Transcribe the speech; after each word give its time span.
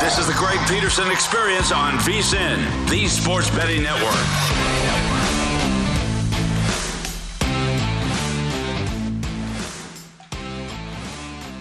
This 0.00 0.16
is 0.16 0.26
the 0.26 0.32
Greg 0.32 0.58
Peterson 0.66 1.10
experience 1.10 1.70
on 1.70 1.92
VSIN, 1.98 2.88
the 2.88 3.06
Sports 3.06 3.50
Betting 3.50 3.82
Network. 3.82 4.14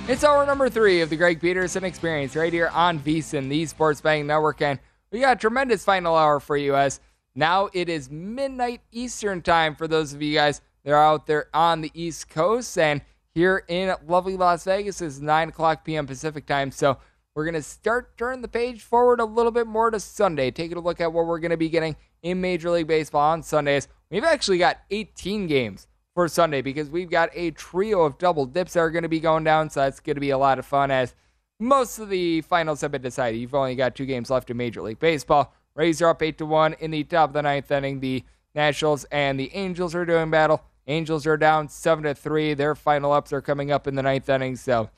It's 0.08 0.24
hour 0.24 0.46
number 0.46 0.70
three 0.70 1.02
of 1.02 1.10
the 1.10 1.18
Greg 1.18 1.42
Peterson 1.42 1.84
experience 1.84 2.34
right 2.34 2.54
here 2.54 2.70
on 2.70 3.00
VSIN, 3.00 3.50
the 3.50 3.66
Sports 3.66 4.00
Betting 4.00 4.28
Network. 4.28 4.62
And 4.62 4.80
we 5.12 5.20
got 5.20 5.36
a 5.36 5.40
tremendous 5.40 5.84
final 5.84 6.16
hour 6.16 6.40
for 6.40 6.56
you 6.56 6.78
as 6.78 7.02
now 7.36 7.70
it 7.74 7.90
is 7.90 8.10
midnight 8.10 8.80
Eastern 8.94 9.42
time 9.42 9.76
for 9.76 9.86
those 9.86 10.14
of 10.14 10.22
you 10.22 10.34
guys 10.34 10.62
that 10.86 10.94
are 10.94 11.04
out 11.04 11.28
there 11.28 11.50
on 11.54 11.82
the 11.82 11.92
East 11.94 12.30
Coast. 12.30 12.78
And 12.78 13.02
here 13.34 13.66
in 13.68 13.94
lovely 14.08 14.38
Las 14.38 14.64
Vegas 14.64 15.02
is 15.02 15.22
9 15.22 15.50
o'clock 15.50 15.84
p.m. 15.84 16.08
Pacific 16.08 16.46
time. 16.46 16.72
So 16.72 17.00
we're 17.40 17.46
going 17.46 17.54
to 17.54 17.64
start 17.64 18.18
turning 18.18 18.42
the 18.42 18.50
page 18.50 18.82
forward 18.82 19.22
a 19.22 19.24
little 19.24 19.54
bit 19.54 19.66
more 19.66 19.90
to 19.90 19.98
Sunday, 19.98 20.52
taking 20.52 20.76
a 20.76 20.82
look 20.82 21.00
at 21.00 21.14
what 21.14 21.26
we're 21.26 21.40
going 21.40 21.52
to 21.52 21.56
be 21.56 21.70
getting 21.70 21.96
in 22.22 22.42
Major 22.42 22.70
League 22.70 22.88
Baseball 22.88 23.32
on 23.32 23.42
Sundays. 23.44 23.88
We've 24.12 24.26
actually 24.26 24.58
got 24.58 24.80
18 24.92 25.48
games 25.48 25.88
for 26.14 26.28
Sunday 26.28 26.62
because 26.62 26.90
we've 26.90 27.10
got 27.10 27.30
a 27.34 27.52
trio 27.52 28.02
of 28.02 28.18
double 28.18 28.46
dips 28.46 28.74
that 28.74 28.82
are 28.82 28.92
going 28.92 29.04
to 29.04 29.10
be 29.10 29.22
going 29.22 29.46
down. 29.46 29.70
So 29.70 29.80
that's 29.80 30.02
going 30.02 30.18
to 30.18 30.20
be 30.20 30.32
a 30.32 30.38
lot 30.38 30.60
of 30.60 30.66
fun 30.66 30.92
as 30.92 31.16
most 31.62 31.98
of 32.00 32.10
the 32.10 32.42
finals 32.42 32.82
have 32.82 32.92
been 32.92 33.02
decided. 33.02 33.38
You've 33.38 33.56
only 33.56 33.76
got 33.76 33.96
two 33.96 34.06
games 34.06 34.30
left 34.30 34.50
in 34.50 34.58
Major 34.58 34.82
League 34.82 35.00
Baseball. 35.00 35.54
Rays 35.76 36.02
are 36.02 36.10
up 36.10 36.22
8 36.22 36.38
to 36.40 36.46
1 36.46 36.74
in 36.82 36.92
the 36.92 37.06
top 37.06 37.30
of 37.30 37.34
the 37.36 37.42
ninth 37.42 37.72
inning. 37.72 38.02
The 38.02 38.26
Nationals 38.54 39.06
and 39.14 39.40
the 39.40 39.50
Angels 39.56 39.96
are 39.96 40.04
doing 40.04 40.30
battle. 40.30 40.62
Angels 40.88 41.26
are 41.26 41.38
down 41.38 41.70
7 41.70 42.04
to 42.04 42.14
3. 42.14 42.54
Their 42.56 42.76
final 42.76 43.14
ups 43.14 43.32
are 43.32 43.42
coming 43.42 43.72
up 43.72 43.88
in 43.88 43.96
the 43.96 44.04
ninth 44.04 44.28
inning. 44.28 44.58
So, 44.58 44.90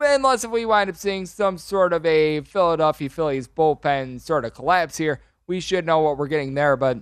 unless 0.00 0.44
if 0.44 0.50
we 0.50 0.64
wind 0.64 0.90
up 0.90 0.96
seeing 0.96 1.26
some 1.26 1.58
sort 1.58 1.92
of 1.92 2.04
a 2.06 2.40
Philadelphia 2.42 3.08
Phillies 3.08 3.48
bullpen 3.48 4.20
sort 4.20 4.44
of 4.44 4.54
collapse 4.54 4.96
here, 4.96 5.20
we 5.46 5.60
should 5.60 5.86
know 5.86 6.00
what 6.00 6.18
we're 6.18 6.28
getting 6.28 6.54
there. 6.54 6.76
But 6.76 6.98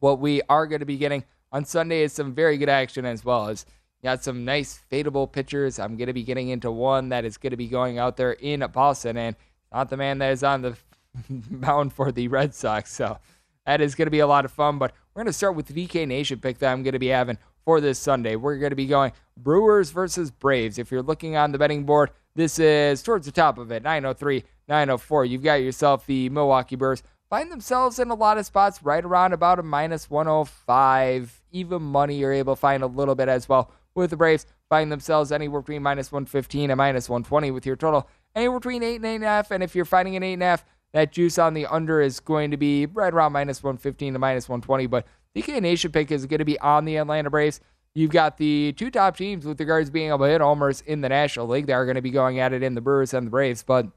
what 0.00 0.18
we 0.18 0.42
are 0.48 0.66
going 0.66 0.80
to 0.80 0.86
be 0.86 0.96
getting 0.96 1.24
on 1.52 1.64
Sunday 1.64 2.02
is 2.02 2.12
some 2.12 2.34
very 2.34 2.56
good 2.58 2.68
action 2.68 3.04
as 3.04 3.24
well 3.24 3.48
as 3.48 3.66
got 4.02 4.22
some 4.22 4.44
nice 4.44 4.80
fadeable 4.90 5.30
pitchers. 5.30 5.78
I'm 5.78 5.96
going 5.96 6.06
to 6.06 6.12
be 6.12 6.22
getting 6.22 6.48
into 6.48 6.70
one 6.70 7.08
that 7.10 7.24
is 7.24 7.36
going 7.36 7.50
to 7.50 7.56
be 7.56 7.68
going 7.68 7.98
out 7.98 8.16
there 8.16 8.32
in 8.32 8.64
Boston 8.72 9.16
and 9.16 9.36
not 9.72 9.90
the 9.90 9.96
man 9.96 10.18
that 10.18 10.32
is 10.32 10.42
on 10.42 10.62
the 10.62 10.76
mound 11.50 11.92
for 11.92 12.12
the 12.12 12.28
Red 12.28 12.54
Sox. 12.54 12.92
So 12.92 13.18
that 13.68 13.82
is 13.82 13.94
going 13.94 14.06
to 14.06 14.10
be 14.10 14.20
a 14.20 14.26
lot 14.26 14.46
of 14.46 14.50
fun. 14.50 14.78
But 14.78 14.92
we're 15.12 15.22
going 15.22 15.26
to 15.26 15.32
start 15.34 15.54
with 15.54 15.66
the 15.66 15.86
DK 15.86 16.08
Nation 16.08 16.40
pick 16.40 16.58
that 16.58 16.72
I'm 16.72 16.82
going 16.82 16.94
to 16.94 16.98
be 16.98 17.08
having 17.08 17.36
for 17.66 17.82
this 17.82 17.98
Sunday. 17.98 18.34
We're 18.34 18.56
going 18.56 18.70
to 18.70 18.76
be 18.76 18.86
going 18.86 19.12
Brewers 19.36 19.90
versus 19.90 20.30
Braves. 20.30 20.78
If 20.78 20.90
you're 20.90 21.02
looking 21.02 21.36
on 21.36 21.52
the 21.52 21.58
betting 21.58 21.84
board, 21.84 22.10
this 22.34 22.58
is 22.58 23.02
towards 23.02 23.26
the 23.26 23.32
top 23.32 23.58
of 23.58 23.70
it 23.70 23.82
903, 23.82 24.42
904. 24.68 25.26
You've 25.26 25.42
got 25.42 25.54
yourself 25.56 26.06
the 26.06 26.30
Milwaukee 26.30 26.76
Brewers. 26.76 27.02
Find 27.28 27.52
themselves 27.52 27.98
in 27.98 28.08
a 28.08 28.14
lot 28.14 28.38
of 28.38 28.46
spots 28.46 28.82
right 28.82 29.04
around 29.04 29.34
about 29.34 29.58
a 29.58 29.62
minus 29.62 30.08
105. 30.08 31.42
Even 31.52 31.82
money 31.82 32.16
you're 32.16 32.32
able 32.32 32.54
to 32.54 32.60
find 32.60 32.82
a 32.82 32.86
little 32.86 33.14
bit 33.14 33.28
as 33.28 33.50
well 33.50 33.70
with 33.94 34.08
the 34.08 34.16
Braves. 34.16 34.46
Find 34.70 34.90
themselves 34.90 35.30
anywhere 35.30 35.60
between 35.60 35.82
minus 35.82 36.10
115 36.10 36.70
and 36.70 36.78
minus 36.78 37.10
120 37.10 37.50
with 37.50 37.66
your 37.66 37.76
total 37.76 38.08
anywhere 38.34 38.60
between 38.60 38.82
8 38.82 39.02
and 39.02 39.22
8.5. 39.22 39.50
And 39.50 39.62
if 39.62 39.74
you're 39.74 39.84
finding 39.84 40.16
an 40.16 40.22
8.5, 40.22 40.62
that 40.92 41.12
juice 41.12 41.38
on 41.38 41.54
the 41.54 41.66
under 41.66 42.00
is 42.00 42.20
going 42.20 42.50
to 42.50 42.56
be 42.56 42.86
right 42.86 43.12
around 43.12 43.32
minus 43.32 43.62
115 43.62 44.14
to 44.14 44.18
minus 44.18 44.48
120. 44.48 44.86
But 44.86 45.06
the 45.34 45.42
DK 45.42 45.60
Nation 45.60 45.92
pick 45.92 46.10
is 46.10 46.26
going 46.26 46.38
to 46.38 46.44
be 46.44 46.58
on 46.60 46.84
the 46.84 46.96
Atlanta 46.96 47.30
Braves. 47.30 47.60
You've 47.94 48.10
got 48.10 48.36
the 48.36 48.72
two 48.72 48.90
top 48.90 49.16
teams 49.16 49.44
with 49.44 49.58
regards 49.60 49.88
to 49.88 49.92
being 49.92 50.08
able 50.08 50.18
to 50.20 50.30
hit 50.30 50.40
homers 50.40 50.82
in 50.82 51.00
the 51.00 51.08
National 51.08 51.48
League. 51.48 51.66
They 51.66 51.72
are 51.72 51.84
going 51.84 51.96
to 51.96 52.02
be 52.02 52.10
going 52.10 52.38
at 52.38 52.52
it 52.52 52.62
in 52.62 52.74
the 52.74 52.80
Brewers 52.80 53.12
and 53.12 53.26
the 53.26 53.30
Braves. 53.30 53.62
But 53.62 53.88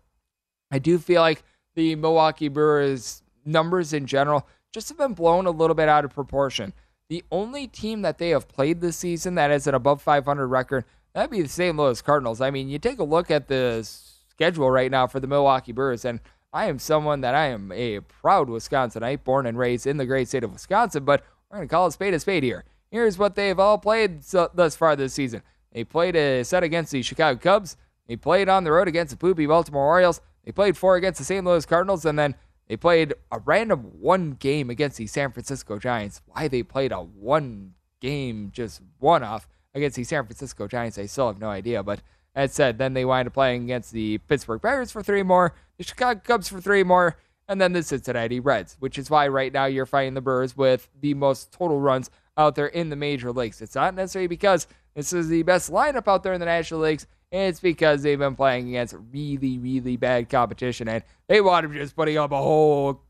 I 0.71 0.79
do 0.79 0.97
feel 0.97 1.21
like 1.21 1.43
the 1.75 1.95
Milwaukee 1.95 2.47
Brewers 2.47 3.21
numbers 3.45 3.93
in 3.93 4.05
general 4.05 4.47
just 4.73 4.89
have 4.89 4.97
been 4.97 5.13
blown 5.13 5.45
a 5.45 5.51
little 5.51 5.75
bit 5.75 5.89
out 5.89 6.05
of 6.05 6.13
proportion. 6.13 6.73
The 7.09 7.23
only 7.31 7.67
team 7.67 8.03
that 8.03 8.17
they 8.17 8.29
have 8.29 8.47
played 8.47 8.79
this 8.79 8.97
season 8.97 9.35
that 9.35 9.51
has 9.51 9.67
an 9.67 9.75
above 9.75 10.01
500 10.01 10.47
record, 10.47 10.85
that'd 11.13 11.29
be 11.29 11.41
the 11.41 11.49
St. 11.49 11.75
Louis 11.75 12.01
Cardinals. 12.01 12.39
I 12.39 12.51
mean, 12.51 12.69
you 12.69 12.79
take 12.79 12.99
a 12.99 13.03
look 13.03 13.29
at 13.29 13.47
the 13.47 13.81
schedule 14.29 14.71
right 14.71 14.89
now 14.89 15.07
for 15.07 15.19
the 15.19 15.27
Milwaukee 15.27 15.73
Brewers, 15.73 16.05
and 16.05 16.21
I 16.53 16.65
am 16.65 16.79
someone 16.79 17.21
that 17.21 17.33
I 17.33 17.47
am 17.47 17.71
a 17.71 18.01
proud 18.01 18.49
Wisconsinite, 18.49 19.23
born 19.23 19.45
and 19.45 19.57
raised 19.57 19.87
in 19.87 19.97
the 19.97 20.05
great 20.05 20.27
state 20.27 20.43
of 20.43 20.51
Wisconsin, 20.51 21.05
but 21.05 21.23
we're 21.49 21.57
going 21.57 21.67
to 21.67 21.73
call 21.73 21.87
a 21.87 21.91
spade 21.91 22.13
a 22.13 22.19
spade 22.19 22.43
here. 22.43 22.65
Here's 22.89 23.17
what 23.17 23.35
they've 23.35 23.57
all 23.57 23.77
played 23.77 24.23
so, 24.25 24.49
thus 24.53 24.75
far 24.75 24.95
this 24.97 25.13
season. 25.13 25.43
They 25.71 25.85
played 25.85 26.15
a 26.17 26.43
set 26.43 26.63
against 26.63 26.91
the 26.91 27.01
Chicago 27.01 27.39
Cubs. 27.39 27.77
They 28.07 28.17
played 28.17 28.49
on 28.49 28.65
the 28.65 28.71
road 28.73 28.89
against 28.89 29.11
the 29.11 29.17
poopy 29.17 29.45
Baltimore 29.45 29.85
Orioles. 29.85 30.19
They 30.43 30.51
played 30.51 30.75
four 30.75 30.97
against 30.97 31.19
the 31.19 31.23
St. 31.23 31.45
Louis 31.45 31.65
Cardinals, 31.65 32.03
and 32.03 32.19
then 32.19 32.35
they 32.67 32.75
played 32.75 33.13
a 33.31 33.39
random 33.39 33.79
one 33.99 34.31
game 34.31 34.69
against 34.69 34.97
the 34.97 35.07
San 35.07 35.31
Francisco 35.31 35.79
Giants. 35.79 36.21
Why 36.25 36.49
they 36.49 36.63
played 36.63 36.91
a 36.91 36.97
one 36.97 37.75
game, 38.01 38.51
just 38.53 38.81
one 38.99 39.23
off 39.23 39.47
against 39.73 39.95
the 39.95 40.03
San 40.03 40.25
Francisco 40.25 40.67
Giants, 40.67 40.97
I 40.97 41.05
still 41.05 41.27
have 41.27 41.39
no 41.39 41.49
idea. 41.49 41.81
But 41.81 42.01
that 42.35 42.51
said, 42.51 42.77
then 42.77 42.93
they 42.93 43.05
wind 43.05 43.27
up 43.27 43.33
playing 43.33 43.63
against 43.63 43.91
the 43.91 44.17
Pittsburgh 44.19 44.61
Pirates 44.61 44.91
for 44.91 45.03
three 45.03 45.23
more, 45.23 45.53
the 45.77 45.83
Chicago 45.83 46.21
Cubs 46.23 46.47
for 46.47 46.61
three 46.61 46.83
more, 46.83 47.17
and 47.47 47.59
then 47.59 47.73
the 47.73 47.83
Cincinnati 47.83 48.39
Reds, 48.39 48.77
which 48.79 48.97
is 48.97 49.09
why 49.09 49.27
right 49.27 49.51
now 49.51 49.65
you're 49.65 49.85
fighting 49.85 50.13
the 50.13 50.21
Brewers 50.21 50.55
with 50.55 50.89
the 51.01 51.13
most 51.13 51.51
total 51.51 51.79
runs 51.79 52.09
out 52.37 52.55
there 52.55 52.67
in 52.67 52.89
the 52.89 52.95
major 52.95 53.31
leagues. 53.31 53.61
It's 53.61 53.75
not 53.75 53.93
necessarily 53.93 54.27
because 54.27 54.67
this 54.95 55.11
is 55.11 55.27
the 55.27 55.43
best 55.43 55.71
lineup 55.71 56.07
out 56.07 56.23
there 56.23 56.33
in 56.33 56.39
the 56.39 56.45
National 56.45 56.79
Leagues. 56.79 57.07
It's 57.31 57.59
because 57.59 58.03
they've 58.03 58.19
been 58.19 58.35
playing 58.35 58.69
against 58.69 58.95
really, 59.11 59.57
really 59.57 59.97
bad 59.97 60.29
competition, 60.29 60.87
and 60.87 61.03
they 61.27 61.41
wound 61.41 61.65
up 61.65 61.73
just 61.73 61.95
putting 61.95 62.17
up 62.17 62.31
a 62.31 62.37
whole 62.37 63.01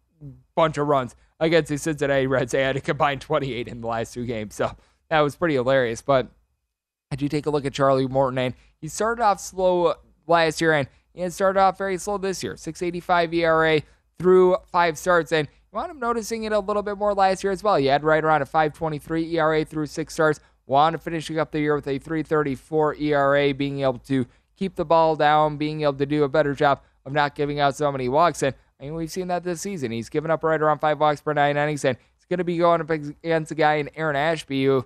bunch 0.56 0.78
of 0.78 0.88
runs 0.88 1.16
against 1.40 1.70
the 1.70 1.78
Cincinnati 1.78 2.28
Reds. 2.28 2.52
They 2.52 2.62
had 2.62 2.76
to 2.76 2.82
combine 2.82 3.20
28 3.20 3.68
in 3.68 3.82
the 3.82 3.88
last 3.88 4.14
two 4.14 4.26
games, 4.26 4.54
so 4.54 4.76
that 5.10 5.22
was 5.22 5.36
pretty 5.36 5.56
hilarious. 5.56 6.02
But 6.02 6.28
I 7.12 7.16
do 7.16 7.28
take 7.28 7.48
a 7.48 7.50
look 7.50 7.66
at 7.66 7.74
Charlie 7.74 8.08
Morton, 8.08 8.38
and 8.38 8.54
he 8.82 8.88
started 8.88 9.22
off 9.24 9.40
slow 9.40 9.86
uh, 9.86 9.94
last 10.28 10.60
year, 10.60 10.74
and 10.74 10.88
he 11.14 11.30
started 11.30 11.60
off 11.60 11.78
very 11.78 11.98
slow 11.98 12.18
this 12.18 12.44
year. 12.44 12.56
6.85 12.56 13.34
ERA 13.34 13.82
through 14.20 14.58
five 14.72 14.98
starts, 14.98 15.32
and 15.32 15.48
you 15.48 15.78
wound 15.78 15.92
up 15.92 15.98
noticing 15.98 16.44
it 16.44 16.52
a 16.52 16.60
little 16.60 16.84
bit 16.84 16.98
more 16.98 17.14
last 17.14 17.44
year 17.44 17.52
as 17.52 17.64
well. 17.64 17.76
He 17.78 17.86
had 17.86 18.04
right 18.04 18.24
around 18.24 18.42
a 18.42 18.46
5.23 18.46 19.34
ERA 19.34 19.64
through 19.64 19.86
six 19.86 20.14
starts. 20.14 20.40
Up 20.70 21.02
finishing 21.02 21.38
up 21.38 21.52
the 21.52 21.60
year 21.60 21.76
with 21.76 21.88
a 21.88 22.00
3.34 22.00 23.02
ERA, 23.02 23.54
being 23.54 23.82
able 23.82 24.00
to 24.00 24.26
keep 24.56 24.76
the 24.76 24.86
ball 24.86 25.18
down, 25.18 25.58
being 25.58 25.82
able 25.82 25.96
to 25.96 26.06
do 26.06 26.24
a 26.24 26.30
better 26.30 26.54
job 26.54 26.82
of 27.06 27.12
not 27.12 27.36
giving 27.36 27.60
out 27.60 27.76
so 27.76 27.92
many 27.92 28.08
walks. 28.08 28.42
And 28.42 28.56
I 28.80 28.86
mean, 28.86 28.96
we've 28.96 29.12
seen 29.12 29.28
that 29.28 29.44
this 29.44 29.60
season. 29.60 29.92
He's 29.92 30.08
given 30.08 30.32
up 30.32 30.44
right 30.44 30.62
around 30.62 30.80
five 30.80 31.00
walks 31.00 31.20
per 31.20 31.34
nine 31.34 31.58
innings, 31.58 31.84
and 31.84 31.98
he's 32.16 32.26
going 32.26 32.38
to 32.38 32.46
be 32.46 32.58
going 32.58 32.80
up 32.80 32.90
against 32.90 33.52
a 33.52 33.56
guy 33.56 33.76
in 33.76 33.90
Aaron 33.96 34.16
Ashby 34.16 34.64
who 34.64 34.86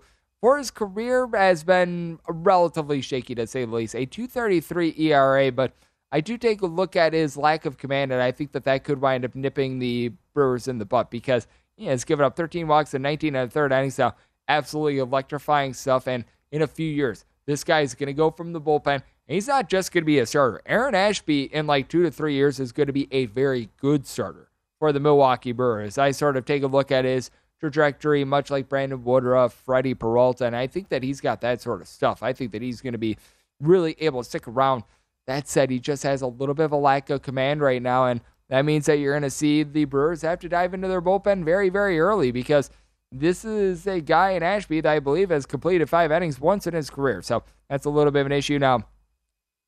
his 0.57 0.71
career 0.71 1.27
has 1.33 1.63
been 1.63 2.19
relatively 2.27 3.01
shaky 3.01 3.35
to 3.35 3.47
say 3.47 3.65
the 3.65 3.73
least. 3.73 3.95
A 3.95 4.05
233 4.05 4.93
ERA, 4.97 5.51
but 5.51 5.73
I 6.11 6.21
do 6.21 6.37
take 6.37 6.61
a 6.61 6.67
look 6.67 6.95
at 6.95 7.13
his 7.13 7.35
lack 7.35 7.65
of 7.65 7.77
command, 7.77 8.11
and 8.11 8.21
I 8.21 8.31
think 8.31 8.51
that 8.51 8.63
that 8.65 8.83
could 8.83 9.01
wind 9.01 9.25
up 9.25 9.35
nipping 9.35 9.79
the 9.79 10.13
Brewers 10.33 10.67
in 10.67 10.77
the 10.77 10.85
butt 10.85 11.09
because 11.09 11.47
he 11.75 11.87
has 11.87 12.05
given 12.05 12.23
up 12.23 12.35
13 12.35 12.67
walks 12.67 12.93
and 12.93 13.03
19 13.03 13.35
and 13.35 13.49
a 13.49 13.51
third 13.51 13.71
innings 13.71 13.97
now. 13.97 14.15
Absolutely 14.47 14.99
electrifying 14.99 15.73
stuff, 15.73 16.07
and 16.07 16.23
in 16.51 16.61
a 16.61 16.67
few 16.67 16.89
years, 16.89 17.25
this 17.45 17.63
guy 17.63 17.81
is 17.81 17.95
going 17.95 18.07
to 18.07 18.13
go 18.13 18.29
from 18.29 18.53
the 18.53 18.61
bullpen. 18.61 19.01
And 19.27 19.33
he's 19.33 19.47
not 19.47 19.69
just 19.69 19.91
going 19.91 20.03
to 20.03 20.05
be 20.05 20.19
a 20.19 20.25
starter. 20.25 20.61
Aaron 20.65 20.93
Ashby, 20.93 21.43
in 21.45 21.65
like 21.65 21.87
two 21.87 22.03
to 22.03 22.11
three 22.11 22.35
years, 22.35 22.59
is 22.59 22.71
going 22.71 22.87
to 22.87 22.93
be 22.93 23.07
a 23.11 23.25
very 23.25 23.69
good 23.77 24.05
starter 24.05 24.49
for 24.79 24.91
the 24.91 24.99
Milwaukee 24.99 25.51
Brewers. 25.51 25.97
I 25.97 26.11
sort 26.11 26.37
of 26.37 26.45
take 26.45 26.63
a 26.63 26.67
look 26.67 26.91
at 26.91 27.05
his 27.05 27.31
trajectory, 27.59 28.23
much 28.23 28.51
like 28.51 28.69
Brandon 28.69 29.03
Woodruff, 29.03 29.53
Freddie 29.53 29.93
Peralta, 29.93 30.45
and 30.45 30.55
I 30.55 30.67
think 30.67 30.89
that 30.89 31.03
he's 31.03 31.21
got 31.21 31.41
that 31.41 31.61
sort 31.61 31.81
of 31.81 31.87
stuff. 31.87 32.21
I 32.21 32.33
think 32.33 32.51
that 32.51 32.61
he's 32.61 32.81
going 32.81 32.93
to 32.93 32.99
be 32.99 33.17
really 33.59 33.95
able 33.99 34.21
to 34.21 34.29
stick 34.29 34.47
around. 34.47 34.83
That 35.27 35.47
said, 35.47 35.69
he 35.69 35.79
just 35.79 36.03
has 36.03 36.21
a 36.21 36.27
little 36.27 36.53
bit 36.53 36.65
of 36.65 36.71
a 36.71 36.77
lack 36.77 37.09
of 37.09 37.21
command 37.21 37.61
right 37.61 37.81
now, 37.81 38.05
and 38.05 38.21
that 38.49 38.65
means 38.65 38.85
that 38.85 38.99
you're 38.99 39.13
going 39.13 39.23
to 39.23 39.29
see 39.29 39.63
the 39.63 39.85
Brewers 39.85 40.21
have 40.21 40.39
to 40.39 40.49
dive 40.49 40.73
into 40.73 40.87
their 40.87 41.01
bullpen 41.01 41.43
very, 41.43 41.69
very 41.69 41.99
early 41.99 42.31
because 42.31 42.69
this 43.11 43.43
is 43.43 43.87
a 43.87 44.01
guy 44.01 44.31
in 44.31 44.43
Ashby 44.43 44.81
that 44.81 44.91
I 44.91 44.99
believe 44.99 45.29
has 45.29 45.45
completed 45.45 45.89
five 45.89 46.11
innings 46.11 46.39
once 46.39 46.67
in 46.67 46.73
his 46.73 46.89
career. 46.89 47.21
So 47.21 47.43
that's 47.69 47.85
a 47.85 47.89
little 47.89 48.11
bit 48.11 48.21
of 48.21 48.25
an 48.27 48.31
issue. 48.31 48.59
Now, 48.59 48.85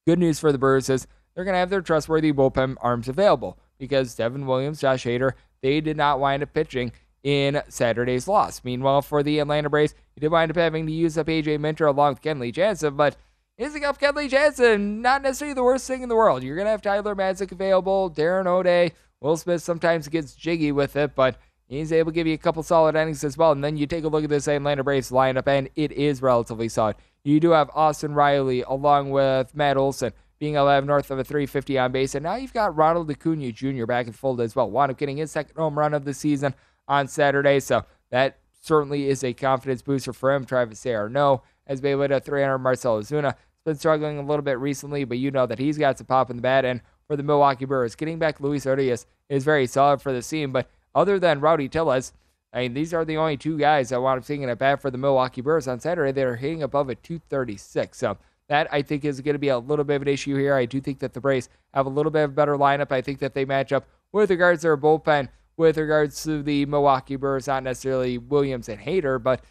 good 0.06 0.19
news 0.19 0.40
for 0.40 0.51
the 0.51 0.57
Brewers 0.57 0.90
is 0.90 1.07
they're 1.33 1.44
going 1.44 1.54
to 1.54 1.60
have 1.60 1.69
their 1.69 1.81
trustworthy 1.81 2.31
bullpen 2.31 2.75
arms 2.81 3.07
available 3.07 3.57
because 3.80 4.16
Devin 4.16 4.45
Williams, 4.45 4.81
Josh 4.81 5.06
Hader, 5.06 5.31
they 5.62 5.81
did 5.81 5.98
not 5.98 6.19
wind 6.19 6.44
up 6.44 6.54
pitching 6.54 6.92
in 7.24 7.62
Saturday's 7.68 8.28
loss. 8.28 8.64
Meanwhile, 8.64 9.02
for 9.02 9.24
the 9.24 9.40
Atlanta 9.40 9.69
Braves, 9.69 9.96
he 10.16 10.22
did 10.22 10.31
wind 10.31 10.52
up 10.52 10.58
having 10.58 10.86
to 10.86 10.92
use 10.92 11.18
up 11.18 11.28
AJ 11.28 11.60
Minter 11.60 11.88
along 11.88 12.14
with 12.14 12.22
Kenley 12.22 12.54
Jansen, 12.54 12.96
but 12.96 13.18
using 13.58 13.84
up 13.84 14.00
Kenley 14.00 14.30
Jansen, 14.30 15.02
not 15.02 15.22
necessarily 15.22 15.54
the 15.54 15.64
worst 15.64 15.88
thing 15.88 16.04
in 16.04 16.10
the 16.10 16.16
world. 16.16 16.44
You're 16.44 16.56
going 16.56 16.66
to 16.66 16.72
have 16.72 16.81
Tyler 16.81 17.16
Matzek 17.16 17.52
available, 17.52 18.12
Darren 18.12 18.48
O'Day, 18.48 18.94
Will 19.19 19.38
Smith 19.38 19.64
sometimes 19.64 20.08
gets 20.08 20.36
jiggy 20.36 20.72
with 20.72 20.96
it, 20.96 21.16
but 21.16 21.38
he's 21.68 21.92
able 21.92 22.12
to 22.12 22.16
give 22.16 22.28
you 22.28 22.36
a 22.36 22.38
couple 22.38 22.62
solid 22.64 22.96
innings 22.96 23.24
as 23.24 23.38
well. 23.38 23.52
And 23.52 23.64
then 23.64 23.78
you 23.78 23.88
take 23.88 24.04
a 24.04 24.08
look 24.08 24.24
at 24.24 24.30
this 24.30 24.48
Atlanta 24.48 24.84
Braves 24.84 25.12
lineup, 25.12 25.48
and 25.48 25.69
it 25.75 25.92
is 25.92 26.22
relatively 26.22 26.69
solid. 26.69 26.98
You 27.24 27.40
do 27.40 27.52
have 27.52 27.72
Austin 27.74 28.14
Riley 28.14 28.62
along 28.62 29.10
with 29.10 29.56
Matt 29.56 29.75
Olson 29.75 30.14
being 30.40 30.56
have 30.56 30.86
north 30.86 31.10
of 31.12 31.19
a 31.19 31.24
350 31.24 31.78
on 31.80 31.92
base. 31.92 32.16
And 32.16 32.24
now 32.24 32.36
you've 32.36 32.54
got 32.54 32.75
Ronald 32.75 33.10
Acuna 33.10 33.52
Jr. 33.52 33.86
back 33.86 34.08
in 34.08 34.14
fold 34.14 34.40
as 34.42 34.56
well. 34.56 34.69
Wound 34.69 34.92
up 34.92 34.98
getting 34.98 35.18
his 35.18 35.31
second 35.31 35.56
home 35.56 35.78
run 35.78 35.94
of 35.94 36.06
the 36.06 36.14
season 36.14 36.54
on 36.88 37.07
Saturday. 37.07 37.60
So 37.60 37.86
that 38.12 38.38
certainly 38.62 39.10
is 39.10 39.24
a 39.24 39.34
confidence 39.34 39.81
booster 39.81 40.13
for 40.13 40.34
him. 40.34 40.45
Travis 40.45 40.81
d'Arnaud 40.81 41.42
has 41.68 41.81
been 41.81 41.92
able 41.92 42.07
to 42.07 42.19
300. 42.19 42.57
Marcell 42.57 43.01
Ozuna 43.01 43.24
has 43.25 43.36
been 43.66 43.75
struggling 43.75 44.18
a 44.18 44.24
little 44.24 44.44
bit 44.44 44.60
recently, 44.60 45.04
but 45.04 45.18
you 45.18 45.31
know 45.31 45.45
that 45.45 45.60
he's 45.60 45.78
got 45.78 45.98
some 45.98 46.07
pop 46.07 46.30
in 46.30 46.36
the 46.36 46.42
bat. 46.42 46.66
And 46.66 46.81
for 47.07 47.16
the 47.16 47.24
Milwaukee 47.24 47.66
Brewers, 47.66 47.95
getting 47.95 48.19
back 48.19 48.39
Luis 48.39 48.66
Urias 48.66 49.06
is 49.30 49.44
very 49.44 49.68
solid 49.68 50.01
for 50.01 50.12
the 50.12 50.22
team. 50.22 50.51
But 50.51 50.69
other 50.95 51.19
than 51.19 51.39
Rowdy 51.39 51.69
Tellez, 51.69 52.13
I 52.54 52.62
mean, 52.62 52.74
these 52.74 52.94
are 52.94 53.06
the 53.06 53.18
only 53.18 53.38
two 53.38 53.57
guys 53.57 53.92
I 53.92 53.98
want 53.98 54.22
to 54.22 54.25
seeing 54.25 54.44
at 54.44 54.57
bat 54.57 54.81
for 54.81 54.90
the 54.90 54.98
Milwaukee 54.98 55.42
Brewers 55.42 55.68
on 55.68 55.80
Saturday 55.80 56.12
that 56.12 56.25
are 56.25 56.38
hitting 56.38 56.63
above 56.63 56.90
a 56.90 56.95
236. 56.95 57.98
So 57.98 58.18
that 58.50 58.68
I 58.72 58.81
think 58.81 59.06
is 59.06 59.22
going 59.22 59.36
to 59.36 59.40
be 59.40 59.50
a 59.50 59.60
little 59.60 59.86
bit 59.86 59.98
of 59.98 60.01
an 60.04 60.07
issue 60.07 60.36
here. 60.38 60.56
I 60.56 60.66
do 60.66 60.80
think 60.80 61.00
that 61.00 61.13
the 61.13 61.22
Braves 61.22 61.50
have 61.74 61.86
a 61.86 61.90
little 61.90 62.12
bit 62.12 62.24
of 62.24 62.31
a 62.31 62.33
better 62.33 62.57
lineup. 62.57 62.92
I 62.92 63.01
think 63.01 63.19
that 63.19 63.33
they 63.33 63.45
match 63.45 63.72
up 63.72 63.86
with 64.12 64.30
regards 64.30 64.62
to 64.62 64.68
their 64.68 64.78
bullpen 64.78 65.30
with 65.57 65.77
regards 65.77 66.24
to 66.24 66.44
the 66.44 66.65
Milwaukee 66.68 67.15
Brewers, 67.15 67.48
not 67.48 67.63
necessarily 67.63 68.18
Williams 68.18 68.69
and 68.69 68.80
Hader, 68.80 69.21
but 69.21 69.44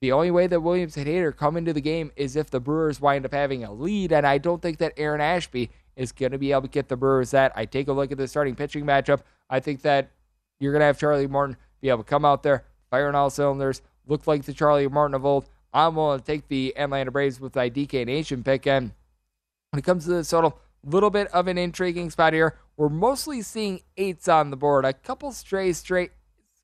the 0.00 0.12
only 0.12 0.30
way 0.30 0.46
that 0.46 0.60
Williams 0.60 0.96
and 0.96 1.06
Hader 1.06 1.36
come 1.36 1.58
into 1.58 1.74
the 1.74 1.80
game 1.82 2.10
is 2.16 2.34
if 2.34 2.48
the 2.48 2.60
Brewers 2.60 3.00
wind 3.00 3.26
up 3.26 3.34
having 3.34 3.62
a 3.64 3.72
lead, 3.72 4.12
and 4.12 4.26
I 4.26 4.38
don't 4.38 4.62
think 4.62 4.78
that 4.78 4.94
Aaron 4.96 5.20
Ashby 5.20 5.70
is 5.96 6.12
going 6.12 6.32
to 6.32 6.38
be 6.38 6.52
able 6.52 6.62
to 6.62 6.68
get 6.68 6.88
the 6.88 6.96
Brewers 6.96 7.32
that. 7.32 7.52
I 7.54 7.66
take 7.66 7.88
a 7.88 7.92
look 7.92 8.10
at 8.10 8.16
the 8.16 8.26
starting 8.26 8.56
pitching 8.56 8.86
matchup. 8.86 9.20
I 9.50 9.60
think 9.60 9.82
that 9.82 10.10
you're 10.58 10.72
going 10.72 10.80
to 10.80 10.86
have 10.86 10.98
Charlie 10.98 11.26
Morton 11.26 11.58
be 11.82 11.90
able 11.90 12.02
to 12.02 12.08
come 12.08 12.24
out 12.24 12.42
there, 12.42 12.64
fire 12.90 13.08
on 13.08 13.14
all 13.14 13.28
cylinders, 13.28 13.82
look 14.06 14.26
like 14.26 14.44
the 14.44 14.54
Charlie 14.54 14.88
Morton 14.88 15.14
of 15.14 15.26
old. 15.26 15.46
I'm 15.74 15.94
willing 15.94 16.20
to 16.20 16.24
take 16.24 16.48
the 16.48 16.74
Atlanta 16.76 17.10
Braves 17.10 17.38
with 17.38 17.54
my 17.54 17.68
DK 17.68 18.06
Nation 18.06 18.42
pick. 18.42 18.66
And 18.66 18.92
when 19.70 19.78
it 19.78 19.84
comes 19.84 20.04
to 20.04 20.10
the 20.10 20.24
total, 20.24 20.58
little 20.84 21.10
bit 21.10 21.28
of 21.28 21.46
an 21.46 21.58
intriguing 21.58 22.10
spot 22.10 22.32
here. 22.32 22.56
We're 22.76 22.88
mostly 22.88 23.42
seeing 23.42 23.80
eights 23.96 24.28
on 24.28 24.50
the 24.50 24.56
board, 24.56 24.84
a 24.84 24.92
couple 24.92 25.32
stray 25.32 25.72
straight, 25.72 26.12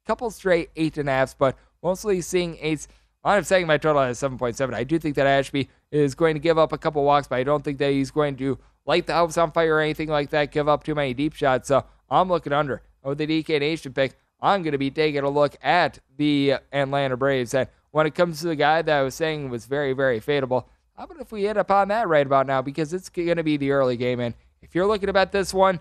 couple 0.06 0.30
stray 0.30 0.68
eight 0.76 0.96
and 0.98 1.08
a 1.08 1.12
halfs, 1.12 1.34
but 1.34 1.56
mostly 1.82 2.20
seeing 2.20 2.56
eights. 2.60 2.88
I'm 3.24 3.44
saying 3.44 3.66
my 3.66 3.76
total 3.76 4.02
is 4.02 4.20
7.7. 4.20 4.72
I 4.72 4.84
do 4.84 4.98
think 4.98 5.16
that 5.16 5.26
Ashby 5.26 5.68
is 5.90 6.14
going 6.14 6.34
to 6.34 6.40
give 6.40 6.58
up 6.58 6.72
a 6.72 6.78
couple 6.78 7.04
walks, 7.04 7.26
but 7.26 7.36
I 7.36 7.42
don't 7.42 7.64
think 7.64 7.78
that 7.78 7.90
he's 7.90 8.10
going 8.10 8.36
to 8.36 8.58
light 8.86 9.06
the 9.06 9.14
house 9.14 9.36
on 9.36 9.50
fire 9.50 9.76
or 9.76 9.80
anything 9.80 10.08
like 10.08 10.30
that, 10.30 10.52
give 10.52 10.68
up 10.68 10.84
too 10.84 10.94
many 10.94 11.12
deep 11.12 11.34
shots. 11.34 11.68
So 11.68 11.84
I'm 12.08 12.28
looking 12.28 12.52
under. 12.52 12.82
With 13.02 13.18
the 13.18 13.26
DK 13.26 13.60
Nation 13.60 13.92
pick, 13.92 14.16
I'm 14.40 14.62
going 14.62 14.72
to 14.72 14.78
be 14.78 14.90
taking 14.90 15.22
a 15.22 15.30
look 15.30 15.56
at 15.62 15.98
the 16.16 16.54
Atlanta 16.72 17.16
Braves. 17.16 17.54
And 17.54 17.68
when 17.90 18.06
it 18.06 18.14
comes 18.14 18.40
to 18.40 18.48
the 18.48 18.56
guy 18.56 18.82
that 18.82 18.98
I 18.98 19.02
was 19.02 19.14
saying 19.14 19.50
was 19.50 19.66
very, 19.66 19.92
very 19.92 20.20
fadeable, 20.20 20.64
how 20.96 21.04
about 21.04 21.20
if 21.20 21.30
we 21.30 21.42
hit 21.42 21.56
upon 21.56 21.88
that 21.88 22.08
right 22.08 22.26
about 22.26 22.46
now? 22.46 22.62
Because 22.62 22.92
it's 22.92 23.08
going 23.08 23.36
to 23.36 23.42
be 23.42 23.56
the 23.56 23.70
early 23.70 23.96
game. 23.96 24.20
And 24.20 24.34
if 24.62 24.74
you're 24.74 24.86
looking 24.86 25.08
to 25.08 25.12
bet 25.12 25.30
this 25.30 25.52
one, 25.52 25.80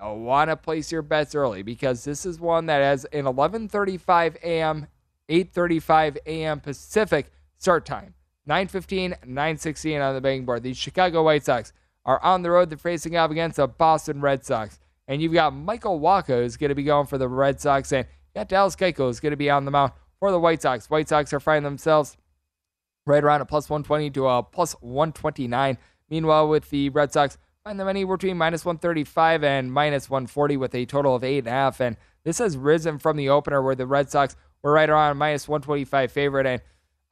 you 0.00 0.12
want 0.12 0.50
to 0.50 0.56
place 0.56 0.90
your 0.90 1.02
bets 1.02 1.34
early 1.34 1.62
because 1.62 2.04
this 2.04 2.24
is 2.24 2.40
one 2.40 2.66
that 2.66 2.80
has 2.80 3.04
an 3.06 3.24
11:35 3.24 4.36
a.m., 4.42 4.86
8:35 5.28 6.18
a.m. 6.26 6.60
Pacific 6.60 7.30
start 7.58 7.84
time. 7.84 8.14
9:15, 8.48 9.24
9:16 9.26 10.06
on 10.06 10.14
the 10.14 10.20
betting 10.20 10.44
board. 10.44 10.62
The 10.62 10.74
Chicago 10.74 11.22
White 11.22 11.44
Sox 11.44 11.72
are 12.04 12.22
on 12.22 12.42
the 12.42 12.50
road. 12.50 12.70
They're 12.70 12.78
facing 12.78 13.16
off 13.16 13.30
against 13.30 13.56
the 13.56 13.68
Boston 13.68 14.20
Red 14.20 14.44
Sox, 14.44 14.78
and 15.06 15.22
you've 15.22 15.32
got 15.32 15.54
Michael 15.54 16.00
Wacha 16.00 16.42
who's 16.42 16.56
going 16.56 16.70
to 16.70 16.74
be 16.74 16.82
going 16.82 17.06
for 17.06 17.18
the 17.18 17.28
Red 17.28 17.60
Sox, 17.60 17.92
and 17.92 18.06
you 18.06 18.40
got 18.40 18.48
Dallas 18.48 18.76
Keuchel 18.76 19.06
who's 19.06 19.20
going 19.20 19.30
to 19.30 19.36
be 19.36 19.50
on 19.50 19.64
the 19.64 19.70
mound 19.70 19.92
for 20.18 20.30
the 20.30 20.40
White 20.40 20.62
Sox. 20.62 20.90
White 20.90 21.08
Sox 21.08 21.32
are 21.32 21.40
finding 21.40 21.64
themselves 21.64 22.16
right 23.06 23.22
around 23.22 23.40
a 23.40 23.46
plus 23.46 23.68
120 23.68 24.10
to 24.10 24.28
a 24.28 24.42
plus 24.42 24.72
129. 24.80 25.78
Meanwhile, 26.10 26.48
with 26.48 26.70
the 26.70 26.88
Red 26.90 27.12
Sox, 27.12 27.38
find 27.64 27.78
them 27.78 27.88
anywhere 27.88 28.16
between 28.16 28.36
minus 28.36 28.64
135 28.64 29.44
and 29.44 29.72
minus 29.72 30.10
140 30.10 30.56
with 30.56 30.74
a 30.74 30.86
total 30.86 31.14
of 31.14 31.22
8.5. 31.22 31.80
And 31.80 31.96
this 32.24 32.38
has 32.38 32.56
risen 32.56 32.98
from 32.98 33.16
the 33.16 33.28
opener 33.28 33.62
where 33.62 33.74
the 33.74 33.86
Red 33.86 34.10
Sox 34.10 34.36
were 34.62 34.72
right 34.72 34.88
around 34.88 35.16
minus 35.16 35.48
125 35.48 36.12
favorite. 36.12 36.46
And 36.46 36.62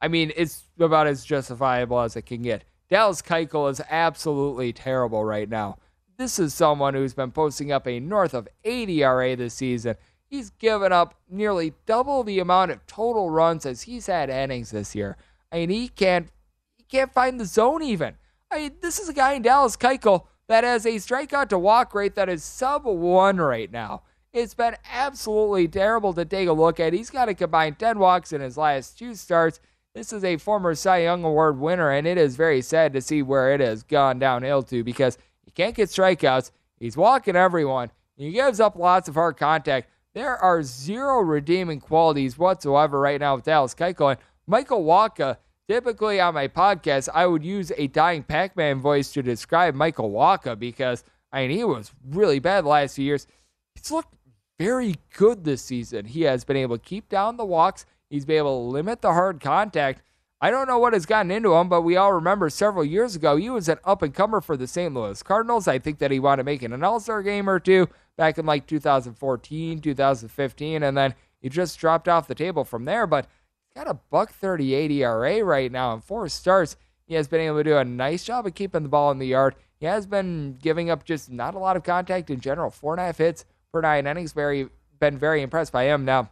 I 0.01 0.07
mean, 0.07 0.31
it's 0.35 0.63
about 0.79 1.07
as 1.07 1.25
justifiable 1.25 1.99
as 2.01 2.15
it 2.15 2.23
can 2.23 2.41
get. 2.41 2.65
Dallas 2.89 3.21
Keuchel 3.21 3.71
is 3.71 3.81
absolutely 3.89 4.73
terrible 4.73 5.23
right 5.23 5.49
now. 5.49 5.77
This 6.17 6.37
is 6.37 6.53
someone 6.53 6.93
who's 6.93 7.13
been 7.13 7.31
posting 7.31 7.71
up 7.71 7.87
a 7.87 7.99
north 7.99 8.33
of 8.33 8.47
80 8.63 9.03
RA 9.03 9.35
this 9.35 9.55
season. 9.55 9.95
He's 10.29 10.51
given 10.51 10.91
up 10.91 11.15
nearly 11.29 11.73
double 11.85 12.23
the 12.23 12.39
amount 12.39 12.71
of 12.71 12.85
total 12.85 13.29
runs 13.29 13.65
as 13.65 13.83
he's 13.83 14.07
had 14.07 14.29
innings 14.29 14.71
this 14.71 14.95
year. 14.95 15.17
Mean, 15.53 15.69
he 15.69 15.87
can't 15.87 16.29
he 16.77 16.83
can't 16.83 17.13
find 17.13 17.39
the 17.39 17.45
zone 17.45 17.83
even. 17.83 18.15
I 18.51 18.57
mean, 18.57 18.71
this 18.81 18.99
is 18.99 19.09
a 19.09 19.13
guy 19.13 19.33
in 19.33 19.41
Dallas 19.41 19.77
Keuchel 19.77 20.25
that 20.47 20.63
has 20.63 20.85
a 20.85 20.95
strikeout 20.95 21.49
to 21.49 21.59
walk 21.59 21.95
rate 21.95 22.15
that 22.15 22.29
is 22.29 22.43
sub 22.43 22.85
one 22.85 23.37
right 23.37 23.71
now. 23.71 24.03
It's 24.33 24.55
been 24.55 24.75
absolutely 24.91 25.67
terrible 25.67 26.13
to 26.13 26.25
take 26.25 26.47
a 26.47 26.53
look 26.53 26.79
at. 26.79 26.93
He's 26.93 27.11
got 27.11 27.29
a 27.29 27.35
combined 27.35 27.77
10 27.77 27.99
walks 27.99 28.33
in 28.33 28.41
his 28.41 28.57
last 28.57 28.97
two 28.97 29.13
starts. 29.13 29.59
This 29.93 30.11
is 30.11 30.23
a 30.23 30.37
former 30.37 30.73
Cy 30.73 31.03
Young 31.03 31.23
Award 31.23 31.59
winner, 31.59 31.91
and 31.91 32.07
it 32.07 32.17
is 32.17 32.35
very 32.35 32.61
sad 32.61 32.93
to 32.93 33.01
see 33.01 33.21
where 33.21 33.53
it 33.53 33.59
has 33.59 33.83
gone 33.83 34.17
downhill 34.17 34.63
to 34.63 34.83
because 34.83 35.19
he 35.45 35.51
can't 35.51 35.75
get 35.75 35.89
strikeouts. 35.89 36.49
He's 36.79 36.97
walking 36.97 37.35
everyone. 37.35 37.91
He 38.17 38.31
gives 38.31 38.59
up 38.59 38.75
lots 38.75 39.07
of 39.07 39.13
hard 39.13 39.37
contact. 39.37 39.89
There 40.15 40.35
are 40.35 40.63
zero 40.63 41.19
redeeming 41.21 41.79
qualities 41.79 42.37
whatsoever 42.37 42.99
right 42.99 43.19
now 43.19 43.35
with 43.35 43.45
Dallas 43.45 43.75
Keuchel. 43.75 44.11
And 44.11 44.19
Michael 44.47 44.83
Wacha. 44.83 45.37
typically 45.67 46.19
on 46.19 46.33
my 46.33 46.47
podcast, 46.47 47.09
I 47.13 47.25
would 47.25 47.43
use 47.43 47.71
a 47.77 47.87
dying 47.87 48.23
Pac 48.23 48.57
Man 48.57 48.79
voice 48.81 49.11
to 49.13 49.23
describe 49.23 49.75
Michael 49.75 50.11
Wacha 50.11 50.59
because, 50.59 51.03
I 51.31 51.47
mean, 51.47 51.57
he 51.57 51.63
was 51.63 51.91
really 52.09 52.39
bad 52.39 52.65
the 52.65 52.69
last 52.69 52.95
few 52.95 53.05
years. 53.05 53.27
He's 53.75 53.91
looked 53.91 54.13
very 54.59 54.95
good 55.17 55.43
this 55.43 55.61
season. 55.61 56.05
He 56.05 56.23
has 56.23 56.43
been 56.43 56.57
able 56.57 56.77
to 56.77 56.83
keep 56.83 57.09
down 57.09 57.37
the 57.37 57.45
walks, 57.45 57.85
he's 58.09 58.25
been 58.25 58.37
able 58.37 58.65
to 58.65 58.71
limit 58.71 59.01
the 59.01 59.13
hard 59.13 59.39
contact. 59.39 60.01
I 60.41 60.51
don't 60.51 60.67
know 60.67 60.77
what 60.77 60.91
has 60.91 61.05
gotten 61.05 61.31
into 61.31 61.53
him, 61.53 61.69
but 61.69 61.83
we 61.83 61.95
all 61.95 62.11
remember 62.11 62.49
several 62.49 62.83
years 62.83 63.15
ago 63.15 63.37
he 63.37 63.49
was 63.49 63.69
an 63.69 63.77
up 63.85 64.01
and 64.01 64.13
comer 64.13 64.41
for 64.41 64.57
the 64.57 64.67
St. 64.67 64.93
Louis 64.93 65.23
Cardinals. 65.23 65.69
I 65.69 65.79
think 65.79 65.99
that 65.99 66.11
he 66.11 66.19
wanted 66.19 66.41
to 66.41 66.43
make 66.43 66.61
it 66.61 66.73
an 66.73 66.83
All 66.83 66.99
Star 66.99 67.23
game 67.23 67.49
or 67.49 67.61
two 67.61 67.87
back 68.17 68.37
in 68.37 68.45
like 68.45 68.67
2014, 68.67 69.79
2015, 69.79 70.83
and 70.83 70.97
then 70.97 71.15
he 71.39 71.47
just 71.47 71.79
dropped 71.79 72.09
off 72.09 72.27
the 72.27 72.35
table 72.35 72.65
from 72.65 72.83
there. 72.83 73.07
But 73.07 73.27
got 73.75 73.87
a 73.87 73.95
buck 74.11 74.31
38 74.31 74.91
ERA 74.91 75.43
right 75.43 75.71
now 75.71 75.93
and 75.93 76.03
four 76.03 76.27
starts. 76.29 76.75
He 77.07 77.15
has 77.15 77.27
been 77.27 77.41
able 77.41 77.57
to 77.57 77.63
do 77.63 77.77
a 77.77 77.83
nice 77.83 78.23
job 78.23 78.45
of 78.45 78.53
keeping 78.53 78.83
the 78.83 78.89
ball 78.89 79.11
in 79.11 79.19
the 79.19 79.27
yard. 79.27 79.55
He 79.79 79.85
has 79.85 80.05
been 80.05 80.57
giving 80.61 80.89
up 80.89 81.03
just 81.03 81.29
not 81.29 81.55
a 81.55 81.59
lot 81.59 81.75
of 81.75 81.83
contact 81.83 82.29
in 82.29 82.39
general. 82.39 82.69
Four 82.69 82.93
and 82.93 83.01
a 83.01 83.05
half 83.05 83.17
hits 83.17 83.45
per 83.71 83.81
nine 83.81 84.07
innings. 84.07 84.31
Very 84.31 84.69
been 84.99 85.17
very 85.17 85.41
impressed 85.41 85.73
by 85.73 85.85
him. 85.85 86.05
Now, 86.05 86.29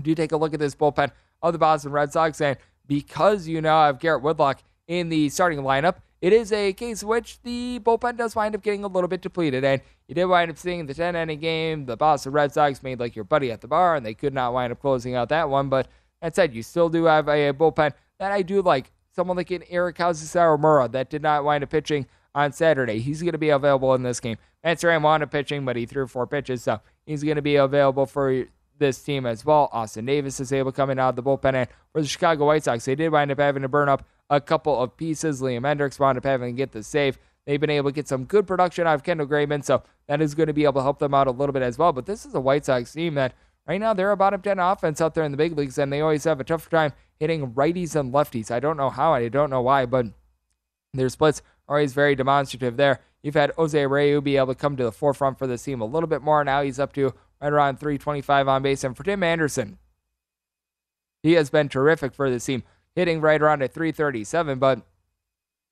do 0.00 0.14
take 0.14 0.32
a 0.32 0.36
look 0.36 0.54
at 0.54 0.60
this 0.60 0.74
bullpen 0.74 1.10
of 1.42 1.52
the 1.52 1.58
Boston 1.58 1.92
Red 1.92 2.12
Sox 2.12 2.40
and 2.40 2.56
because 2.86 3.48
you 3.48 3.60
now 3.60 3.86
have 3.86 3.98
Garrett 3.98 4.22
Whitlock 4.22 4.62
in 4.86 5.08
the 5.08 5.28
starting 5.28 5.60
lineup, 5.60 5.96
it 6.20 6.32
is 6.32 6.52
a 6.52 6.72
case 6.72 7.02
in 7.02 7.08
which 7.08 7.40
the 7.42 7.80
bullpen 7.82 8.16
does 8.16 8.36
wind 8.36 8.54
up 8.54 8.62
getting 8.62 8.84
a 8.84 8.88
little 8.88 9.08
bit 9.08 9.22
depleted. 9.22 9.64
And 9.64 9.80
you 10.06 10.14
did 10.14 10.26
wind 10.26 10.50
up 10.50 10.58
seeing 10.58 10.86
the 10.86 10.94
10 10.94 11.16
inning 11.16 11.40
game. 11.40 11.86
The 11.86 11.96
Boston 11.96 12.32
Red 12.32 12.52
Sox 12.52 12.82
made 12.82 13.00
like 13.00 13.16
your 13.16 13.24
buddy 13.24 13.50
at 13.50 13.60
the 13.60 13.68
bar, 13.68 13.96
and 13.96 14.04
they 14.04 14.14
could 14.14 14.34
not 14.34 14.52
wind 14.52 14.72
up 14.72 14.80
closing 14.80 15.14
out 15.14 15.30
that 15.30 15.48
one. 15.48 15.68
But 15.68 15.88
that 16.20 16.34
said, 16.34 16.54
you 16.54 16.62
still 16.62 16.88
do 16.88 17.04
have 17.04 17.28
a, 17.28 17.52
bullpen 17.52 17.92
that 18.18 18.32
I 18.32 18.42
do 18.42 18.62
like. 18.62 18.90
Someone 19.12 19.36
like 19.36 19.50
an 19.50 19.64
Eric 19.68 19.98
Hosmer 19.98 20.88
that 20.88 21.10
did 21.10 21.22
not 21.22 21.44
wind 21.44 21.64
up 21.64 21.70
pitching 21.70 22.06
on 22.34 22.52
Saturday. 22.52 23.00
He's 23.00 23.22
going 23.22 23.32
to 23.32 23.38
be 23.38 23.50
available 23.50 23.94
in 23.94 24.02
this 24.02 24.20
game. 24.20 24.36
Matt 24.62 24.78
Strahm 24.78 25.02
wound 25.02 25.22
up 25.22 25.30
pitching, 25.30 25.64
but 25.64 25.76
he 25.76 25.86
threw 25.86 26.06
four 26.06 26.26
pitches, 26.26 26.62
so 26.62 26.80
he's 27.06 27.24
going 27.24 27.36
to 27.36 27.42
be 27.42 27.56
available 27.56 28.06
for 28.06 28.44
this 28.78 29.02
team 29.02 29.26
as 29.26 29.44
well. 29.44 29.68
Austin 29.72 30.06
Davis 30.06 30.40
is 30.40 30.52
able 30.52 30.72
coming 30.72 30.98
out 30.98 31.10
of 31.10 31.16
the 31.16 31.22
bullpen. 31.22 31.54
And 31.54 31.68
for 31.92 32.02
the 32.02 32.08
Chicago 32.08 32.46
White 32.46 32.64
Sox, 32.64 32.84
they 32.84 32.94
did 32.94 33.10
wind 33.10 33.30
up 33.30 33.38
having 33.38 33.62
to 33.62 33.68
burn 33.68 33.88
up 33.88 34.04
a 34.28 34.40
couple 34.40 34.80
of 34.80 34.96
pieces. 34.96 35.40
Liam 35.40 35.62
Hendriks 35.62 35.98
wound 35.98 36.18
up 36.18 36.24
having 36.24 36.54
to 36.54 36.56
get 36.56 36.72
the 36.72 36.82
save. 36.82 37.18
They've 37.46 37.60
been 37.60 37.70
able 37.70 37.90
to 37.90 37.94
get 37.94 38.06
some 38.06 38.24
good 38.24 38.46
production 38.46 38.86
out 38.86 38.94
of 38.94 39.02
Kendall 39.02 39.26
Graveman, 39.26 39.64
so 39.64 39.82
that 40.08 40.20
is 40.20 40.34
going 40.34 40.46
to 40.48 40.52
be 40.52 40.64
able 40.64 40.74
to 40.74 40.82
help 40.82 40.98
them 40.98 41.14
out 41.14 41.26
a 41.26 41.30
little 41.30 41.52
bit 41.52 41.62
as 41.62 41.78
well. 41.78 41.92
But 41.92 42.06
this 42.06 42.26
is 42.26 42.34
a 42.34 42.40
White 42.40 42.64
Sox 42.64 42.92
team 42.92 43.14
that 43.14 43.34
right 43.70 43.80
now 43.80 43.94
they're 43.94 44.10
a 44.10 44.16
bottom 44.16 44.42
10 44.42 44.58
offense 44.58 45.00
out 45.00 45.14
there 45.14 45.22
in 45.22 45.30
the 45.30 45.36
big 45.36 45.56
leagues, 45.56 45.78
and 45.78 45.92
they 45.92 46.00
always 46.00 46.24
have 46.24 46.40
a 46.40 46.44
tough 46.44 46.68
time 46.68 46.92
hitting 47.20 47.52
righties 47.52 47.94
and 47.94 48.12
lefties. 48.12 48.50
I 48.50 48.58
don't 48.58 48.76
know 48.76 48.90
how, 48.90 49.14
I 49.14 49.28
don't 49.28 49.48
know 49.48 49.62
why, 49.62 49.86
but 49.86 50.06
their 50.92 51.08
splits 51.08 51.40
are 51.68 51.76
always 51.76 51.92
very 51.92 52.16
demonstrative 52.16 52.76
there. 52.76 52.98
You've 53.22 53.36
had 53.36 53.52
Jose 53.52 53.78
Abreu 53.78 54.24
be 54.24 54.36
able 54.36 54.48
to 54.48 54.54
come 54.56 54.76
to 54.76 54.82
the 54.82 54.90
forefront 54.90 55.38
for 55.38 55.46
this 55.46 55.62
team 55.62 55.80
a 55.80 55.84
little 55.84 56.08
bit 56.08 56.20
more. 56.20 56.42
Now 56.42 56.62
he's 56.62 56.80
up 56.80 56.92
to 56.94 57.14
right 57.40 57.52
around 57.52 57.78
325 57.78 58.48
on 58.48 58.62
base. 58.62 58.82
And 58.82 58.96
for 58.96 59.04
Tim 59.04 59.22
Anderson, 59.22 59.78
he 61.22 61.34
has 61.34 61.48
been 61.48 61.68
terrific 61.68 62.12
for 62.12 62.28
this 62.28 62.46
team, 62.46 62.64
hitting 62.96 63.20
right 63.20 63.40
around 63.40 63.62
at 63.62 63.72
337. 63.72 64.58
But 64.58 64.80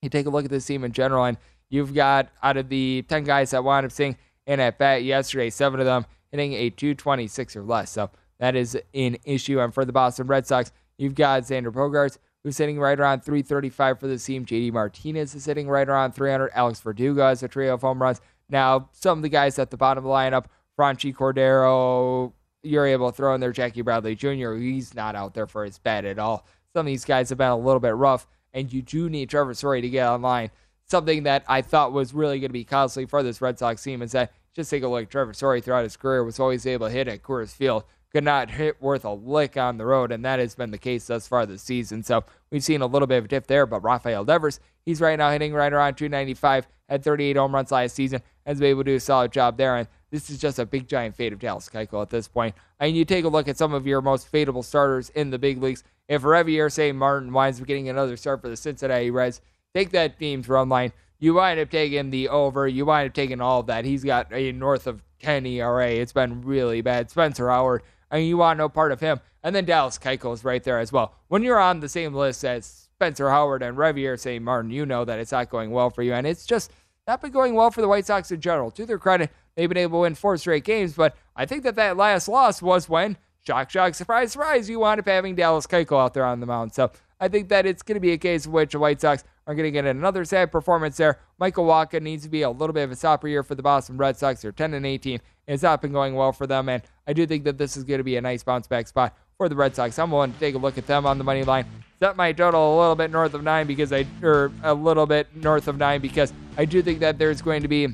you 0.01 0.09
take 0.09 0.25
a 0.25 0.29
look 0.29 0.45
at 0.45 0.51
this 0.51 0.65
team 0.65 0.85
in 0.85 0.93
general, 0.93 1.25
and 1.25 1.37
you've 1.69 1.93
got 1.93 2.29
out 2.41 2.55
of 2.55 2.69
the 2.69 3.03
10 3.09 3.25
guys 3.25 3.51
that 3.51 3.65
wound 3.65 3.85
up 3.85 3.91
seeing 3.91 4.15
in 4.47 4.61
at 4.61 4.77
bat 4.77 5.03
yesterday, 5.03 5.49
seven 5.49 5.81
of 5.81 5.85
them 5.85 6.05
hitting 6.31 6.53
a 6.53 6.69
226 6.69 7.55
or 7.55 7.63
less. 7.63 7.91
So 7.91 8.09
that 8.39 8.55
is 8.55 8.77
an 8.93 9.17
issue. 9.25 9.59
And 9.59 9.73
for 9.73 9.85
the 9.85 9.93
Boston 9.93 10.27
Red 10.27 10.47
Sox, 10.47 10.71
you've 10.97 11.15
got 11.15 11.43
Xander 11.43 11.71
Bogaerts, 11.71 12.17
who's 12.43 12.55
sitting 12.55 12.79
right 12.79 12.99
around 12.99 13.21
335 13.21 13.99
for 13.99 14.07
the 14.07 14.17
team. 14.17 14.45
JD 14.45 14.71
Martinez 14.73 15.35
is 15.35 15.43
sitting 15.43 15.67
right 15.67 15.87
around 15.87 16.13
300. 16.13 16.51
Alex 16.53 16.79
Verdugo 16.79 17.27
has 17.27 17.43
a 17.43 17.47
trio 17.47 17.73
of 17.73 17.81
home 17.81 18.01
runs. 18.01 18.21
Now, 18.49 18.89
some 18.93 19.19
of 19.19 19.21
the 19.21 19.29
guys 19.29 19.59
at 19.59 19.71
the 19.71 19.77
bottom 19.77 20.03
of 20.03 20.07
the 20.07 20.13
lineup 20.13 20.45
Franchy 20.77 21.13
Cordero, 21.13 22.31
you're 22.63 22.85
able 22.85 23.11
to 23.11 23.15
throw 23.15 23.35
in 23.35 23.41
there 23.41 23.51
Jackie 23.51 23.81
Bradley 23.81 24.15
Jr. 24.15 24.53
He's 24.53 24.95
not 24.95 25.15
out 25.15 25.33
there 25.33 25.47
for 25.47 25.65
his 25.65 25.77
bat 25.77 26.05
at 26.05 26.17
all. 26.17 26.45
Some 26.73 26.81
of 26.81 26.85
these 26.85 27.05
guys 27.05 27.29
have 27.29 27.37
been 27.37 27.49
a 27.49 27.57
little 27.57 27.79
bit 27.79 27.95
rough, 27.95 28.27
and 28.53 28.71
you 28.71 28.81
do 28.81 29.09
need 29.09 29.29
Trevor 29.29 29.53
Story 29.53 29.81
to 29.81 29.89
get 29.89 30.07
online. 30.07 30.51
Something 30.85 31.23
that 31.23 31.43
I 31.47 31.61
thought 31.61 31.91
was 31.91 32.13
really 32.13 32.39
going 32.39 32.49
to 32.49 32.53
be 32.53 32.63
costly 32.63 33.05
for 33.05 33.21
this 33.21 33.41
Red 33.41 33.59
Sox 33.59 33.83
team 33.83 34.01
is 34.01 34.13
that 34.13 34.31
just 34.55 34.69
take 34.69 34.83
a 34.83 34.87
look. 34.87 35.09
Trevor 35.09 35.33
Story 35.33 35.61
throughout 35.61 35.83
his 35.83 35.97
career 35.97 36.23
was 36.23 36.39
always 36.39 36.65
able 36.65 36.87
to 36.87 36.93
hit 36.93 37.07
at 37.07 37.23
Coors 37.23 37.55
Field 37.55 37.83
could 38.11 38.23
not 38.23 38.49
hit 38.51 38.81
worth 38.81 39.05
a 39.05 39.13
lick 39.13 39.55
on 39.55 39.77
the 39.77 39.85
road, 39.85 40.11
and 40.11 40.25
that 40.25 40.39
has 40.39 40.55
been 40.55 40.71
the 40.71 40.77
case 40.77 41.07
thus 41.07 41.27
far 41.27 41.45
this 41.45 41.61
season. 41.61 42.03
So 42.03 42.23
we've 42.51 42.63
seen 42.63 42.81
a 42.81 42.87
little 42.87 43.07
bit 43.07 43.19
of 43.19 43.25
a 43.25 43.27
dip 43.27 43.47
there, 43.47 43.65
but 43.65 43.83
Rafael 43.83 44.25
Devers, 44.25 44.59
he's 44.85 45.01
right 45.01 45.17
now 45.17 45.31
hitting 45.31 45.53
right 45.53 45.71
around 45.71 45.95
295, 45.95 46.67
had 46.87 47.03
38 47.03 47.37
home 47.37 47.53
runs 47.53 47.71
last 47.71 47.95
season, 47.95 48.21
has 48.45 48.59
been 48.59 48.69
able 48.69 48.83
to 48.83 48.91
do 48.91 48.95
a 48.95 48.99
solid 48.99 49.31
job 49.31 49.57
there. 49.57 49.77
And 49.77 49.87
this 50.09 50.29
is 50.29 50.39
just 50.39 50.57
a 50.57 50.65
big 50.65 50.87
giant 50.87 51.15
fade 51.15 51.33
of 51.33 51.39
Dallas 51.39 51.69
Keuchel 51.69 52.01
at 52.01 52.09
this 52.09 52.27
point. 52.27 52.55
I 52.79 52.87
mean, 52.87 52.95
you 52.95 53.05
take 53.05 53.25
a 53.25 53.29
look 53.29 53.47
at 53.47 53.57
some 53.57 53.73
of 53.73 53.85
your 53.85 54.01
most 54.01 54.31
fadeable 54.31 54.65
starters 54.65 55.09
in 55.09 55.29
the 55.29 55.37
big 55.37 55.61
leagues. 55.61 55.83
If 56.07 56.23
Javier 56.23 56.71
Sanmartin 56.71 57.31
winds 57.31 57.61
up 57.61 57.67
getting 57.67 57.89
another 57.89 58.17
start 58.17 58.41
for 58.41 58.49
the 58.49 58.57
Cincinnati 58.57 59.11
Reds, 59.11 59.41
take 59.75 59.91
that 59.91 60.17
team's 60.17 60.49
run 60.49 60.67
line. 60.67 60.93
You 61.19 61.35
wind 61.35 61.59
up 61.59 61.69
taking 61.69 62.09
the 62.09 62.29
over. 62.29 62.67
You 62.67 62.85
wind 62.85 63.09
up 63.09 63.13
taking 63.13 63.41
all 63.41 63.59
of 63.59 63.67
that. 63.67 63.85
He's 63.85 64.03
got 64.03 64.33
a 64.33 64.51
north 64.51 64.87
of 64.87 65.03
10 65.19 65.45
ERA. 65.45 65.91
It's 65.91 66.13
been 66.13 66.41
really 66.41 66.81
bad. 66.81 67.11
Spencer 67.11 67.49
Howard 67.49 67.83
I 68.11 68.17
mean, 68.17 68.27
you 68.27 68.37
want 68.37 68.57
no 68.57 68.69
part 68.69 68.91
of 68.91 68.99
him. 68.99 69.19
And 69.43 69.55
then 69.55 69.65
Dallas 69.65 69.97
Keuchel 69.97 70.33
is 70.33 70.43
right 70.43 70.63
there 70.63 70.79
as 70.79 70.91
well. 70.91 71.13
When 71.27 71.43
you're 71.43 71.59
on 71.59 71.79
the 71.79 71.89
same 71.89 72.13
list 72.13 72.43
as 72.43 72.65
Spencer 72.95 73.29
Howard 73.29 73.63
and 73.63 73.77
Javier 73.77 74.15
Sanmartin, 74.15 74.71
you 74.71 74.85
know 74.85 75.05
that 75.05 75.19
it's 75.19 75.31
not 75.31 75.49
going 75.49 75.71
well 75.71 75.89
for 75.89 76.03
you. 76.03 76.13
And 76.13 76.27
it's 76.27 76.45
just 76.45 76.71
not 77.07 77.21
been 77.21 77.31
going 77.31 77.55
well 77.55 77.71
for 77.71 77.81
the 77.81 77.87
White 77.87 78.05
Sox 78.05 78.31
in 78.31 78.41
general. 78.41 78.71
To 78.71 78.85
their 78.85 78.99
credit, 78.99 79.31
they've 79.55 79.69
been 79.69 79.77
able 79.77 79.99
to 79.99 80.01
win 80.01 80.15
four 80.15 80.37
straight 80.37 80.65
games, 80.65 80.93
but 80.93 81.15
I 81.35 81.45
think 81.45 81.63
that 81.63 81.75
that 81.75 81.97
last 81.97 82.27
loss 82.27 82.61
was 82.61 82.89
when, 82.89 83.17
shock, 83.45 83.69
shock, 83.69 83.95
surprise, 83.95 84.33
surprise, 84.33 84.69
you 84.69 84.79
wound 84.79 84.99
up 84.99 85.07
having 85.07 85.35
Dallas 85.35 85.65
Keuchel 85.65 86.03
out 86.03 86.13
there 86.13 86.25
on 86.25 86.39
the 86.39 86.45
mound. 86.45 86.73
So 86.73 86.91
I 87.19 87.27
think 87.27 87.49
that 87.49 87.65
it's 87.65 87.81
going 87.81 87.95
to 87.95 88.01
be 88.01 88.11
a 88.11 88.17
case 88.17 88.45
in 88.45 88.51
which 88.51 88.71
the 88.71 88.79
White 88.79 89.01
Sox 89.01 89.23
are 89.45 89.53
going 89.53 89.65
to 89.65 89.71
get 89.71 89.85
another 89.85 90.23
sad 90.23 90.51
performance 90.51 90.97
there. 90.97 91.19
Michael 91.37 91.65
Wacha 91.65 92.01
needs 92.01 92.23
to 92.23 92.29
be 92.29 92.43
a 92.43 92.49
little 92.49 92.73
bit 92.73 92.83
of 92.83 92.91
a 92.91 92.95
stopper 92.95 93.27
year 93.27 93.43
for 93.43 93.55
the 93.55 93.63
Boston 93.63 93.97
Red 93.97 94.15
Sox. 94.17 94.41
They're 94.41 94.51
10 94.51 94.73
and 94.73 94.85
18. 94.85 95.19
It's 95.47 95.63
not 95.63 95.81
been 95.81 95.91
going 95.91 96.15
well 96.15 96.31
for 96.31 96.45
them, 96.45 96.69
and 96.69 96.83
I 97.07 97.13
do 97.13 97.25
think 97.25 97.43
that 97.45 97.57
this 97.57 97.75
is 97.75 97.83
going 97.83 97.97
to 97.97 98.03
be 98.03 98.17
a 98.17 98.21
nice 98.21 98.43
bounce 98.43 98.67
back 98.67 98.87
spot 98.87 99.17
for 99.37 99.49
the 99.49 99.55
Red 99.55 99.75
Sox. 99.75 99.97
I'm 99.97 100.11
willing 100.11 100.33
to 100.33 100.39
take 100.39 100.55
a 100.55 100.59
look 100.59 100.77
at 100.77 100.85
them 100.85 101.05
on 101.05 101.17
the 101.17 101.23
money 101.23 101.43
line. 101.43 101.65
Set 101.97 102.15
my 102.15 102.31
total 102.31 102.75
a 102.75 102.79
little 102.79 102.95
bit 102.95 103.11
north 103.11 103.33
of 103.33 103.43
nine 103.43 103.65
because 103.67 103.91
I, 103.91 104.05
or 104.21 104.51
a 104.63 104.73
little 104.73 105.05
bit 105.05 105.35
north 105.35 105.67
of 105.67 105.77
nine 105.77 106.01
because 106.01 106.31
I 106.57 106.65
do 106.65 106.81
think 106.81 106.99
that 106.99 107.17
there's 107.17 107.41
going 107.41 107.63
to 107.63 107.67
be 107.67 107.87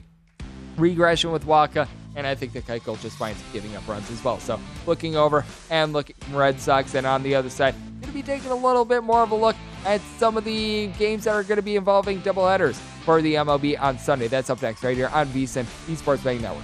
regression 0.78 1.32
with 1.32 1.46
Wacha, 1.46 1.88
and 2.16 2.26
I 2.26 2.36
think 2.36 2.54
that 2.54 2.66
Keuchel 2.66 3.00
just 3.02 3.18
finds 3.18 3.42
giving 3.54 3.76
up 3.76 3.88
runs 3.88 4.10
as 4.10 4.24
well. 4.24 4.40
So 4.40 4.60
looking 4.86 5.16
over 5.16 5.46
and 5.70 5.94
looking 5.94 6.16
Red 6.32 6.60
Sox, 6.60 6.96
and 6.96 7.06
on 7.06 7.24
the 7.24 7.36
other 7.36 7.50
side, 7.50 7.76
going 8.02 8.08
to 8.08 8.14
be 8.14 8.24
taking 8.24 8.52
a 8.52 8.56
little 8.56 8.86
bit 8.86 9.04
more 9.04 9.22
of 9.22 9.32
a 9.32 9.36
look 9.36 9.56
at 9.86 10.02
some 10.18 10.38
of 10.38 10.44
the 10.44 10.88
games 10.98 11.26
that 11.26 11.34
are 11.34 11.44
going 11.44 11.58
to 11.58 11.62
be 11.62 11.76
involving 11.76 12.22
doubleheaders 12.22 12.76
for 13.04 13.22
the 13.22 13.36
MLB 13.36 13.80
on 13.80 14.00
Sunday. 14.00 14.28
That's 14.28 14.50
up 14.50 14.62
next 14.62 14.84
right 14.84 14.96
here 14.96 15.10
on 15.10 15.28
VSIN 15.28 15.66
Esports 15.88 16.24
Betting 16.24 16.42
Network. 16.42 16.64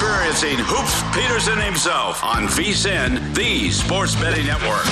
Experiencing 0.00 0.56
Hoops 0.60 1.02
Peterson 1.14 1.60
himself 1.60 2.24
on 2.24 2.44
VSIN, 2.44 3.34
the 3.34 3.70
Sports 3.70 4.14
Betting 4.14 4.46
Network. 4.46 4.86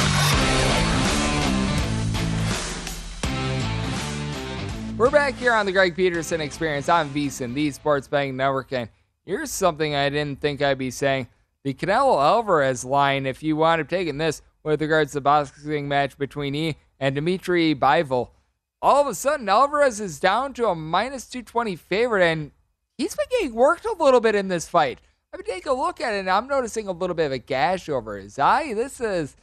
We're 4.98 5.08
back 5.08 5.34
here 5.36 5.54
on 5.54 5.64
the 5.64 5.72
Greg 5.72 5.96
Peterson 5.96 6.42
Experience 6.42 6.90
on 6.90 7.08
VSIN, 7.08 7.54
the 7.54 7.70
Sports 7.70 8.06
Betting 8.06 8.36
Network, 8.36 8.70
and 8.74 8.90
here's 9.24 9.50
something 9.50 9.94
I 9.94 10.10
didn't 10.10 10.42
think 10.42 10.60
I'd 10.60 10.76
be 10.76 10.90
saying: 10.90 11.28
the 11.64 11.72
Canelo 11.72 12.22
Alvarez 12.22 12.84
line. 12.84 13.24
If 13.24 13.42
you 13.42 13.56
wound 13.56 13.80
up 13.80 13.88
taking 13.88 14.18
this 14.18 14.42
with 14.62 14.82
regards 14.82 15.12
to 15.12 15.16
the 15.16 15.22
boxing 15.22 15.88
match 15.88 16.18
between 16.18 16.54
E 16.54 16.76
and 17.00 17.14
Dimitri 17.14 17.74
Bivol, 17.74 18.28
all 18.82 19.00
of 19.00 19.06
a 19.06 19.14
sudden 19.14 19.48
Alvarez 19.48 20.00
is 20.00 20.20
down 20.20 20.52
to 20.52 20.68
a 20.68 20.74
minus 20.74 21.26
220 21.26 21.76
favorite, 21.76 22.22
and 22.22 22.50
he's 22.98 23.16
been 23.16 23.26
getting 23.30 23.54
worked 23.54 23.87
a 23.87 23.96
little 23.98 24.20
bit 24.20 24.34
in 24.34 24.48
this 24.48 24.68
fight. 24.68 25.00
I 25.32 25.38
mean, 25.38 25.44
take 25.44 25.66
a 25.66 25.72
look 25.72 26.00
at 26.00 26.12
it, 26.12 26.20
and 26.20 26.30
I'm 26.30 26.48
noticing 26.48 26.88
a 26.88 26.92
little 26.92 27.16
bit 27.16 27.26
of 27.26 27.32
a 27.32 27.38
gash 27.38 27.88
over 27.88 28.18
his 28.18 28.38
eye. 28.38 28.74
This 28.74 28.98
has 28.98 29.37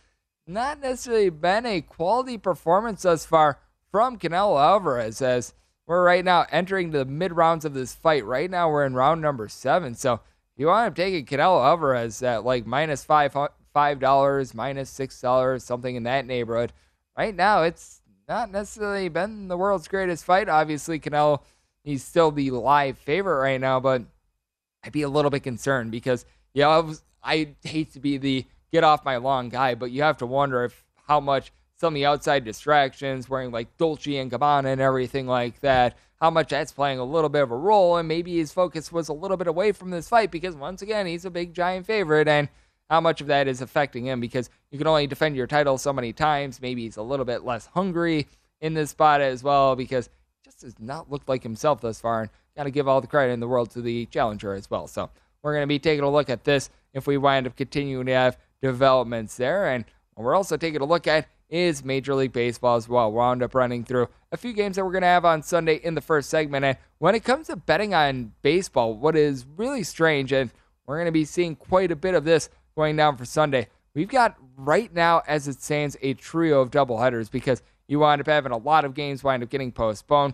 not 0.46 0.80
necessarily 0.80 1.30
been 1.30 1.66
a 1.66 1.82
quality 1.82 2.38
performance 2.38 3.04
thus 3.04 3.26
far 3.26 3.60
from 3.92 4.20
Canelo 4.20 4.60
Alvarez, 4.60 5.22
as 5.22 5.54
we're 5.88 6.04
right 6.04 6.26
now 6.26 6.46
entering 6.52 6.92
the 6.92 7.06
mid 7.06 7.32
rounds 7.32 7.66
of 7.66 7.74
this 7.74 7.94
fight. 7.94 8.26
Right 8.26 8.50
now, 8.50 8.70
we're 8.70 8.86
in 8.86 8.94
round 8.96 9.22
number 9.22 9.48
seven. 9.48 9.96
So, 9.96 10.14
if 10.14 10.20
you 10.58 10.68
want 10.68 10.96
to 10.96 11.02
take 11.02 11.14
it, 11.14 11.28
Canelo 11.28 11.64
Alvarez 11.64 12.22
at 12.24 12.44
like 12.44 12.66
minus 12.66 13.04
five 13.04 13.36
five 13.74 14.00
dollars, 14.00 14.54
minus 14.54 14.90
six 14.90 15.22
dollars, 15.22 15.64
something 15.64 15.96
in 15.96 16.04
that 16.04 16.26
neighborhood. 16.26 16.74
Right 17.18 17.36
now, 17.36 17.62
it's 17.62 18.02
not 18.28 18.52
necessarily 18.52 19.08
been 19.10 19.48
the 19.48 19.58
world's 19.58 19.88
greatest 19.88 20.26
fight. 20.26 20.50
Obviously, 20.50 21.00
Canelo 21.00 21.42
he's 21.86 22.04
still 22.04 22.32
the 22.32 22.52
live 22.52 22.98
favorite 22.98 23.40
right 23.40 23.62
now, 23.62 23.80
but 23.80 24.04
I'd 24.84 24.92
be 24.92 25.04
a 25.04 25.10
little 25.10 25.32
bit 25.32 25.44
concerned 25.44 25.92
because 25.92 26.26
yeah, 26.54 26.68
I, 26.68 26.80
was, 26.80 27.04
I 27.24 27.56
hate 27.64 27.94
to 27.94 28.00
be 28.00 28.18
the 28.18 28.46
get 28.72 28.84
off 28.84 29.06
my 29.06 29.18
lawn 29.18 29.50
guy, 29.50 29.76
but 29.76 29.92
you 29.92 30.02
have 30.02 30.18
to 30.18 30.26
wonder 30.26 30.66
if 30.66 30.84
how 31.08 31.20
much 31.20 31.52
some 31.78 31.94
of 31.94 31.96
the 31.96 32.06
outside 32.06 32.44
distractions, 32.44 33.30
wearing 33.30 33.52
like 33.52 33.78
Dolce 33.78 34.18
and 34.18 34.32
Gabbana 34.32 34.68
and 34.68 34.82
everything 34.82 35.28
like 35.28 35.60
that, 35.62 35.98
how 36.20 36.30
much 36.30 36.50
that's 36.50 36.72
playing 36.72 37.00
a 37.00 37.04
little 37.06 37.30
bit 37.30 37.44
of 37.44 37.52
a 37.52 37.56
role, 37.56 37.98
and 37.98 38.08
maybe 38.08 38.38
his 38.38 38.52
focus 38.52 38.92
was 38.92 39.10
a 39.10 39.14
little 39.14 39.38
bit 39.38 39.48
away 39.48 39.72
from 39.72 39.92
this 39.92 40.10
fight 40.10 40.32
because 40.32 40.56
once 40.56 40.82
again 40.82 41.06
he's 41.06 41.26
a 41.26 41.30
big 41.30 41.54
giant 41.54 41.86
favorite, 41.86 42.28
and 42.28 42.50
how 42.90 43.02
much 43.02 43.20
of 43.20 43.28
that 43.28 43.48
is 43.48 43.62
affecting 43.62 44.06
him 44.06 44.20
because 44.20 44.50
you 44.72 44.78
can 44.78 44.88
only 44.88 45.08
defend 45.08 45.36
your 45.36 45.48
title 45.48 45.78
so 45.78 45.92
many 45.92 46.14
times. 46.14 46.62
Maybe 46.62 46.84
he's 46.84 46.98
a 46.98 47.02
little 47.04 47.26
bit 47.26 47.44
less 47.44 47.66
hungry 47.68 48.28
in 48.62 48.74
this 48.74 48.92
spot 48.92 49.22
as 49.22 49.44
well 49.44 49.76
because 49.76 50.10
just 50.46 50.62
does 50.62 50.80
not 50.80 51.10
look 51.10 51.24
like 51.28 51.42
himself 51.42 51.82
thus 51.82 52.00
far. 52.00 52.22
And 52.22 52.30
got 52.56 52.66
to 52.66 52.72
give 52.72 52.88
all 52.88 53.02
the 53.02 53.08
credit 53.08 53.34
in 53.34 53.40
the 53.40 53.48
world 53.48 53.72
to 53.72 53.82
the 53.82 54.06
challenger 54.06 54.54
as 54.54 54.70
well. 54.70 54.86
So 54.86 55.10
we're 55.42 55.54
going 55.54 55.64
to 55.64 55.68
be 55.68 55.80
taking 55.80 56.04
a 56.04 56.10
look 56.10 56.30
at 56.30 56.44
this 56.44 56.70
if 56.94 57.08
we 57.08 57.18
wind 57.18 57.48
up 57.48 57.56
continuing 57.56 58.06
to 58.06 58.12
have 58.12 58.38
developments 58.62 59.38
there. 59.38 59.70
And 59.70 59.86
we're 60.16 60.36
also 60.36 60.56
taking 60.56 60.82
a 60.82 60.86
look 60.86 61.08
at 61.08 61.28
is 61.50 61.84
Major 61.84 62.14
League 62.14 62.32
Baseball 62.32 62.76
as 62.76 62.88
well. 62.88 63.12
We'll 63.12 63.24
wound 63.24 63.42
up 63.42 63.56
running 63.56 63.84
through 63.84 64.08
a 64.32 64.38
few 64.38 64.54
games 64.54 64.76
that 64.76 64.86
we're 64.86 64.92
going 64.92 65.02
to 65.02 65.08
have 65.08 65.26
on 65.26 65.42
Sunday 65.42 65.78
in 65.78 65.96
the 65.96 66.02
first 66.02 66.30
segment. 66.30 66.64
And 66.64 66.78
when 67.00 67.16
it 67.16 67.24
comes 67.24 67.48
to 67.48 67.56
betting 67.56 67.96
on 67.96 68.34
baseball, 68.44 68.94
what 68.94 69.16
is 69.16 69.48
really 69.58 69.82
strange, 69.82 70.32
and 70.32 70.52
we're 70.86 70.98
going 70.98 71.08
to 71.08 71.12
be 71.12 71.26
seeing 71.26 71.56
quite 71.56 71.92
a 71.92 71.96
bit 71.96 72.14
of 72.14 72.24
this 72.24 72.50
going 72.76 72.96
down 72.98 73.18
for 73.18 73.26
Sunday. 73.26 73.68
We've 73.96 74.08
got 74.08 74.36
right 74.58 74.94
now, 74.94 75.24
as 75.28 75.48
it 75.48 75.60
stands, 75.60 75.98
a 76.04 76.14
trio 76.14 76.62
of 76.62 76.70
doubleheaders 76.70 77.32
because 77.32 77.64
you 77.88 78.00
wind 78.00 78.22
up 78.22 78.28
having 78.28 78.52
a 78.52 78.58
lot 78.58 78.86
of 78.86 78.94
games 78.94 79.24
wind 79.24 79.44
up 79.44 79.50
getting 79.50 79.72
postponed. 79.72 80.34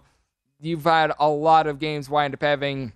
You've 0.60 0.84
had 0.84 1.12
a 1.20 1.30
lot 1.30 1.68
of 1.68 1.80
games 1.80 2.10
wind 2.10 2.34
up 2.34 2.42
having 2.42 2.94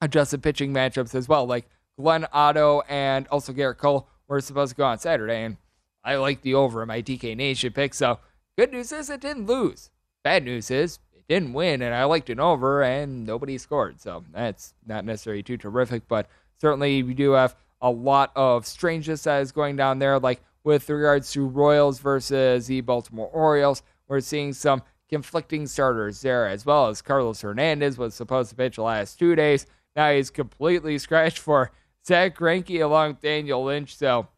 adjusted 0.00 0.42
pitching 0.42 0.72
matchups 0.72 1.14
as 1.14 1.28
well, 1.28 1.46
like 1.46 1.68
Glenn 1.96 2.26
Otto 2.32 2.82
and 2.88 3.26
also 3.28 3.52
Gerrit 3.52 3.78
Cole 3.78 4.08
were 4.28 4.40
supposed 4.40 4.70
to 4.70 4.76
go 4.76 4.84
on 4.84 4.98
Saturday, 4.98 5.42
and 5.42 5.56
I 6.04 6.16
like 6.16 6.42
the 6.42 6.54
over 6.54 6.82
in 6.82 6.88
my 6.88 7.02
DK 7.02 7.36
Nation 7.36 7.72
pick. 7.72 7.94
So 7.94 8.18
good 8.58 8.72
news 8.72 8.92
is 8.92 9.10
it 9.10 9.20
didn't 9.20 9.46
lose. 9.46 9.90
Bad 10.24 10.44
news 10.44 10.70
is 10.70 10.98
it 11.12 11.24
didn't 11.28 11.52
win, 11.52 11.82
and 11.82 11.94
I 11.94 12.04
liked 12.04 12.30
an 12.30 12.40
over, 12.40 12.82
and 12.82 13.26
nobody 13.26 13.58
scored. 13.58 14.00
So 14.00 14.24
that's 14.32 14.74
not 14.86 15.04
necessarily 15.04 15.42
too 15.42 15.56
terrific, 15.56 16.08
but 16.08 16.28
certainly 16.60 17.02
we 17.02 17.14
do 17.14 17.32
have 17.32 17.56
a 17.80 17.90
lot 17.90 18.32
of 18.36 18.66
strangeness 18.66 19.24
that 19.24 19.42
is 19.42 19.52
going 19.52 19.76
down 19.76 19.98
there, 19.98 20.18
like 20.18 20.42
with 20.64 20.88
regards 20.88 21.32
to 21.32 21.46
Royals 21.46 21.98
versus 21.98 22.66
the 22.66 22.80
Baltimore 22.80 23.28
Orioles. 23.28 23.82
We're 24.08 24.20
seeing 24.20 24.52
some 24.52 24.82
conflicting 25.08 25.66
starters 25.66 26.20
there, 26.22 26.46
as 26.46 26.64
well 26.64 26.88
as 26.88 27.02
Carlos 27.02 27.40
Hernandez 27.40 27.98
was 27.98 28.14
supposed 28.14 28.50
to 28.50 28.56
pitch 28.56 28.76
the 28.76 28.82
last 28.82 29.18
two 29.18 29.34
days. 29.34 29.66
Now 29.94 30.12
he's 30.12 30.30
completely 30.30 30.98
scratched 30.98 31.38
for 31.38 31.70
Zack 32.06 32.36
Greinke 32.36 32.82
along 32.82 33.10
with 33.10 33.20
Daniel 33.20 33.64
Lynch. 33.64 33.96
So 33.96 34.28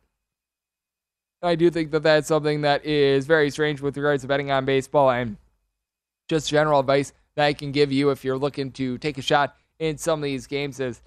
I 1.43 1.55
do 1.55 1.71
think 1.71 1.91
that 1.93 2.03
that's 2.03 2.29
something 2.29 2.63
that 2.63 2.85
is 2.85 3.27
very 3.27 3.51
strange 3.51 3.81
with 3.81 3.97
regards 3.97 4.23
to 4.23 4.29
betting 4.29 4.51
on 4.51 4.65
baseball 4.65 5.11
and 5.11 5.37
just 6.29 6.49
general 6.49 6.81
advice 6.81 7.13
that 7.35 7.45
I 7.45 7.53
can 7.53 7.73
give 7.73 7.93
you 7.93 8.11
if 8.11 8.25
you're 8.25 8.39
looking 8.39 8.71
to 8.73 8.99
take 8.99 9.19
a 9.19 9.23
shot 9.23 9.57
in 9.79 9.99
some 9.99 10.21
of 10.21 10.25
these 10.25 10.47
games 10.47 10.81
is 10.81 11.03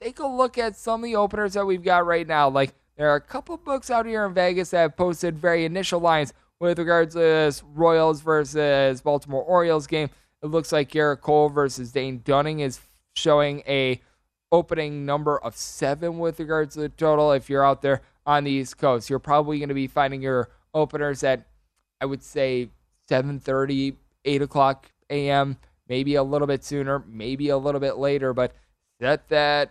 take 0.00 0.18
a 0.20 0.26
look 0.26 0.58
at 0.58 0.76
some 0.76 1.00
of 1.00 1.04
the 1.04 1.16
openers 1.16 1.54
that 1.54 1.66
we've 1.66 1.82
got 1.82 2.06
right 2.06 2.26
now. 2.26 2.48
Like 2.48 2.74
there 3.00 3.08
are 3.08 3.16
a 3.16 3.20
couple 3.22 3.56
books 3.56 3.90
out 3.90 4.04
here 4.04 4.26
in 4.26 4.34
Vegas 4.34 4.72
that 4.72 4.80
have 4.80 4.94
posted 4.94 5.38
very 5.38 5.64
initial 5.64 6.00
lines 6.00 6.34
with 6.58 6.78
regards 6.78 7.14
to 7.14 7.18
this 7.18 7.62
Royals 7.74 8.20
versus 8.20 9.00
Baltimore 9.00 9.42
Orioles 9.42 9.86
game. 9.86 10.10
It 10.42 10.48
looks 10.48 10.70
like 10.70 10.90
Gerrit 10.90 11.22
Cole 11.22 11.48
versus 11.48 11.92
Dane 11.92 12.20
Dunning 12.22 12.60
is 12.60 12.78
showing 13.16 13.62
a 13.66 14.02
opening 14.52 15.06
number 15.06 15.38
of 15.38 15.56
seven 15.56 16.18
with 16.18 16.38
regards 16.40 16.74
to 16.74 16.80
the 16.80 16.88
total. 16.90 17.32
If 17.32 17.48
you're 17.48 17.64
out 17.64 17.80
there 17.80 18.02
on 18.26 18.44
the 18.44 18.50
East 18.50 18.76
Coast, 18.76 19.08
you're 19.08 19.18
probably 19.18 19.60
going 19.60 19.70
to 19.70 19.74
be 19.74 19.86
finding 19.86 20.20
your 20.20 20.50
openers 20.74 21.24
at 21.24 21.46
I 22.02 22.04
would 22.04 22.22
say 22.22 22.68
7:30, 23.10 23.96
8 24.26 24.42
o'clock 24.42 24.92
a.m. 25.08 25.56
Maybe 25.88 26.16
a 26.16 26.22
little 26.22 26.46
bit 26.46 26.64
sooner, 26.64 27.02
maybe 27.08 27.48
a 27.48 27.56
little 27.56 27.80
bit 27.80 27.96
later, 27.96 28.34
but 28.34 28.54
set 29.00 29.26
that 29.28 29.70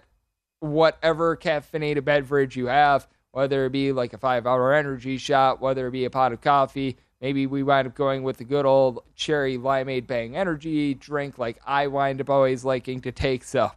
whatever 0.62 1.38
caffeinated 1.38 2.04
beverage 2.04 2.58
you 2.58 2.66
have, 2.66 3.08
whether 3.40 3.66
it 3.66 3.72
be 3.72 3.94
like 3.94 4.12
a 4.12 4.18
five 4.18 4.46
hour 4.46 4.74
energy 4.74 5.18
shot, 5.18 5.62
whether 5.62 5.88
it 5.88 5.92
be 5.92 6.04
a 6.04 6.10
pot 6.10 6.34
of 6.34 6.42
coffee. 6.42 6.98
Maybe 7.22 7.48
we 7.48 7.64
wind 7.64 7.88
up 7.88 7.96
going 7.96 8.22
with 8.22 8.36
the 8.36 8.44
good 8.44 8.66
old 8.66 9.02
cherry 9.16 9.58
limeade 9.58 10.08
bang 10.08 10.36
energy 10.36 10.94
drink 10.94 11.38
like 11.38 11.58
I 11.66 11.88
wind 11.88 12.20
up 12.20 12.30
always 12.30 12.66
liking 12.66 13.00
to 13.00 13.14
take. 13.14 13.46
So 13.46 13.72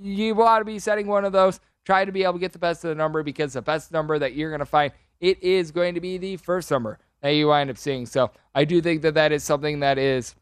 you 0.00 0.34
want 0.34 0.62
to 0.62 0.64
be 0.64 0.80
setting 0.80 1.06
one 1.06 1.24
of 1.24 1.30
those. 1.30 1.60
Try 1.84 2.04
to 2.04 2.10
be 2.10 2.24
able 2.24 2.32
to 2.32 2.38
get 2.40 2.52
the 2.52 2.58
best 2.58 2.82
of 2.84 2.88
the 2.88 2.96
number 2.96 3.22
because 3.22 3.52
the 3.52 3.62
best 3.62 3.92
number 3.92 4.18
that 4.18 4.34
you're 4.34 4.50
going 4.50 4.58
to 4.58 4.66
find, 4.66 4.92
it 5.20 5.40
is 5.44 5.70
going 5.70 5.94
to 5.94 6.00
be 6.00 6.18
the 6.18 6.36
first 6.36 6.68
number 6.68 6.98
that 7.20 7.30
you 7.30 7.46
wind 7.46 7.70
up 7.70 7.78
seeing. 7.78 8.06
So 8.06 8.32
I 8.52 8.64
do 8.64 8.80
think 8.80 9.02
that 9.02 9.14
that 9.14 9.30
is 9.30 9.44
something 9.44 9.78
that 9.78 9.96
is 9.96 10.34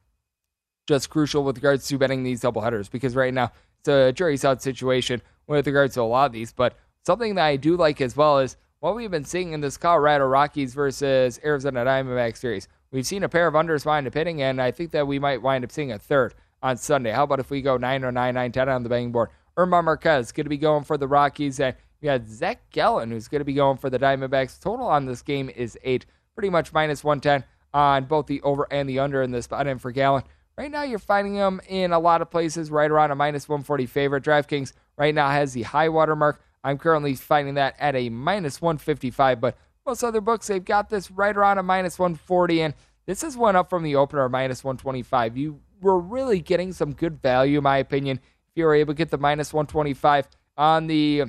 just 0.87 1.11
crucial 1.11 1.45
with 1.45 1.59
regards 1.59 1.87
to 1.89 1.99
betting 1.99 2.23
these 2.23 2.41
double 2.41 2.63
headers 2.63 2.89
because 2.89 3.15
right 3.15 3.35
now 3.35 3.53
it's 3.81 3.89
a 3.89 4.13
jury's 4.13 4.47
out 4.47 4.63
situation 4.63 5.21
with 5.47 5.67
regards 5.67 5.93
to 5.93 6.01
a 6.01 6.05
lot 6.05 6.25
of 6.25 6.33
these. 6.33 6.55
But 6.55 6.79
something 7.05 7.35
that 7.35 7.45
I 7.45 7.57
do 7.57 7.77
like 7.77 8.01
as 8.01 8.17
well 8.17 8.39
is 8.39 8.57
what 8.81 8.97
we've 8.97 9.11
been 9.11 9.25
seeing 9.25 9.53
in 9.53 9.61
this 9.61 9.77
Colorado 9.77 10.27
Rockies 10.27 10.75
versus 10.75 11.39
Arizona 11.45 11.85
Diamondbacks 11.85 12.39
series. 12.39 12.69
We've 12.91 13.07
seen 13.07 13.23
a 13.23 13.29
pair 13.29 13.47
of 13.47 13.55
unders 13.55 13.87
wind 13.87 14.07
up 14.07 14.15
hitting, 14.15 14.43
and 14.43 14.61
I 14.61 14.71
think 14.71 14.91
that 14.93 15.07
we 15.07 15.19
might 15.19 15.43
wind 15.43 15.65
up 15.65 15.73
seeing 15.73 15.93
a 15.93 15.99
third 15.99 16.35
on 16.63 16.77
Sunday. 16.77 17.11
How 17.11 17.25
about 17.25 17.41
if 17.41 17.51
we 17.51 17.63
go 17.63 17.77
9 17.77 18.05
or 18.05 18.13
9, 18.13 18.35
9 18.35 18.53
10 18.53 18.69
on 18.69 18.83
the 18.83 18.89
betting 18.89 19.13
board? 19.13 19.31
German 19.57 19.85
Marquez 19.85 20.33
going 20.33 20.45
to 20.45 20.51
be 20.51 20.59
going 20.59 20.85
for 20.85 20.97
the 20.97 21.09
Rockies, 21.09 21.61
and 21.61 21.77
you 22.01 22.07
got 22.07 22.27
Zac 22.27 22.71
Gallen 22.71 23.11
who's 23.11 23.29
going 23.29 23.41
to 23.41 23.45
be 23.45 23.55
going 23.55 23.79
for 23.79 23.91
the 23.91 23.99
Diamondbacks. 23.99 24.61
Total 24.61 24.87
on 24.87 25.07
this 25.07 25.23
game 25.23 25.51
is 25.51 25.79
eight, 25.85 26.07
pretty 26.35 26.51
much 26.51 26.73
minus 26.73 27.05
110 27.05 27.45
on 27.75 28.05
both 28.05 28.27
the 28.27 28.43
over 28.43 28.67
and 28.71 28.89
the 28.89 28.99
under 28.99 29.23
in 29.23 29.31
this 29.31 29.45
spot. 29.45 29.67
And 29.67 29.81
for 29.81 29.93
Gallen, 29.93 30.25
right 30.59 30.71
now 30.71 30.83
you're 30.83 30.99
finding 30.99 31.35
him 31.35 31.61
in 31.69 31.93
a 31.93 31.99
lot 31.99 32.23
of 32.23 32.31
places 32.31 32.71
right 32.71 32.91
around 32.91 33.11
a 33.11 33.15
minus 33.15 33.49
140 33.49 33.87
favorite. 33.87 34.25
DraftKings 34.25 34.73
right 34.97 35.15
now 35.15 35.31
has 35.31 35.53
the 35.53 35.63
high 35.63 35.89
water 35.89 36.17
mark. 36.17 36.43
I'm 36.65 36.79
currently 36.79 37.15
finding 37.15 37.55
that 37.55 37.75
at 37.79 37.97
a 37.97 38.09
minus 38.09 38.61
155, 38.61 39.41
but 39.41 39.57
most 39.85 40.03
other 40.05 40.21
books 40.21 40.47
they've 40.47 40.65
got 40.65 40.91
this 40.91 41.11
right 41.11 41.37
around 41.37 41.59
a 41.59 41.63
minus 41.63 41.99
140, 41.99 42.63
and 42.63 42.75
this 43.07 43.23
is 43.25 43.37
one 43.37 43.57
up 43.57 43.69
from 43.69 43.83
the 43.83 43.97
opener 43.97 44.29
minus 44.29 44.63
125. 44.63 45.37
You 45.37 45.61
were 45.81 45.99
really 45.99 46.41
getting 46.41 46.73
some 46.73 46.93
good 46.93 47.21
value, 47.21 47.59
in 47.59 47.65
my 47.65 47.79
opinion, 47.79 48.19
if 48.19 48.53
you 48.55 48.65
were 48.65 48.75
able 48.75 48.95
to 48.95 48.99
get 48.99 49.11
the 49.11 49.19
minus 49.19 49.53
125 49.53 50.29
on 50.57 50.87
the 50.87 51.25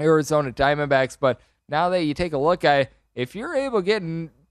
Arizona 0.00 0.52
Diamondbacks. 0.52 1.16
But 1.18 1.40
now 1.68 1.88
that 1.88 2.04
you 2.04 2.14
take 2.14 2.32
a 2.32 2.38
look 2.38 2.64
at 2.64 2.80
it, 2.82 2.92
if 3.14 3.34
you're 3.34 3.56
able 3.56 3.80
to 3.80 3.84
get 3.84 4.02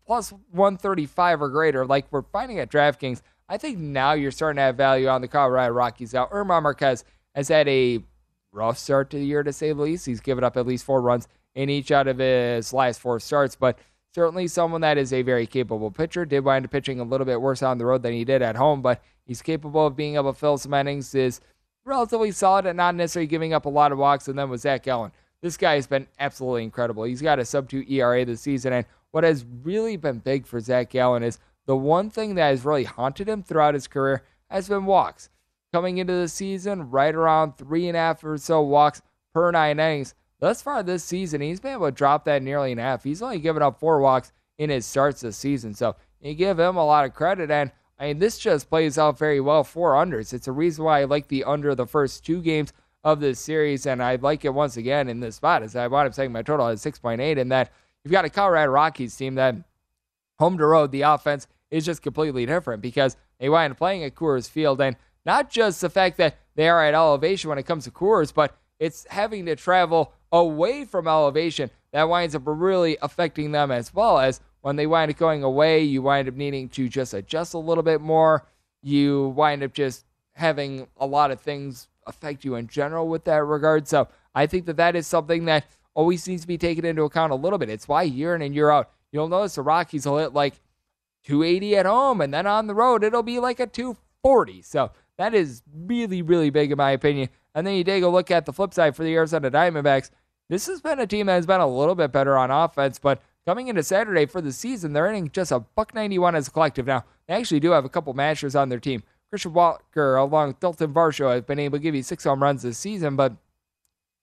plus 0.06 0.32
135 0.52 1.42
or 1.42 1.50
greater, 1.50 1.86
like 1.86 2.08
we're 2.12 2.24
finding 2.24 2.60
at 2.60 2.70
DraftKings, 2.70 3.22
I 3.48 3.58
think 3.58 3.78
now 3.78 4.12
you're 4.12 4.32
starting 4.32 4.58
to 4.58 4.64
have 4.64 4.76
value 4.76 5.08
on 5.08 5.22
the 5.22 5.30
Colorado 5.30 5.74
Rockies. 5.74 6.14
Now, 6.14 6.28
German 6.28 6.64
Marquez 6.64 7.06
has 7.34 7.48
had 7.48 7.70
a 7.70 8.04
rough 8.52 8.78
start 8.78 9.10
to 9.12 9.18
the 9.18 9.26
year, 9.26 9.44
to 9.44 9.54
say 9.54 9.72
the 9.72 9.82
least. 9.82 10.06
He's 10.06 10.22
given 10.22 10.44
up 10.44 10.58
at 10.58 10.68
least 10.68 10.86
four 10.86 11.02
runs 11.02 11.28
in 11.56 11.70
each 11.70 11.92
out 11.92 12.08
of 12.08 12.20
his 12.20 12.74
last 12.74 13.00
four 13.00 13.20
starts, 13.20 13.56
but 13.56 13.80
certainly 14.14 14.48
someone 14.48 14.82
that 14.82 14.98
is 14.98 15.12
a 15.12 15.22
very 15.22 15.48
capable 15.48 15.92
pitcher. 15.92 16.26
Did 16.26 16.44
wind 16.44 16.66
up 16.66 16.72
pitching 16.72 17.00
a 17.00 17.04
little 17.04 17.26
bit 17.26 17.42
worse 17.42 17.64
on 17.64 17.78
the 17.78 17.86
road 17.86 18.04
than 18.04 18.14
he 18.14 18.26
did 18.26 18.42
at 18.42 18.56
home, 18.56 18.82
but 18.82 19.02
he's 19.26 19.42
capable 19.42 19.88
of 19.88 19.96
being 19.96 20.16
able 20.16 20.34
to 20.34 20.40
fill 20.40 20.58
some 20.58 20.74
innings. 20.74 21.14
Is 21.16 21.42
relatively 21.86 22.32
solid 22.32 22.66
and 22.66 22.78
not 22.78 22.96
necessarily 22.96 23.28
giving 23.28 23.54
up 23.54 23.66
a 23.66 23.70
lot 23.70 23.92
of 23.92 23.98
walks. 23.98 24.28
And 24.28 24.38
then 24.38 24.50
with 24.50 24.62
Zac 24.62 24.84
Gallen, 24.84 25.12
this 25.42 25.58
guy 25.58 25.76
has 25.76 25.88
been 25.88 26.08
absolutely 26.20 26.64
incredible. 26.64 27.04
He's 27.04 27.22
got 27.22 27.40
a 27.40 27.46
sub 27.46 27.70
two 27.70 27.84
ERA 27.88 28.26
this 28.26 28.42
season, 28.42 28.74
and 28.74 28.86
what 29.12 29.24
has 29.24 29.46
really 29.64 29.98
been 29.98 30.20
big 30.20 30.46
for 30.46 30.60
Zac 30.60 30.90
Gallen 30.90 31.24
is 31.24 31.40
the 31.66 31.76
one 31.76 32.10
thing 32.10 32.36
that 32.36 32.50
has 32.50 32.66
really 32.66 32.84
haunted 32.84 33.28
him 33.28 33.44
throughout 33.44 33.74
his 33.74 33.88
career 33.88 34.24
has 34.50 34.70
been 34.70 34.86
walks. 34.86 35.30
Coming 35.74 35.98
into 35.98 36.14
the 36.14 36.28
season, 36.28 36.90
right 36.90 37.14
around 37.14 37.58
three 37.58 37.88
and 37.88 37.98
a 37.98 38.00
half 38.00 38.24
or 38.24 38.38
so 38.38 38.62
walks 38.62 39.02
per 39.34 39.52
nine 39.52 39.80
innings. 39.80 40.16
Thus 40.40 40.62
far 40.62 40.84
this 40.84 41.04
season, 41.04 41.42
he's 41.42 41.60
been 41.60 41.74
able 41.74 41.88
to 41.88 41.92
drop 41.92 42.26
that 42.26 42.44
nearly 42.44 42.72
in 42.72 42.78
half. 42.78 43.04
He's 43.04 43.22
only 43.22 43.40
given 43.40 43.64
up 43.64 43.80
four 43.80 44.00
walks 44.00 44.32
in 44.58 44.70
his 44.70 44.86
starts 44.86 45.22
this 45.22 45.38
season. 45.38 45.74
So 45.74 45.96
you 46.22 46.34
give 46.36 46.60
him 46.60 46.78
a 46.78 46.86
lot 46.86 47.06
of 47.06 47.14
credit. 47.14 47.52
And 47.52 47.72
I 48.00 48.08
mean, 48.08 48.20
this 48.20 48.38
just 48.38 48.70
plays 48.70 48.98
out 48.98 49.18
very 49.18 49.40
well 49.40 49.64
for 49.64 49.94
unders. 49.94 50.34
It's 50.34 50.48
a 50.48 50.52
reason 50.52 50.84
why 50.84 51.02
I 51.02 51.04
like 51.06 51.28
the 51.28 51.44
under 51.44 51.74
the 51.76 51.88
first 51.88 52.26
two 52.26 52.42
games 52.42 52.72
of 53.04 53.20
this 53.20 53.40
series. 53.40 53.86
And 53.86 54.02
I 54.02 54.16
like 54.16 54.46
it 54.46 54.54
once 54.54 54.78
again 54.78 55.10
in 55.10 55.20
this 55.20 55.36
spot 55.36 55.64
as 55.64 55.76
I 55.76 55.88
wound 55.88 56.08
up 56.08 56.14
saying 56.14 56.32
my 56.32 56.44
total 56.44 56.68
is 56.68 56.84
6.8 56.84 57.40
and 57.40 57.52
that 57.52 57.72
you've 58.04 58.12
got 58.12 58.26
a 58.26 58.30
Colorado 58.30 58.72
Rockies 58.72 59.16
team 59.16 59.36
that 59.36 59.56
home 60.40 60.58
to 60.58 60.66
road, 60.66 60.92
the 60.92 61.02
offense 61.02 61.48
is 61.72 61.86
just 61.86 62.02
completely 62.02 62.46
different 62.46 62.82
because 62.82 63.18
they 63.40 63.50
wind 63.50 63.72
up 63.72 63.78
playing 63.78 64.04
at 64.04 64.16
Coors 64.16 64.50
Field. 64.50 64.80
And 64.82 64.96
not 65.28 65.52
just 65.52 65.82
the 65.82 65.90
fact 65.90 66.18
that 66.18 66.38
they 66.56 66.68
are 66.70 66.84
at 66.84 66.96
elevation 66.96 67.50
when 67.50 67.60
it 67.60 67.68
comes 67.68 67.84
to 67.84 67.92
Coors, 67.92 68.34
but 68.34 68.58
it's 68.80 69.06
having 69.10 69.46
to 69.46 69.56
travel 69.56 70.14
away 70.32 70.86
from 70.86 71.08
elevation 71.08 71.70
that 71.92 72.10
winds 72.10 72.34
up 72.34 72.44
really 72.46 72.98
affecting 73.02 73.52
them 73.52 73.70
as 73.70 73.94
well 73.94 74.18
as 74.20 74.40
when 74.62 74.76
they 74.76 74.88
wind 74.88 75.12
up 75.12 75.18
going 75.18 75.44
away, 75.44 75.84
you 75.84 76.02
wind 76.02 76.28
up 76.28 76.34
needing 76.34 76.70
to 76.70 76.90
just 76.90 77.14
adjust 77.14 77.54
a 77.54 77.60
little 77.60 77.84
bit 77.84 78.02
more. 78.02 78.46
You 78.82 79.34
wind 79.36 79.64
up 79.64 79.74
just 79.74 80.06
having 80.34 80.88
a 80.98 81.06
lot 81.06 81.32
of 81.32 81.42
things 81.42 81.88
affect 82.06 82.46
you 82.46 82.56
in 82.56 82.68
general 82.68 83.08
with 83.08 83.26
that 83.26 83.44
regard. 83.44 83.88
So 83.88 84.08
I 84.34 84.48
think 84.48 84.66
that 84.66 84.78
that 84.78 84.96
is 84.96 85.08
something 85.08 85.46
that 85.46 85.66
always 85.94 86.28
needs 86.28 86.44
to 86.44 86.48
be 86.48 86.58
taken 86.58 86.86
into 86.86 87.04
account 87.04 87.32
a 87.32 87.36
little 87.36 87.60
bit. 87.60 87.70
It's 87.70 87.88
why 87.88 88.04
year 88.04 88.36
in 88.36 88.42
and 88.42 88.56
year 88.56 88.70
out, 88.70 88.92
you'll 89.12 89.28
notice 89.28 89.56
the 89.56 89.62
Rockies 89.62 90.06
will 90.06 90.20
hit 90.20 90.34
like 90.34 90.56
280 91.24 91.76
at 91.76 91.86
home, 91.86 92.22
and 92.22 92.34
then 92.34 92.48
on 92.48 92.68
the 92.68 92.76
road, 92.76 93.04
it'll 93.04 93.24
be 93.24 93.40
like 93.40 93.60
a 93.60 93.68
240. 93.68 94.62
So 94.62 94.92
that 95.18 95.34
is 95.34 95.62
really, 95.74 96.22
really 96.22 96.50
big 96.50 96.72
in 96.72 96.78
my 96.78 96.92
opinion. 96.92 97.30
And 97.56 97.66
then 97.66 97.76
you 97.76 97.84
take 97.84 98.04
a 98.04 98.08
look 98.08 98.30
at 98.32 98.46
the 98.46 98.54
flip 98.54 98.74
side 98.74 98.96
for 98.96 99.04
the 99.04 99.14
Arizona 99.16 99.50
Diamondbacks. 99.50 100.12
This 100.50 100.68
has 100.68 100.80
been 100.80 101.00
a 101.00 101.08
team 101.08 101.26
that 101.26 101.34
has 101.34 101.46
been 101.46 101.60
a 101.60 101.68
little 101.68 101.96
bit 101.96 102.12
better 102.12 102.38
on 102.38 102.52
offense, 102.52 103.00
but 103.00 103.22
coming 103.46 103.68
into 103.68 103.84
Saturday 103.84 104.26
for 104.26 104.42
the 104.42 104.52
season, 104.52 104.94
they're 104.94 105.06
earning 105.06 105.30
just 105.32 105.52
a 105.52 105.60
buck 105.60 105.94
91 105.94 106.36
as 106.36 106.48
a 106.48 106.52
collective. 106.52 106.86
Now, 106.86 107.04
they 107.28 107.34
actually 107.34 107.60
do 107.60 107.72
have 107.72 107.84
a 107.84 107.90
couple 107.90 108.14
mashers 108.14 108.56
on 108.56 108.70
their 108.70 108.80
team. 108.80 109.04
Christian 109.30 109.54
Walker, 109.54 110.16
along 110.16 110.50
with 110.50 110.60
Dalton 110.60 110.94
Varsho, 110.94 111.34
have 111.34 111.48
been 111.48 111.60
able 111.60 111.78
to 111.78 111.82
give 111.82 111.96
you 111.96 112.04
six 112.04 112.24
home 112.24 112.42
runs 112.42 112.62
this 112.62 112.78
season, 112.78 113.16
but 113.16 113.34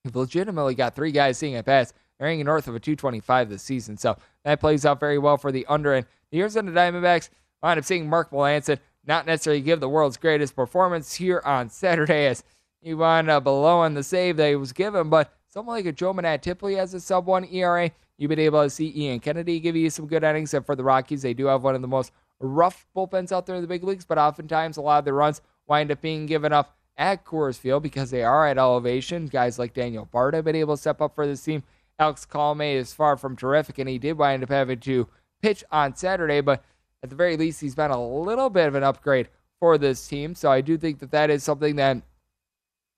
you've 0.05 0.17
legitimately 0.17 0.75
got 0.75 0.95
three 0.95 1.13
guys 1.13 1.37
seeing 1.37 1.57
at 1.57 1.67
bats. 1.67 1.93
They're 2.19 2.29
hanging 2.29 2.47
north 2.47 2.69
of 2.69 2.75
a 2.75 2.81
225 2.81 3.51
this 3.51 3.63
season. 3.63 3.99
So 3.99 4.17
that 4.45 4.61
plays 4.61 4.87
out 4.87 5.01
very 5.01 5.19
well 5.19 5.37
for 5.37 5.53
the 5.53 5.67
under. 5.67 5.95
And 5.95 6.07
the 6.31 6.41
Arizona 6.41 6.71
Diamondbacks 6.71 7.29
wind 7.63 7.79
up 7.79 7.85
seeing 7.85 8.09
Mark 8.09 8.31
Melancon 8.31 8.79
not 9.07 9.27
necessarily 9.27 9.61
give 9.61 9.81
the 9.81 9.89
world's 9.89 10.17
greatest 10.17 10.57
performance 10.57 11.15
here 11.15 11.43
on 11.45 11.69
Saturday 11.69 12.27
as 12.27 12.43
he 12.81 12.95
wound 12.95 13.31
up 13.31 13.45
below 13.45 13.81
on 13.81 13.95
the 13.95 14.03
save 14.03 14.37
that 14.37 14.49
he 14.49 14.57
was 14.57 14.73
given. 14.73 15.09
But 15.09 15.33
someone 15.49 15.77
like 15.77 15.87
a 15.87 15.93
Joe 15.93 16.13
Mantiply 16.13 16.77
has 16.77 16.95
a 16.95 17.01
sub 17.01 17.27
one 17.27 17.45
ERA. 17.45 17.91
You've 18.17 18.29
been 18.29 18.39
able 18.39 18.63
to 18.63 18.71
see 18.71 18.93
Ian 18.95 19.21
Kennedy 19.21 19.61
give 19.61 19.77
you 19.77 19.91
some 19.91 20.07
good 20.07 20.23
innings. 20.23 20.55
And 20.55 20.65
for 20.65 20.77
the 20.77 20.85
Rockies, 20.85 21.23
they 21.23 21.35
do 21.35 21.47
have 21.47 21.65
one 21.65 21.75
of 21.75 21.83
the 21.83 21.89
most 21.89 22.13
rough 22.41 22.87
bullpens 22.97 23.33
out 23.33 23.47
there 23.47 23.57
in 23.57 23.63
the 23.63 23.69
big 23.69 23.85
leagues, 23.85 24.05
but 24.05 24.19
oftentimes 24.19 24.77
a 24.77 24.81
lot 24.83 24.99
of 24.99 25.05
the 25.05 25.13
runs 25.13 25.41
wind 25.67 25.91
up 25.91 26.01
being 26.01 26.27
given 26.27 26.53
up 26.53 26.77
at 26.97 27.25
Coors 27.25 27.59
Field 27.59 27.83
because 27.83 28.11
they 28.11 28.23
are 28.23 28.47
at 28.47 28.59
elevation. 28.59 29.27
Guys 29.27 29.59
like 29.59 29.75
Daniel 29.75 30.05
Bard 30.05 30.35
have 30.35 30.45
been 30.45 30.57
able 30.57 30.77
to 30.77 30.81
step 30.81 31.01
up 31.01 31.15
for 31.15 31.27
this 31.27 31.43
team. 31.43 31.63
Alex 31.99 32.27
Colome 32.27 32.75
is 32.75 32.93
far 32.93 33.17
from 33.17 33.37
terrific, 33.37 33.79
and 33.79 33.89
he 33.89 33.99
did 33.99 34.19
wind 34.19 34.43
up 34.43 34.51
having 34.51 34.81
to 34.81 35.09
pitch 35.43 35.65
on 35.71 35.95
Saturday, 35.95 36.41
but 36.41 36.65
at 37.05 37.11
the 37.11 37.17
very 37.17 37.37
least, 37.37 37.61
he's 37.61 37.75
been 37.75 37.91
a 37.91 38.03
little 38.03 38.49
bit 38.49 38.67
of 38.67 38.75
an 38.75 38.83
upgrade 38.83 39.29
for 39.61 39.77
this 39.77 40.09
team. 40.09 40.35
So 40.35 40.51
I 40.51 40.63
do 40.63 40.79
think 40.79 41.01
that 41.01 41.11
that 41.11 41.29
is 41.29 41.45
something 41.45 41.77
that 41.77 42.01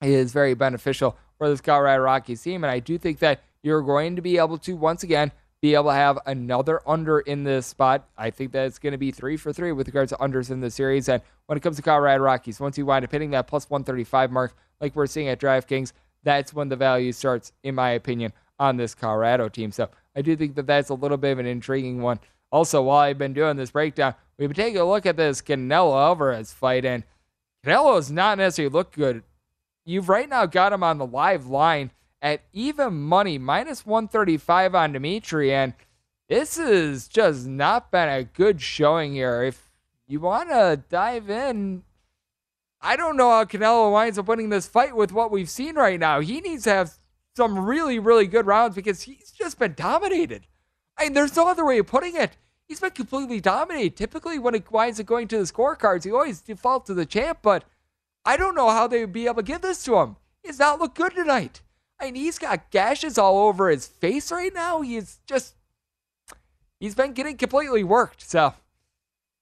is 0.01 0.31
very 0.31 0.53
beneficial 0.53 1.17
for 1.37 1.49
this 1.49 1.59
Colorado 1.59 2.03
Rockies 2.03 2.41
team. 2.41 2.63
And 2.63 2.71
I 2.71 2.79
do 2.79 2.97
think 2.97 3.19
that 3.19 3.41
you're 3.61 3.81
going 3.81 4.15
to 4.15 4.21
be 4.21 4.37
able 4.37 4.59
to, 4.59 4.77
once 4.77 5.03
again, 5.03 5.33
be 5.61 5.75
able 5.75 5.89
to 5.89 5.93
have 5.93 6.19
another 6.25 6.79
under 6.87 7.19
in 7.19 7.43
this 7.43 7.67
spot. 7.67 8.07
I 8.17 8.29
think 8.29 8.53
that 8.53 8.65
it's 8.67 8.79
going 8.79 8.93
to 8.93 8.97
be 8.97 9.11
three 9.11 9.35
for 9.35 9.51
three 9.51 9.73
with 9.73 9.87
regards 9.87 10.13
to 10.13 10.17
unders 10.19 10.51
in 10.51 10.61
the 10.61 10.71
series. 10.71 11.09
And 11.09 11.21
when 11.47 11.57
it 11.57 11.61
comes 11.61 11.75
to 11.75 11.81
Colorado 11.81 12.23
Rockies, 12.23 12.61
once 12.61 12.77
you 12.77 12.85
wind 12.85 13.03
up 13.03 13.11
hitting 13.11 13.31
that 13.31 13.47
plus 13.47 13.69
135 13.69 14.31
mark, 14.31 14.55
like 14.79 14.95
we're 14.95 15.07
seeing 15.07 15.27
at 15.27 15.41
DraftKings, 15.41 15.91
that's 16.23 16.53
when 16.53 16.69
the 16.69 16.77
value 16.77 17.11
starts, 17.11 17.51
in 17.61 17.75
my 17.75 17.89
opinion, 17.89 18.31
on 18.57 18.77
this 18.77 18.95
Colorado 18.95 19.49
team. 19.49 19.73
So 19.73 19.89
I 20.15 20.21
do 20.21 20.37
think 20.37 20.55
that 20.55 20.65
that's 20.65 20.89
a 20.89 20.93
little 20.93 21.17
bit 21.17 21.33
of 21.33 21.39
an 21.39 21.45
intriguing 21.45 22.01
one. 22.01 22.21
Also, 22.51 22.81
while 22.81 22.99
I've 22.99 23.17
been 23.17 23.33
doing 23.33 23.57
this 23.57 23.71
breakdown, 23.71 24.15
we've 24.37 24.49
been 24.49 24.55
taking 24.55 24.79
a 24.79 24.85
look 24.85 25.05
at 25.05 25.17
this 25.17 25.41
Canelo 25.41 25.99
Alvarez 25.99 26.53
fight, 26.53 26.85
and 26.85 27.03
Canelo's 27.65 28.11
not 28.11 28.37
necessarily 28.37 28.71
looked 28.71 28.95
good. 28.95 29.23
You've 29.85 30.09
right 30.09 30.29
now 30.29 30.45
got 30.45 30.73
him 30.73 30.83
on 30.83 30.97
the 30.97 31.05
live 31.05 31.47
line 31.47 31.91
at 32.21 32.41
even 32.53 32.93
money, 32.93 33.37
minus 33.37 33.85
135 33.85 34.75
on 34.75 34.93
Dimitri. 34.93 35.53
And 35.53 35.73
this 36.29 36.57
has 36.57 37.07
just 37.07 37.45
not 37.45 37.91
been 37.91 38.09
a 38.09 38.23
good 38.23 38.61
showing 38.61 39.13
here. 39.13 39.43
If 39.43 39.71
you 40.07 40.19
want 40.19 40.49
to 40.49 40.81
dive 40.89 41.29
in, 41.29 41.83
I 42.81 42.95
don't 42.95 43.17
know 43.17 43.29
how 43.29 43.45
Canelo 43.45 43.91
winds 43.91 44.17
up 44.17 44.27
winning 44.27 44.49
this 44.49 44.67
fight 44.67 44.95
with 44.95 45.11
what 45.11 45.31
we've 45.31 45.49
seen 45.49 45.75
right 45.75 45.99
now. 45.99 46.19
He 46.19 46.41
needs 46.41 46.63
to 46.63 46.71
have 46.71 46.97
some 47.35 47.59
really, 47.59 47.99
really 47.99 48.27
good 48.27 48.45
rounds 48.45 48.75
because 48.75 49.03
he's 49.03 49.31
just 49.31 49.59
been 49.59 49.73
dominated. 49.73 50.47
I 50.97 51.09
there's 51.09 51.35
no 51.35 51.47
other 51.47 51.65
way 51.65 51.77
of 51.79 51.87
putting 51.87 52.15
it. 52.15 52.37
He's 52.67 52.79
been 52.79 52.91
completely 52.91 53.39
dominated. 53.39 53.95
Typically, 53.95 54.39
when 54.39 54.55
it 54.55 54.71
winds 54.71 54.99
up 54.99 55.05
going 55.05 55.27
to 55.29 55.37
the 55.37 55.43
scorecards, 55.43 56.03
he 56.03 56.11
always 56.11 56.41
defaults 56.41 56.87
to 56.87 56.93
the 56.93 57.05
champ, 57.05 57.39
but 57.41 57.63
I 58.25 58.35
don't 58.35 58.55
know 58.55 58.69
how 58.69 58.87
they 58.87 59.01
would 59.01 59.13
be 59.13 59.25
able 59.25 59.35
to 59.35 59.43
give 59.43 59.61
this 59.61 59.83
to 59.85 59.95
him. 59.97 60.17
He's 60.43 60.59
not 60.59 60.79
looked 60.79 60.97
good 60.97 61.15
tonight. 61.15 61.61
I 61.99 62.05
mean, 62.05 62.15
he's 62.15 62.37
got 62.37 62.69
gashes 62.71 63.17
all 63.17 63.47
over 63.47 63.69
his 63.69 63.87
face 63.87 64.31
right 64.31 64.53
now. 64.53 64.81
He's 64.81 65.19
just, 65.25 65.55
he's 66.79 66.93
been 66.93 67.13
getting 67.13 67.37
completely 67.37 67.83
worked. 67.83 68.29
So, 68.29 68.53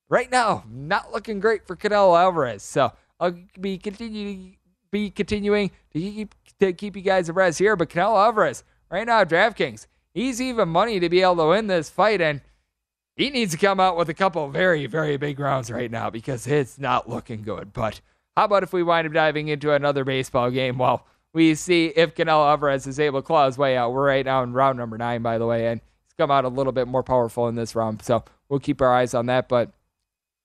right 0.07 0.31
now, 0.31 0.63
not 0.69 1.11
looking 1.11 1.39
great 1.39 1.65
for 1.65 1.75
Canelo 1.75 2.17
Alvarez. 2.17 2.63
So, 2.63 2.93
I'll 3.19 3.37
be 3.59 3.77
continuing, 3.77 4.57
be 4.91 5.09
continuing 5.09 5.71
to 5.93 5.99
keep 5.99 6.35
to 6.59 6.73
keep 6.73 6.95
you 6.95 7.01
guys 7.01 7.27
abreast 7.27 7.59
here. 7.59 7.75
But 7.75 7.89
Canelo 7.89 8.23
Alvarez, 8.23 8.63
right 8.89 9.05
now, 9.05 9.23
DraftKings, 9.23 9.87
he's 10.15 10.41
even 10.41 10.69
money 10.69 10.99
to 10.99 11.09
be 11.09 11.21
able 11.21 11.35
to 11.35 11.49
win 11.49 11.67
this 11.67 11.91
fight, 11.91 12.21
and 12.21 12.41
he 13.15 13.29
needs 13.29 13.51
to 13.51 13.59
come 13.59 13.79
out 13.79 13.95
with 13.95 14.09
a 14.09 14.15
couple 14.15 14.49
very, 14.49 14.87
very 14.87 15.17
big 15.17 15.39
rounds 15.39 15.69
right 15.69 15.91
now 15.91 16.09
because 16.09 16.47
it's 16.47 16.79
not 16.79 17.07
looking 17.07 17.43
good. 17.43 17.71
But 17.73 18.01
how 18.35 18.45
about 18.45 18.63
if 18.63 18.73
we 18.73 18.81
wind 18.81 19.05
up 19.05 19.13
diving 19.13 19.49
into 19.49 19.71
another 19.71 20.03
baseball 20.03 20.49
game? 20.49 20.79
Well 20.79 21.05
we 21.35 21.53
see 21.53 21.87
if 21.87 22.15
Canelo 22.15 22.49
Alvarez 22.49 22.87
is 22.87 22.97
able 22.97 23.21
to 23.21 23.27
claw 23.27 23.45
his 23.45 23.57
way 23.57 23.75
out. 23.75 23.91
We're 23.91 24.07
right 24.07 24.25
now 24.25 24.41
in 24.41 24.53
round 24.53 24.77
number 24.77 24.97
nine, 24.97 25.21
by 25.21 25.37
the 25.37 25.45
way, 25.45 25.67
and 25.67 25.81
he's 26.05 26.13
come 26.17 26.31
out 26.31 26.45
a 26.45 26.47
little 26.47 26.71
bit 26.71 26.87
more 26.87 27.03
powerful 27.03 27.49
in 27.49 27.55
this 27.55 27.75
round. 27.75 28.01
So 28.03 28.23
we'll 28.47 28.61
keep 28.61 28.81
our 28.81 28.95
eyes 28.95 29.13
on 29.13 29.25
that. 29.25 29.49
But 29.49 29.73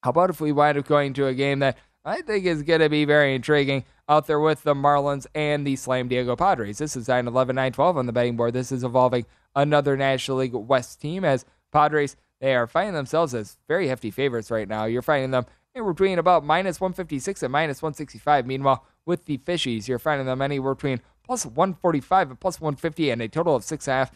how 0.03 0.11
about 0.11 0.31
if 0.31 0.41
we 0.41 0.51
wind 0.51 0.77
up 0.77 0.89
going 0.89 1.13
to 1.15 1.29
a 1.29 1.35
game 1.35 1.61
that 1.61 1.79
I 2.05 2.23
think 2.23 2.45
is 2.45 2.65
going 2.65 2.81
to 2.81 2.89
be 2.89 3.05
very 3.05 3.37
intriguing 3.37 3.85
out 4.09 4.27
there 4.27 4.41
with 4.41 4.65
the 4.65 4.75
Marlins 4.75 5.29
and 5.33 5.65
the 5.65 5.77
Slam 5.77 6.09
Diego 6.09 6.35
Padres? 6.35 6.79
This 6.79 6.97
is 6.97 7.07
9 7.07 7.29
11 7.29 7.55
9 7.55 7.73
12 7.73 7.97
on 7.97 8.07
the 8.07 8.13
betting 8.13 8.37
board. 8.37 8.53
This 8.53 8.73
is 8.73 8.83
involving 8.83 9.27
another 9.55 9.97
National 9.97 10.39
League 10.39 10.55
West 10.55 11.01
team 11.01 11.25
as 11.25 11.45
Padres. 11.73 12.17
They 12.41 12.55
are 12.55 12.67
finding 12.67 12.95
themselves 12.95 13.35
as 13.35 13.59
very 13.69 13.89
hefty 13.89 14.11
favorites 14.11 14.51
right 14.51 14.69
now. 14.69 14.85
You're 14.87 15.03
finding 15.03 15.31
them 15.31 15.47
anywhere 15.75 15.93
between 15.93 16.19
about 16.19 16.45
minus 16.45 16.81
156 16.81 17.43
and 17.43 17.53
minus 17.53 17.83
165. 17.83 18.47
Meanwhile, 18.47 18.87
with 19.11 19.25
the 19.27 19.39
fishies. 19.39 19.89
You're 19.89 19.99
finding 19.99 20.27
them 20.27 20.43
anywhere 20.43 20.75
between 20.75 21.01
plus 21.25 21.45
145 21.45 22.31
and 22.31 22.41
plus 22.41 22.61
150 22.61 23.11
and 23.11 23.23
a 23.23 23.29
total 23.29 23.57
of 23.57 23.65
six 23.65 23.87
and 23.89 23.93
a 23.93 23.97
half. 23.99 24.13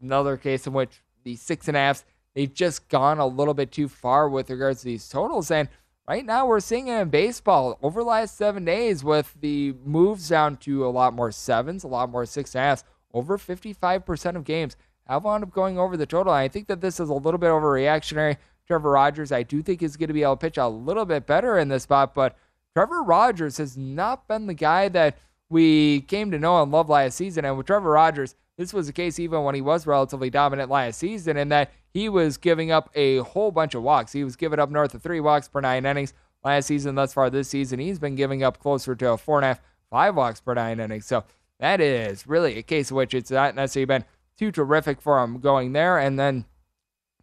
Another 0.00 0.36
case 0.36 0.66
in 0.66 0.72
which 0.72 1.02
the 1.24 1.36
six 1.36 1.68
and 1.68 1.76
a 1.76 1.80
half, 1.80 2.04
they've 2.34 2.52
just 2.52 2.88
gone 2.88 3.18
a 3.18 3.26
little 3.26 3.54
bit 3.54 3.70
too 3.70 3.88
far 3.88 4.28
with 4.28 4.50
regards 4.50 4.80
to 4.80 4.86
these 4.86 5.08
totals. 5.08 5.50
And 5.50 5.68
right 6.08 6.24
now 6.24 6.46
we're 6.46 6.60
seeing 6.60 6.88
it 6.88 7.00
in 7.00 7.10
baseball 7.10 7.78
over 7.82 8.00
the 8.00 8.06
last 8.06 8.36
seven 8.36 8.64
days 8.64 9.04
with 9.04 9.34
the 9.40 9.74
moves 9.84 10.28
down 10.28 10.56
to 10.58 10.86
a 10.86 10.88
lot 10.88 11.12
more 11.12 11.30
sevens, 11.30 11.84
a 11.84 11.88
lot 11.88 12.10
more 12.10 12.26
six 12.26 12.54
and 12.54 12.60
a 12.60 12.64
half. 12.64 12.84
Over 13.12 13.38
55% 13.38 14.36
of 14.36 14.44
games 14.44 14.76
have 15.06 15.24
wound 15.24 15.44
up 15.44 15.50
going 15.50 15.78
over 15.78 15.96
the 15.96 16.06
total. 16.06 16.32
I 16.32 16.48
think 16.48 16.68
that 16.68 16.80
this 16.80 17.00
is 17.00 17.08
a 17.08 17.14
little 17.14 17.38
bit 17.38 17.50
overreactionary. 17.50 18.36
Trevor 18.66 18.92
Rogers, 18.92 19.32
I 19.32 19.42
do 19.42 19.62
think 19.62 19.82
is 19.82 19.96
going 19.96 20.08
to 20.08 20.14
be 20.14 20.22
able 20.22 20.36
to 20.36 20.46
pitch 20.46 20.56
a 20.56 20.68
little 20.68 21.04
bit 21.04 21.26
better 21.26 21.58
in 21.58 21.68
this 21.68 21.82
spot, 21.82 22.14
but 22.14 22.36
Trevor 22.74 23.02
Rogers 23.02 23.56
has 23.56 23.76
not 23.76 24.28
been 24.28 24.46
the 24.46 24.54
guy 24.54 24.88
that 24.90 25.18
we 25.48 26.02
came 26.02 26.30
to 26.30 26.38
know 26.38 26.62
and 26.62 26.70
love 26.70 26.88
last 26.88 27.16
season. 27.16 27.44
And 27.44 27.56
with 27.58 27.66
Trevor 27.66 27.90
Rogers, 27.90 28.36
this 28.56 28.72
was 28.72 28.86
the 28.86 28.92
case 28.92 29.18
even 29.18 29.42
when 29.42 29.56
he 29.56 29.60
was 29.60 29.86
relatively 29.86 30.30
dominant 30.30 30.70
last 30.70 30.98
season, 30.98 31.36
in 31.36 31.48
that 31.48 31.72
he 31.92 32.08
was 32.08 32.36
giving 32.36 32.70
up 32.70 32.88
a 32.94 33.18
whole 33.18 33.50
bunch 33.50 33.74
of 33.74 33.82
walks. 33.82 34.12
He 34.12 34.22
was 34.22 34.36
giving 34.36 34.60
up 34.60 34.70
north 34.70 34.94
of 34.94 35.02
three 35.02 35.18
walks 35.18 35.48
per 35.48 35.60
nine 35.60 35.84
innings 35.84 36.14
last 36.44 36.66
season. 36.66 36.94
Thus 36.94 37.12
far 37.12 37.30
this 37.30 37.48
season, 37.48 37.80
he's 37.80 37.98
been 37.98 38.14
giving 38.14 38.44
up 38.44 38.60
closer 38.60 38.94
to 38.94 39.10
a 39.10 39.18
four 39.18 39.38
and 39.38 39.44
a 39.44 39.48
half, 39.48 39.60
five 39.90 40.14
walks 40.14 40.40
per 40.40 40.54
nine 40.54 40.78
innings. 40.78 41.06
So 41.06 41.24
that 41.60 41.80
is 41.80 42.26
really 42.26 42.58
a 42.58 42.62
case 42.62 42.90
in 42.90 42.96
which 42.96 43.14
it's 43.14 43.30
not 43.30 43.54
necessarily 43.54 43.84
been 43.84 44.04
too 44.38 44.50
terrific 44.50 45.00
for 45.00 45.22
him 45.22 45.38
going 45.38 45.72
there. 45.72 45.98
And 45.98 46.18
then 46.18 46.46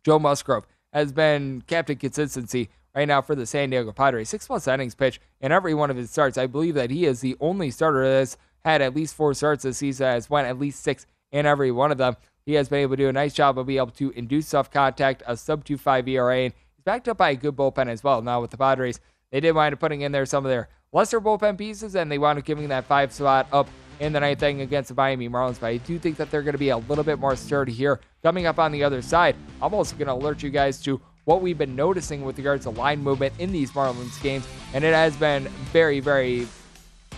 Joe 0.05 0.19
Musgrove 0.19 0.67
has 0.93 1.11
been 1.11 1.63
captain 1.65 1.97
consistency 1.97 2.69
right 2.95 3.07
now 3.07 3.21
for 3.21 3.35
the 3.35 3.47
San 3.47 3.71
Diego 3.71 3.91
Padres. 3.91 4.29
Six 4.29 4.47
plus 4.47 4.67
innings 4.67 4.95
pitch 4.95 5.19
in 5.41 5.51
every 5.51 5.73
one 5.73 5.89
of 5.89 5.97
his 5.97 6.11
starts. 6.11 6.37
I 6.37 6.45
believe 6.45 6.75
that 6.75 6.91
he 6.91 7.05
is 7.05 7.19
the 7.19 7.35
only 7.39 7.71
starter 7.71 8.07
that's 8.07 8.37
had 8.63 8.81
at 8.81 8.95
least 8.95 9.15
four 9.15 9.33
starts 9.33 9.63
this 9.63 9.77
season, 9.77 10.07
has 10.07 10.29
went 10.29 10.47
at 10.47 10.59
least 10.59 10.83
six 10.83 11.07
in 11.31 11.45
every 11.45 11.71
one 11.71 11.91
of 11.91 11.97
them. 11.97 12.15
He 12.45 12.53
has 12.53 12.69
been 12.69 12.79
able 12.79 12.95
to 12.95 13.03
do 13.03 13.09
a 13.09 13.13
nice 13.13 13.33
job 13.33 13.57
of 13.57 13.65
being 13.65 13.79
able 13.79 13.91
to 13.91 14.11
induce 14.11 14.47
soft 14.47 14.71
contact, 14.71 15.23
a 15.25 15.35
sub 15.35 15.65
2.5 15.65 16.07
ERA, 16.07 16.37
and 16.37 16.53
he's 16.75 16.83
backed 16.83 17.07
up 17.07 17.17
by 17.17 17.31
a 17.31 17.35
good 17.35 17.55
bullpen 17.55 17.89
as 17.89 18.03
well. 18.03 18.21
Now 18.21 18.41
with 18.41 18.51
the 18.51 18.57
Padres, 18.57 18.99
they 19.31 19.39
did 19.39 19.53
wind 19.53 19.73
up 19.73 19.79
putting 19.79 20.01
in 20.01 20.11
there 20.11 20.25
some 20.25 20.45
of 20.45 20.49
their 20.49 20.69
lesser 20.93 21.19
bullpen 21.19 21.57
pieces, 21.57 21.95
and 21.95 22.11
they 22.11 22.17
wound 22.17 22.39
up 22.39 22.45
giving 22.45 22.69
that 22.69 22.85
five 22.85 23.11
spot 23.11 23.47
up 23.51 23.67
in 23.99 24.13
the 24.13 24.19
ninth 24.19 24.43
inning 24.43 24.61
against 24.61 24.89
the 24.89 24.95
Miami 24.95 25.29
Marlins. 25.29 25.59
But 25.59 25.67
I 25.67 25.77
do 25.77 25.97
think 25.99 26.17
that 26.17 26.31
they're 26.31 26.41
going 26.41 26.53
to 26.53 26.59
be 26.59 26.69
a 26.69 26.77
little 26.77 27.03
bit 27.03 27.19
more 27.19 27.35
sturdy 27.35 27.71
here. 27.71 27.99
Coming 28.23 28.45
up 28.45 28.59
on 28.59 28.71
the 28.71 28.83
other 28.83 29.01
side, 29.01 29.35
I'm 29.61 29.73
also 29.73 29.95
going 29.95 30.07
to 30.07 30.13
alert 30.13 30.43
you 30.43 30.49
guys 30.49 30.81
to 30.83 31.01
what 31.25 31.41
we've 31.41 31.57
been 31.57 31.75
noticing 31.75 32.23
with 32.23 32.37
regards 32.37 32.63
to 32.63 32.69
line 32.69 33.03
movement 33.03 33.33
in 33.37 33.51
these 33.51 33.71
Marlins 33.71 34.21
games, 34.21 34.47
and 34.73 34.83
it 34.83 34.93
has 34.93 35.15
been 35.17 35.43
very, 35.73 35.99
very 35.99 36.47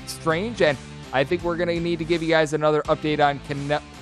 strange. 0.08 0.62
And 0.64 0.78
I 1.14 1.24
think 1.24 1.44
we're 1.44 1.58
going 1.58 1.70
to 1.70 1.80
need 1.80 2.00
to 2.00 2.06
give 2.06 2.24
you 2.24 2.30
guys 2.30 2.54
another 2.54 2.82
update 2.84 3.20
on 3.20 3.40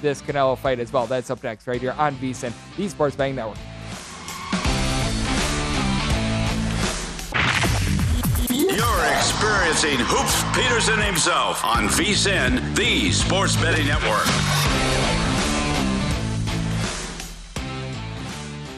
this 0.02 0.22
Canelo 0.22 0.58
fight 0.58 0.80
as 0.80 0.94
well. 0.94 1.08
That's 1.08 1.30
up 1.30 1.44
next, 1.44 1.68
right 1.68 1.82
here 1.82 1.94
on 1.98 2.16
VSIN, 2.16 2.54
the 2.78 2.88
Sports 2.88 3.16
Betting 3.16 3.36
Network. 3.36 3.58
Experiencing 9.48 10.06
Hoops 10.10 10.44
Peterson 10.54 11.00
himself 11.00 11.64
on 11.64 11.88
VSIN, 11.88 12.76
the 12.76 13.12
Sports 13.14 13.56
Betting 13.56 13.88
Network. 13.88 14.28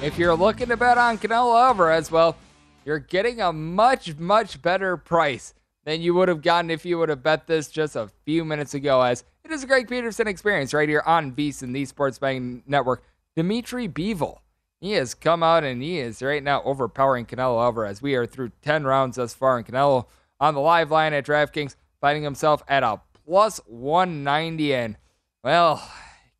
If 0.03 0.19
you're 0.19 0.35
looking 0.35 0.67
to 0.67 0.77
bet 0.77 0.99
on 0.99 1.17
Canelo 1.17 1.59
Alvarez, 1.59 2.11
well, 2.11 2.37
you're 2.85 2.99
getting 2.99 3.41
a 3.41 3.51
much, 3.51 4.15
much 4.17 4.61
better 4.61 4.95
price 4.95 5.55
than 5.85 6.01
you 6.01 6.13
would 6.13 6.27
have 6.27 6.43
gotten 6.43 6.69
if 6.69 6.85
you 6.85 6.99
would 6.99 7.09
have 7.09 7.23
bet 7.23 7.47
this 7.47 7.69
just 7.69 7.95
a 7.95 8.11
few 8.25 8.45
minutes 8.45 8.75
ago, 8.75 9.01
as 9.01 9.23
it 9.43 9.49
is 9.49 9.63
a 9.63 9.67
Greg 9.67 9.89
Peterson 9.89 10.27
experience 10.27 10.71
right 10.71 10.87
here 10.87 11.03
on 11.03 11.31
VSIN, 11.31 11.73
the 11.73 11.85
Sports 11.85 12.19
Betting 12.19 12.61
Network. 12.67 13.03
Dimitri 13.35 13.87
Bivol, 13.87 14.37
he 14.79 14.91
has 14.91 15.15
come 15.15 15.41
out 15.41 15.63
and 15.63 15.81
he 15.81 15.97
is 15.97 16.21
right 16.21 16.43
now 16.43 16.61
overpowering 16.61 17.25
Canelo 17.25 17.59
Alvarez. 17.59 18.03
We 18.03 18.13
are 18.13 18.27
through 18.27 18.51
10 18.61 18.83
rounds 18.83 19.15
thus 19.15 19.33
far, 19.33 19.57
and 19.57 19.65
Canelo 19.65 20.05
on 20.39 20.53
the 20.53 20.61
live 20.61 20.91
line 20.91 21.13
at 21.13 21.25
DraftKings, 21.25 21.75
finding 22.01 22.23
himself 22.23 22.63
at 22.67 22.83
a 22.83 23.01
plus 23.25 23.59
190. 23.65 24.73
And, 24.73 24.97
well, 25.43 25.77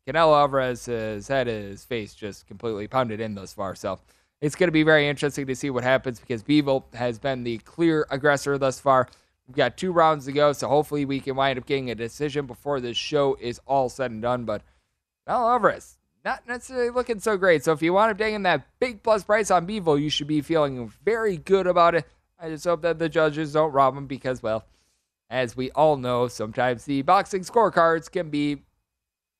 Canelo 0.06 0.38
Alvarez 0.38 0.86
has 0.86 1.28
had 1.28 1.46
his 1.46 1.84
face 1.84 2.14
just 2.14 2.46
completely 2.46 2.88
pounded 2.88 3.20
in 3.20 3.34
thus 3.34 3.52
far. 3.52 3.74
So 3.74 4.00
it's 4.40 4.56
going 4.56 4.68
to 4.68 4.72
be 4.72 4.82
very 4.82 5.08
interesting 5.08 5.46
to 5.46 5.54
see 5.54 5.70
what 5.70 5.84
happens 5.84 6.18
because 6.18 6.42
Bivol 6.42 6.92
has 6.94 7.18
been 7.18 7.44
the 7.44 7.58
clear 7.58 8.06
aggressor 8.10 8.56
thus 8.58 8.80
far. 8.80 9.08
We've 9.46 9.56
got 9.56 9.76
two 9.76 9.92
rounds 9.92 10.26
to 10.26 10.32
go, 10.32 10.52
so 10.52 10.68
hopefully 10.68 11.04
we 11.04 11.20
can 11.20 11.36
wind 11.36 11.58
up 11.58 11.66
getting 11.66 11.90
a 11.90 11.94
decision 11.94 12.46
before 12.46 12.80
this 12.80 12.96
show 12.96 13.36
is 13.40 13.60
all 13.66 13.88
said 13.88 14.12
and 14.12 14.22
done. 14.22 14.44
But 14.44 14.62
Canelo 15.28 15.52
Alvarez, 15.52 15.98
not 16.24 16.46
necessarily 16.46 16.90
looking 16.90 17.18
so 17.18 17.36
great. 17.36 17.64
So 17.64 17.72
if 17.72 17.82
you 17.82 17.92
wind 17.92 18.12
up 18.12 18.18
taking 18.18 18.44
that 18.44 18.66
big 18.78 19.02
plus 19.02 19.24
price 19.24 19.50
on 19.50 19.66
Bivol, 19.66 20.00
you 20.00 20.08
should 20.08 20.28
be 20.28 20.40
feeling 20.40 20.92
very 21.04 21.36
good 21.36 21.66
about 21.66 21.94
it. 21.94 22.06
I 22.42 22.48
just 22.48 22.64
hope 22.64 22.80
that 22.82 22.98
the 22.98 23.08
judges 23.08 23.52
don't 23.52 23.72
rob 23.72 23.96
him 23.96 24.06
because, 24.06 24.42
well, 24.42 24.64
as 25.28 25.56
we 25.56 25.70
all 25.72 25.96
know, 25.96 26.26
sometimes 26.26 26.84
the 26.84 27.02
boxing 27.02 27.42
scorecards 27.42 28.10
can 28.10 28.30
be 28.30 28.54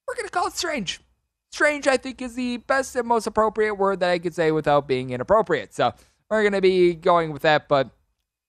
we're 0.06 0.14
going 0.14 0.26
to 0.26 0.32
call 0.32 0.48
it 0.48 0.54
strange. 0.54 1.00
Strange, 1.52 1.86
I 1.86 1.96
think, 1.96 2.20
is 2.20 2.34
the 2.34 2.58
best 2.58 2.96
and 2.96 3.06
most 3.06 3.26
appropriate 3.26 3.74
word 3.74 4.00
that 4.00 4.10
I 4.10 4.18
could 4.18 4.34
say 4.34 4.50
without 4.50 4.86
being 4.86 5.10
inappropriate. 5.10 5.72
So 5.72 5.92
we're 6.28 6.42
going 6.42 6.52
to 6.52 6.60
be 6.60 6.94
going 6.94 7.32
with 7.32 7.42
that, 7.42 7.68
but 7.68 7.90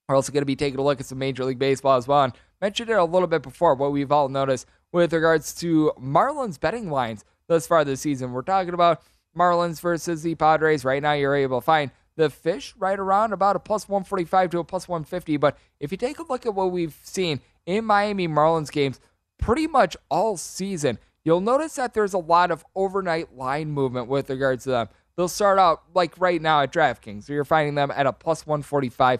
we're 0.08 0.16
also 0.16 0.32
going 0.32 0.42
to 0.42 0.46
be 0.48 0.56
taking 0.56 0.80
a 0.80 0.84
look 0.84 1.00
at 1.00 1.06
some 1.06 1.20
Major 1.20 1.46
League 1.46 1.60
Baseball 1.60 1.98
as 1.98 2.08
well. 2.08 2.24
And 2.24 2.34
mentioned 2.62 2.90
it 2.90 2.98
a 2.98 3.04
little 3.04 3.28
bit 3.28 3.44
before, 3.44 3.76
what 3.76 3.92
we've 3.92 4.12
all 4.12 4.28
noticed 4.28 4.68
with 4.92 5.14
regards 5.14 5.54
to 5.56 5.94
Marlins 6.00 6.60
betting 6.60 6.90
lines 6.90 7.24
thus 7.48 7.68
far 7.68 7.86
this 7.86 8.02
season. 8.02 8.34
We're 8.34 8.42
talking 8.42 8.74
about 8.74 9.02
Marlins 9.38 9.80
versus 9.80 10.24
the 10.24 10.36
Padres. 10.36 10.84
Right 10.84 11.02
now, 11.02 11.14
you're 11.14 11.36
able 11.36 11.62
to 11.62 11.66
find 11.66 11.92
the 12.16 12.30
fish 12.30 12.74
right 12.78 13.00
around 13.00 13.34
about 13.34 13.56
a 13.56 13.60
plus 13.60 13.88
145 13.88 14.52
to 14.52 14.60
a 14.60 14.64
plus 14.64 14.88
150. 14.88 15.38
But 15.38 15.58
if 15.80 15.92
you 15.92 15.98
take 15.98 16.20
a 16.20 16.24
look 16.24 16.46
at 16.46 16.56
what 16.56 16.72
we've 16.72 16.98
seen 17.04 17.40
in 17.66 17.86
Miami 17.86 18.28
Marlins 18.28 18.72
games 18.72 19.00
pretty 19.38 19.68
much 19.68 19.96
all 20.10 20.38
season, 20.38 21.00
you'll 21.24 21.42
notice 21.42 21.76
that 21.76 21.94
there's 21.94 22.14
a 22.14 22.20
lot 22.20 22.52
of 22.52 22.66
overnight 22.76 23.36
line 23.36 23.72
movement 23.72 24.08
with 24.08 24.30
regards 24.30 24.64
to 24.66 24.72
them. 24.72 24.90
They'll 25.16 25.28
start 25.28 25.60
out 25.60 25.84
like 25.94 26.20
right 26.20 26.42
now 26.42 26.62
at 26.62 26.72
DraftKings, 26.74 27.24
so 27.24 27.34
you're 27.34 27.46
finding 27.46 27.76
them 27.76 27.92
at 27.92 28.08
a 28.08 28.14
plus 28.14 28.46
145. 28.46 29.20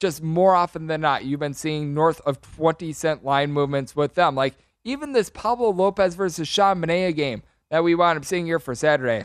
Just 0.00 0.22
more 0.22 0.54
often 0.54 0.86
than 0.86 1.00
not, 1.00 1.24
you've 1.24 1.40
been 1.40 1.54
seeing 1.54 1.94
north 1.94 2.20
of 2.22 2.40
20 2.40 2.92
cent 2.92 3.24
line 3.24 3.52
movements 3.52 3.94
with 3.94 4.14
them. 4.14 4.34
Like 4.34 4.54
even 4.84 5.12
this 5.12 5.30
Pablo 5.30 5.70
Lopez 5.70 6.14
versus 6.14 6.46
Sean 6.46 6.82
Manaea 6.82 7.14
game 7.14 7.42
that 7.70 7.84
we 7.84 7.94
wound 7.94 8.18
up 8.18 8.24
seeing 8.24 8.46
here 8.46 8.58
for 8.58 8.74
Saturday. 8.74 9.24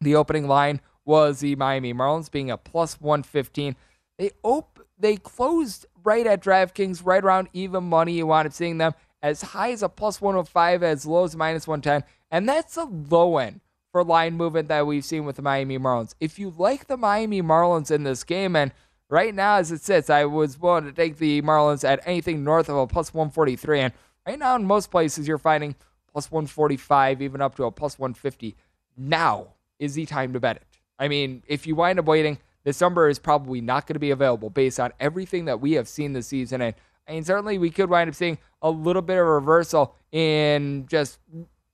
The 0.00 0.14
opening 0.14 0.46
line 0.46 0.80
was 1.10 1.40
the 1.40 1.56
Miami 1.56 1.92
Marlins 1.92 2.30
being 2.30 2.52
a 2.52 2.56
plus 2.56 3.00
115. 3.00 3.74
They 4.16 4.30
op- 4.44 4.86
they 4.96 5.16
closed 5.16 5.84
right 6.04 6.24
at 6.24 6.40
DraftKings, 6.40 7.04
right 7.04 7.24
around 7.24 7.48
even 7.52 7.82
money. 7.82 8.12
You 8.12 8.26
up 8.26 8.54
seeing 8.54 8.78
them 8.78 8.94
as 9.20 9.42
high 9.42 9.72
as 9.72 9.82
a 9.82 9.88
plus 9.88 10.20
105, 10.20 10.84
as 10.84 11.04
low 11.04 11.24
as 11.24 11.34
minus 11.34 11.66
110. 11.66 12.08
And 12.30 12.48
that's 12.48 12.76
a 12.76 12.84
low 12.84 13.38
end 13.38 13.60
for 13.90 14.04
line 14.04 14.36
movement 14.36 14.68
that 14.68 14.86
we've 14.86 15.04
seen 15.04 15.24
with 15.24 15.34
the 15.34 15.42
Miami 15.42 15.80
Marlins. 15.80 16.14
If 16.20 16.38
you 16.38 16.54
like 16.56 16.86
the 16.86 16.96
Miami 16.96 17.42
Marlins 17.42 17.90
in 17.90 18.04
this 18.04 18.22
game, 18.22 18.54
and 18.54 18.70
right 19.08 19.34
now 19.34 19.56
as 19.56 19.72
it 19.72 19.80
sits, 19.80 20.10
I 20.10 20.26
was 20.26 20.60
willing 20.60 20.84
to 20.84 20.92
take 20.92 21.16
the 21.16 21.42
Marlins 21.42 21.82
at 21.82 22.06
anything 22.06 22.44
north 22.44 22.68
of 22.68 22.76
a 22.76 22.86
plus 22.86 23.12
143. 23.12 23.80
And 23.80 23.92
right 24.28 24.38
now 24.38 24.54
in 24.54 24.64
most 24.64 24.92
places, 24.92 25.26
you're 25.26 25.38
finding 25.38 25.74
plus 26.12 26.30
145, 26.30 27.20
even 27.20 27.40
up 27.40 27.56
to 27.56 27.64
a 27.64 27.72
plus 27.72 27.98
150. 27.98 28.54
Now 28.96 29.48
is 29.80 29.94
the 29.94 30.06
time 30.06 30.32
to 30.34 30.38
bet 30.38 30.56
it. 30.56 30.62
I 31.00 31.08
mean, 31.08 31.42
if 31.48 31.66
you 31.66 31.74
wind 31.74 31.98
up 31.98 32.04
waiting, 32.04 32.38
this 32.62 32.80
number 32.80 33.08
is 33.08 33.18
probably 33.18 33.60
not 33.60 33.86
going 33.86 33.94
to 33.94 34.00
be 34.00 34.10
available 34.10 34.50
based 34.50 34.78
on 34.78 34.92
everything 35.00 35.46
that 35.46 35.60
we 35.60 35.72
have 35.72 35.88
seen 35.88 36.12
this 36.12 36.28
season. 36.28 36.60
And 36.60 36.74
mean, 37.10 37.24
certainly 37.24 37.58
we 37.58 37.70
could 37.70 37.90
wind 37.90 38.08
up 38.08 38.14
seeing 38.14 38.38
a 38.62 38.70
little 38.70 39.02
bit 39.02 39.18
of 39.18 39.26
reversal 39.26 39.96
in 40.12 40.86
just 40.88 41.18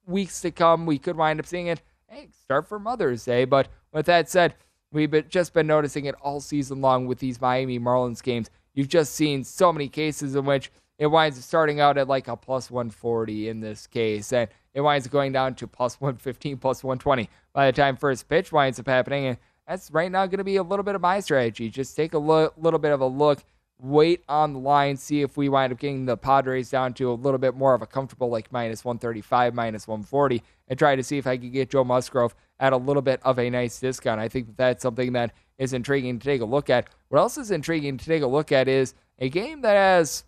weeks 0.07 0.41
to 0.41 0.51
come. 0.51 0.87
We 0.87 0.99
could 0.99 1.17
wind 1.17 1.41
up 1.41 1.47
seeing 1.47 1.67
it. 1.67 1.83
Hey, 2.09 2.29
start 2.33 2.69
for 2.69 2.79
Mother's 2.79 3.25
Day. 3.25 3.45
But 3.45 3.69
with 3.93 4.07
that 4.07 4.31
said, 4.31 4.55
we've 4.93 5.11
been, 5.11 5.27
just 5.29 5.53
been 5.53 5.67
noticing 5.67 6.07
it 6.07 6.15
all 6.23 6.41
season 6.41 6.81
long 6.81 7.07
with 7.07 7.19
these 7.19 7.41
Miami 7.41 7.79
Marlins 7.79 8.23
games. 8.23 8.49
You've 8.75 8.89
just 8.89 9.15
seen 9.15 9.45
so 9.45 9.73
many 9.73 9.89
cases 9.89 10.37
in 10.37 10.45
which 10.45 10.71
it 10.99 11.07
winds 11.07 11.43
starting 11.45 11.81
out 11.81 11.99
at 11.99 12.09
like 12.09 12.29
a 12.29 12.37
plus 12.37 12.71
140 12.71 13.49
in 13.49 13.61
this 13.61 13.87
case, 13.87 14.33
and 14.33 14.49
it 14.75 14.81
winds 14.81 15.07
going 15.09 15.33
down 15.33 15.55
to 15.57 15.67
plus 15.67 16.01
115, 16.01 16.59
plus 16.59 16.83
120 16.83 17.29
by 17.53 17.67
the 17.67 17.73
time 17.73 17.97
first 17.97 18.29
pitch 18.29 18.53
winds 18.53 18.79
up 18.79 18.87
happening. 18.87 19.27
And 19.27 19.39
that's 19.67 19.91
right 19.91 20.11
now 20.11 20.27
going 20.27 20.39
to 20.39 20.45
be 20.45 20.57
a 20.57 20.63
little 20.63 20.85
bit 20.85 20.95
of 20.95 21.01
my 21.01 21.21
strategy. 21.21 21.69
Just 21.69 21.97
take 21.97 22.15
a 22.15 22.19
lo- 22.19 22.53
little 22.57 22.79
bit 22.79 22.93
of 22.93 23.01
a 23.01 23.07
look, 23.07 23.43
wait 23.79 24.23
on 24.29 24.53
the 24.53 24.59
line, 24.59 24.97
see 24.97 25.23
if 25.23 25.37
we 25.37 25.49
wind 25.49 25.73
up 25.73 25.79
getting 25.79 26.07
the 26.07 26.17
Padres 26.17 26.71
down 26.71 26.95
to 26.95 27.11
a 27.11 27.15
little 27.15 27.39
bit 27.39 27.55
more 27.55 27.75
of 27.75 27.83
a 27.83 27.87
comfortable 27.87 28.29
like 28.29 28.51
minus 28.53 28.85
135, 28.85 29.55
minus 29.55 29.87
140, 29.87 30.43
and 30.69 30.79
try 30.79 30.97
to 30.97 31.03
see 31.03 31.19
if 31.19 31.27
I 31.27 31.37
could 31.37 31.53
get 31.53 31.71
Joe 31.71 31.85
Musgrove 31.85 32.35
at 32.59 32.73
a 32.73 32.77
little 32.77 33.03
bit 33.03 33.21
of 33.23 33.39
a 33.39 33.51
nice 33.51 33.79
discount. 33.81 34.21
I 34.21 34.29
think 34.29 34.47
that 34.47 34.57
that's 34.57 34.83
something 34.83 35.13
that 35.13 35.33
is 35.59 35.73
intriguing 35.73 36.19
to 36.19 36.25
take 36.25 36.41
a 36.41 36.47
look 36.47 36.71
at. 36.71 36.89
What 37.09 37.19
else 37.19 37.37
is 37.37 37.51
intriguing 37.51 37.99
to 37.99 38.05
take 38.05 38.23
a 38.23 38.27
look 38.27 38.53
at 38.53 38.69
is 38.69 38.95
a 39.19 39.29
game 39.29 39.63
that 39.63 39.75
has 39.75 40.25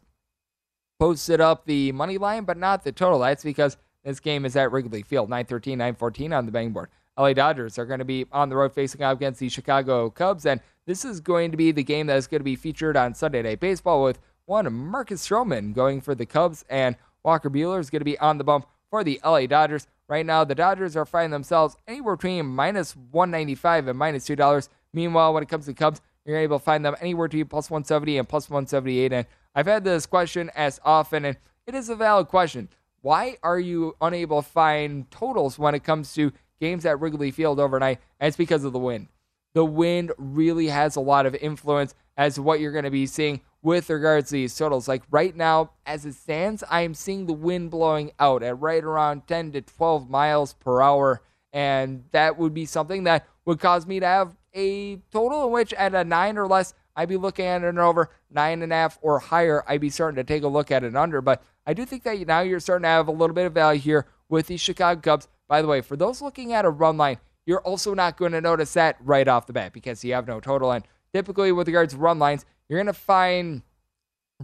posted 0.98 1.40
up 1.40 1.64
the 1.64 1.92
money 1.92 2.18
line, 2.18 2.44
but 2.44 2.56
not 2.56 2.84
the 2.84 2.92
total. 2.92 3.20
That's 3.20 3.44
because 3.44 3.76
this 4.04 4.20
game 4.20 4.44
is 4.44 4.56
at 4.56 4.72
Wrigley 4.72 5.02
Field, 5.02 5.28
913, 5.28 5.78
914 5.78 6.32
on 6.32 6.46
the 6.46 6.52
betting 6.52 6.72
board. 6.72 6.90
LA 7.18 7.32
Dodgers 7.32 7.78
are 7.78 7.86
going 7.86 7.98
to 7.98 8.04
be 8.04 8.26
on 8.30 8.48
the 8.48 8.56
road 8.56 8.72
facing 8.72 9.02
off 9.02 9.16
against 9.16 9.40
the 9.40 9.48
Chicago 9.48 10.08
Cubs, 10.08 10.46
and 10.46 10.60
this 10.86 11.04
is 11.04 11.20
going 11.20 11.50
to 11.50 11.56
be 11.56 11.72
the 11.72 11.82
game 11.82 12.06
that 12.06 12.16
is 12.16 12.26
going 12.26 12.40
to 12.40 12.44
be 12.44 12.56
featured 12.56 12.96
on 12.96 13.14
Sunday 13.14 13.42
Night 13.42 13.60
Baseball 13.60 14.02
with 14.04 14.20
one 14.46 14.72
Marcus 14.72 15.26
Stroman 15.26 15.74
going 15.74 16.00
for 16.00 16.14
the 16.14 16.26
Cubs, 16.26 16.64
and 16.70 16.96
Walker 17.24 17.50
Buehler 17.50 17.80
is 17.80 17.90
going 17.90 18.00
to 18.00 18.04
be 18.04 18.18
on 18.18 18.38
the 18.38 18.44
bump 18.44 18.66
for 18.88 19.04
the 19.04 19.20
LA 19.24 19.46
Dodgers. 19.46 19.86
Right 20.08 20.24
now, 20.24 20.44
the 20.44 20.54
Dodgers 20.54 20.96
are 20.96 21.04
finding 21.04 21.32
themselves 21.32 21.76
anywhere 21.86 22.16
between 22.16 22.46
minus 22.46 22.96
195 22.96 23.88
and 23.88 23.98
minus 23.98 24.26
$2. 24.26 24.68
Meanwhile, 24.94 25.34
when 25.34 25.42
it 25.42 25.48
comes 25.48 25.66
to 25.66 25.74
Cubs, 25.74 26.00
you're 26.28 26.38
able 26.38 26.58
to 26.58 26.64
find 26.64 26.84
them 26.84 26.94
anywhere 27.00 27.26
between 27.26 27.46
plus 27.46 27.70
170 27.70 28.18
and 28.18 28.28
plus 28.28 28.50
178. 28.50 29.12
And 29.12 29.26
I've 29.54 29.66
had 29.66 29.82
this 29.82 30.06
question 30.06 30.50
asked 30.54 30.80
often, 30.84 31.24
and 31.24 31.36
it 31.66 31.74
is 31.74 31.88
a 31.88 31.96
valid 31.96 32.28
question. 32.28 32.68
Why 33.00 33.38
are 33.42 33.58
you 33.58 33.96
unable 34.00 34.42
to 34.42 34.48
find 34.48 35.10
totals 35.10 35.58
when 35.58 35.74
it 35.74 35.84
comes 35.84 36.12
to 36.14 36.32
games 36.60 36.84
at 36.84 37.00
Wrigley 37.00 37.30
Field 37.30 37.58
overnight? 37.58 38.00
And 38.20 38.28
it's 38.28 38.36
because 38.36 38.64
of 38.64 38.74
the 38.74 38.78
wind. 38.78 39.08
The 39.54 39.64
wind 39.64 40.12
really 40.18 40.66
has 40.66 40.96
a 40.96 41.00
lot 41.00 41.24
of 41.24 41.34
influence 41.34 41.94
as 42.16 42.34
to 42.34 42.42
what 42.42 42.60
you're 42.60 42.72
going 42.72 42.84
to 42.84 42.90
be 42.90 43.06
seeing 43.06 43.40
with 43.62 43.88
regards 43.88 44.28
to 44.28 44.34
these 44.34 44.54
totals. 44.54 44.86
Like 44.86 45.04
right 45.10 45.34
now, 45.34 45.70
as 45.86 46.04
it 46.04 46.14
stands, 46.14 46.62
I 46.68 46.82
am 46.82 46.92
seeing 46.92 47.26
the 47.26 47.32
wind 47.32 47.70
blowing 47.70 48.12
out 48.18 48.42
at 48.42 48.60
right 48.60 48.84
around 48.84 49.26
10 49.26 49.52
to 49.52 49.62
12 49.62 50.10
miles 50.10 50.52
per 50.52 50.82
hour. 50.82 51.22
And 51.52 52.04
that 52.12 52.36
would 52.36 52.52
be 52.52 52.66
something 52.66 53.04
that 53.04 53.26
would 53.46 53.60
cause 53.60 53.86
me 53.86 54.00
to 54.00 54.06
have 54.06 54.36
a 54.58 54.96
total 55.12 55.46
in 55.46 55.52
which 55.52 55.72
at 55.74 55.94
a 55.94 56.04
nine 56.04 56.36
or 56.36 56.46
less, 56.46 56.74
I'd 56.96 57.08
be 57.08 57.16
looking 57.16 57.46
at 57.46 57.62
an 57.62 57.78
over 57.78 58.10
nine 58.30 58.62
and 58.62 58.72
a 58.72 58.74
half 58.74 58.98
or 59.00 59.20
higher. 59.20 59.64
I'd 59.68 59.80
be 59.80 59.88
starting 59.88 60.16
to 60.16 60.24
take 60.24 60.42
a 60.42 60.48
look 60.48 60.72
at 60.72 60.82
an 60.82 60.96
under. 60.96 61.20
But 61.20 61.44
I 61.64 61.72
do 61.72 61.84
think 61.84 62.02
that 62.02 62.18
now 62.26 62.40
you're 62.40 62.58
starting 62.58 62.82
to 62.82 62.88
have 62.88 63.06
a 63.06 63.12
little 63.12 63.34
bit 63.34 63.46
of 63.46 63.54
value 63.54 63.80
here 63.80 64.06
with 64.28 64.48
the 64.48 64.56
Chicago 64.56 65.00
Cubs. 65.00 65.28
By 65.46 65.62
the 65.62 65.68
way, 65.68 65.80
for 65.80 65.96
those 65.96 66.20
looking 66.20 66.52
at 66.52 66.64
a 66.64 66.70
run 66.70 66.96
line, 66.96 67.18
you're 67.46 67.60
also 67.60 67.94
not 67.94 68.16
going 68.16 68.32
to 68.32 68.40
notice 68.40 68.72
that 68.74 68.96
right 69.00 69.26
off 69.28 69.46
the 69.46 69.52
bat 69.52 69.72
because 69.72 70.04
you 70.04 70.12
have 70.12 70.26
no 70.26 70.40
total. 70.40 70.72
And 70.72 70.84
typically, 71.14 71.52
with 71.52 71.68
regards 71.68 71.94
to 71.94 71.98
run 72.00 72.18
lines, 72.18 72.44
you're 72.68 72.78
going 72.78 72.86
to 72.86 72.92
find 72.92 73.62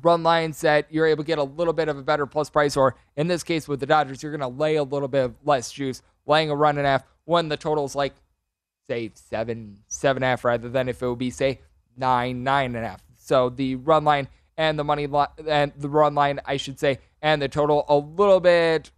run 0.03 0.23
lines 0.23 0.61
that 0.63 0.87
you're 0.91 1.07
able 1.07 1.23
to 1.23 1.27
get 1.27 1.39
a 1.39 1.43
little 1.43 1.73
bit 1.73 1.89
of 1.89 1.99
a 1.99 2.03
better 2.03 2.27
plus 2.27 2.51
price, 2.51 2.77
or 2.77 2.97
in 3.17 3.27
this 3.27 3.43
case 3.43 3.69
with 3.69 3.81
the 3.81 3.87
Dodgers, 3.87 4.23
you're 4.23 4.37
going 4.37 4.41
to 4.41 4.59
lay 4.59 4.77
a 4.77 4.83
little 4.83 5.09
bit 5.09 5.25
of 5.25 5.35
less 5.45 5.71
juice, 5.71 6.03
laying 6.27 6.51
a 6.51 6.57
run 6.57 6.79
and 6.79 6.87
a 6.87 6.91
half 6.91 7.05
when 7.27 7.49
the 7.49 7.57
total's 7.57 7.95
like, 7.95 8.15
say, 8.89 9.11
seven, 9.15 9.79
seven 9.87 10.23
and 10.23 10.25
a 10.25 10.29
half, 10.29 10.45
rather 10.45 10.69
than 10.69 10.89
if 10.89 11.03
it 11.03 11.09
would 11.09 11.19
be, 11.19 11.31
say, 11.31 11.61
nine, 11.97 12.45
nine 12.45 12.75
and 12.75 12.85
a 12.85 12.89
half. 12.89 13.03
So 13.17 13.49
the 13.49 13.77
run 13.77 14.05
line 14.05 14.29
and 14.57 14.79
the 14.79 14.85
money 14.85 15.07
line, 15.07 15.29
and 15.47 15.73
the 15.77 15.89
run 15.89 16.15
line, 16.15 16.41
I 16.45 16.57
should 16.57 16.79
say, 16.79 16.99
and 17.23 17.41
the 17.41 17.49
total 17.49 17.85
a 17.89 17.97
little 17.97 18.41
bit, 18.41 18.91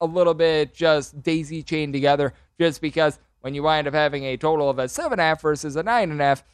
a 0.00 0.06
little 0.06 0.34
bit 0.34 0.74
just 0.74 1.22
daisy 1.22 1.62
chained 1.62 1.92
together, 1.92 2.34
just 2.60 2.80
because 2.80 3.18
when 3.40 3.54
you 3.54 3.62
wind 3.62 3.86
up 3.86 3.94
having 3.94 4.24
a 4.24 4.36
total 4.36 4.68
of 4.68 4.78
a 4.78 4.88
seven 4.88 5.12
and 5.12 5.20
a 5.20 5.24
half 5.24 5.42
versus 5.42 5.76
a 5.76 5.82
nine 5.82 6.10
and 6.10 6.20
a 6.20 6.24
half, 6.24 6.44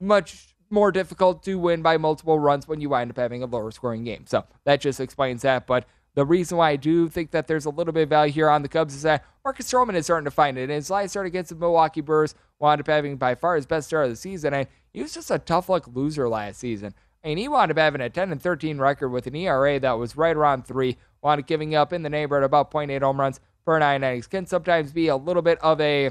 much 0.00 0.54
more 0.70 0.90
difficult 0.90 1.42
to 1.42 1.58
win 1.58 1.82
by 1.82 1.98
multiple 1.98 2.38
runs 2.38 2.66
when 2.66 2.80
you 2.80 2.88
wind 2.88 3.10
up 3.10 3.16
having 3.16 3.42
a 3.42 3.46
lower 3.46 3.70
scoring 3.70 4.04
game. 4.04 4.24
So 4.26 4.44
that 4.64 4.80
just 4.80 5.00
explains 5.00 5.42
that. 5.42 5.66
But 5.66 5.84
the 6.14 6.26
reason 6.26 6.58
why 6.58 6.70
I 6.70 6.76
do 6.76 7.08
think 7.08 7.30
that 7.30 7.46
there's 7.46 7.64
a 7.64 7.70
little 7.70 7.92
bit 7.92 8.04
of 8.04 8.08
value 8.08 8.32
here 8.32 8.50
on 8.50 8.62
the 8.62 8.68
Cubs 8.68 8.94
is 8.94 9.02
that 9.02 9.24
Marcus 9.44 9.70
Stroman 9.70 9.94
is 9.94 10.04
starting 10.04 10.26
to 10.26 10.30
find 10.30 10.58
it. 10.58 10.64
And 10.64 10.72
his 10.72 10.90
last 10.90 11.10
start 11.10 11.26
against 11.26 11.50
the 11.50 11.56
Milwaukee 11.56 12.02
Brewers 12.02 12.34
wound 12.58 12.80
up 12.80 12.86
having 12.86 13.16
by 13.16 13.34
far 13.34 13.56
his 13.56 13.66
best 13.66 13.88
start 13.88 14.04
of 14.04 14.10
the 14.10 14.16
season. 14.16 14.52
And 14.52 14.66
he 14.92 15.00
was 15.00 15.14
just 15.14 15.30
a 15.30 15.38
tough 15.38 15.68
luck 15.68 15.88
loser 15.92 16.28
last 16.28 16.60
season. 16.60 16.94
I 17.24 17.28
mean, 17.28 17.38
he 17.38 17.48
wound 17.48 17.70
up 17.70 17.78
having 17.78 18.00
a 18.00 18.10
10 18.10 18.30
and 18.30 18.42
13 18.42 18.78
record 18.78 19.08
with 19.08 19.26
an 19.26 19.36
ERA 19.36 19.80
that 19.80 19.92
was 19.92 20.16
right 20.16 20.36
around 20.36 20.66
three, 20.66 20.98
wound 21.22 21.40
up 21.40 21.46
giving 21.46 21.74
up 21.74 21.92
in 21.92 22.02
the 22.02 22.10
neighborhood 22.10 22.44
about 22.44 22.70
0.8 22.70 23.00
home 23.00 23.18
runs 23.18 23.40
per 23.64 23.78
nine 23.78 24.02
innings. 24.02 24.26
Can 24.26 24.46
sometimes 24.46 24.92
be 24.92 25.08
a 25.08 25.16
little 25.16 25.42
bit 25.42 25.58
of 25.60 25.80
a 25.80 26.10